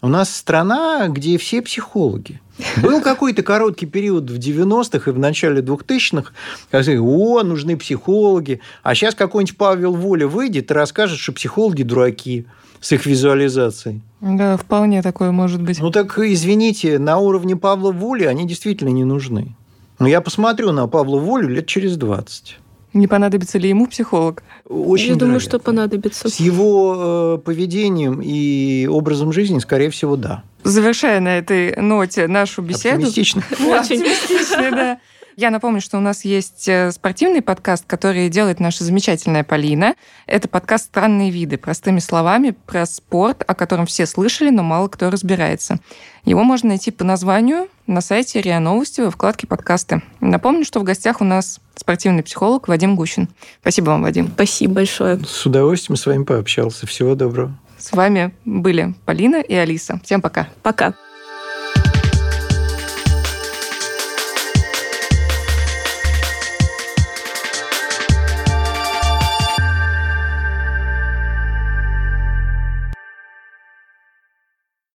У 0.02 0.08
нас 0.08 0.36
страна, 0.36 1.08
где 1.08 1.38
все 1.38 1.62
психологи. 1.62 2.42
Был 2.82 3.00
какой-то 3.00 3.42
короткий 3.42 3.86
период 3.86 4.30
в 4.30 4.38
90-х 4.38 5.10
и 5.10 5.14
в 5.14 5.18
начале 5.18 5.62
2000-х, 5.62 6.32
когда 6.70 6.92
о, 7.00 7.42
нужны 7.42 7.78
психологи. 7.78 8.60
А 8.82 8.94
сейчас 8.94 9.14
какой-нибудь 9.14 9.56
Павел 9.56 9.94
Воля 9.94 10.28
выйдет 10.28 10.70
и 10.70 10.74
расскажет, 10.74 11.18
что 11.18 11.32
психологи 11.32 11.82
дураки 11.82 12.44
с 12.80 12.92
их 12.92 13.06
визуализацией. 13.06 14.02
Да, 14.20 14.58
вполне 14.58 15.00
такое 15.00 15.30
может 15.30 15.62
быть. 15.62 15.80
Ну 15.80 15.90
так, 15.90 16.18
извините, 16.18 16.98
на 16.98 17.16
уровне 17.16 17.56
Павла 17.56 17.92
Воли 17.92 18.24
они 18.24 18.46
действительно 18.46 18.90
не 18.90 19.04
нужны. 19.04 19.56
Но 19.98 20.06
я 20.06 20.20
посмотрю 20.20 20.72
на 20.72 20.86
Павла 20.86 21.18
Волю 21.18 21.48
лет 21.48 21.66
через 21.66 21.96
20. 21.96 22.58
Не 22.96 23.06
понадобится 23.06 23.58
ли 23.58 23.68
ему 23.68 23.86
психолог? 23.86 24.42
Очень 24.64 24.80
Я 24.80 25.06
вероятно. 25.08 25.26
думаю, 25.26 25.40
что 25.40 25.58
понадобится. 25.58 26.28
С 26.30 26.36
его 26.40 27.36
э, 27.36 27.44
поведением 27.44 28.20
и 28.22 28.86
образом 28.86 29.32
жизни, 29.32 29.58
скорее 29.58 29.90
всего, 29.90 30.16
да. 30.16 30.42
Завершая 30.64 31.20
на 31.20 31.36
этой 31.36 31.76
ноте 31.76 32.26
нашу 32.26 32.62
беседу. 32.62 32.96
Оптимистично. 33.06 33.42
Очень 33.60 34.00
оптимистично, 34.02 34.70
да. 34.70 34.98
Я 35.38 35.50
напомню, 35.50 35.82
что 35.82 35.98
у 35.98 36.00
нас 36.00 36.24
есть 36.24 36.66
э, 36.66 36.90
спортивный 36.90 37.42
подкаст, 37.42 37.84
который 37.86 38.30
делает 38.30 38.58
наша 38.58 38.84
замечательная 38.84 39.44
Полина. 39.44 39.94
Это 40.26 40.48
подкаст 40.48 40.86
«Странные 40.86 41.30
виды». 41.30 41.58
Простыми 41.58 41.98
словами, 41.98 42.56
про 42.64 42.86
спорт, 42.86 43.44
о 43.46 43.54
котором 43.54 43.84
все 43.84 44.06
слышали, 44.06 44.48
но 44.48 44.62
мало 44.62 44.88
кто 44.88 45.10
разбирается. 45.10 45.78
Его 46.24 46.42
можно 46.42 46.70
найти 46.70 46.90
по 46.90 47.04
названию 47.04 47.68
на 47.86 48.00
сайте 48.00 48.40
РИА 48.40 48.60
Новости 48.60 49.02
во 49.02 49.10
вкладке 49.10 49.46
«Подкасты». 49.46 50.00
Напомню, 50.20 50.64
что 50.64 50.80
в 50.80 50.84
гостях 50.84 51.20
у 51.20 51.24
нас 51.24 51.60
спортивный 51.74 52.22
психолог 52.22 52.66
Вадим 52.66 52.96
Гущин. 52.96 53.28
Спасибо 53.60 53.90
вам, 53.90 54.04
Вадим. 54.04 54.28
Спасибо 54.28 54.72
большое. 54.72 55.22
С 55.22 55.44
удовольствием 55.44 55.98
с 55.98 56.06
вами 56.06 56.24
пообщался. 56.24 56.86
Всего 56.86 57.14
доброго. 57.14 57.54
С 57.76 57.92
вами 57.92 58.32
были 58.46 58.94
Полина 59.04 59.42
и 59.42 59.54
Алиса. 59.54 60.00
Всем 60.02 60.22
пока. 60.22 60.48
Пока. 60.62 60.94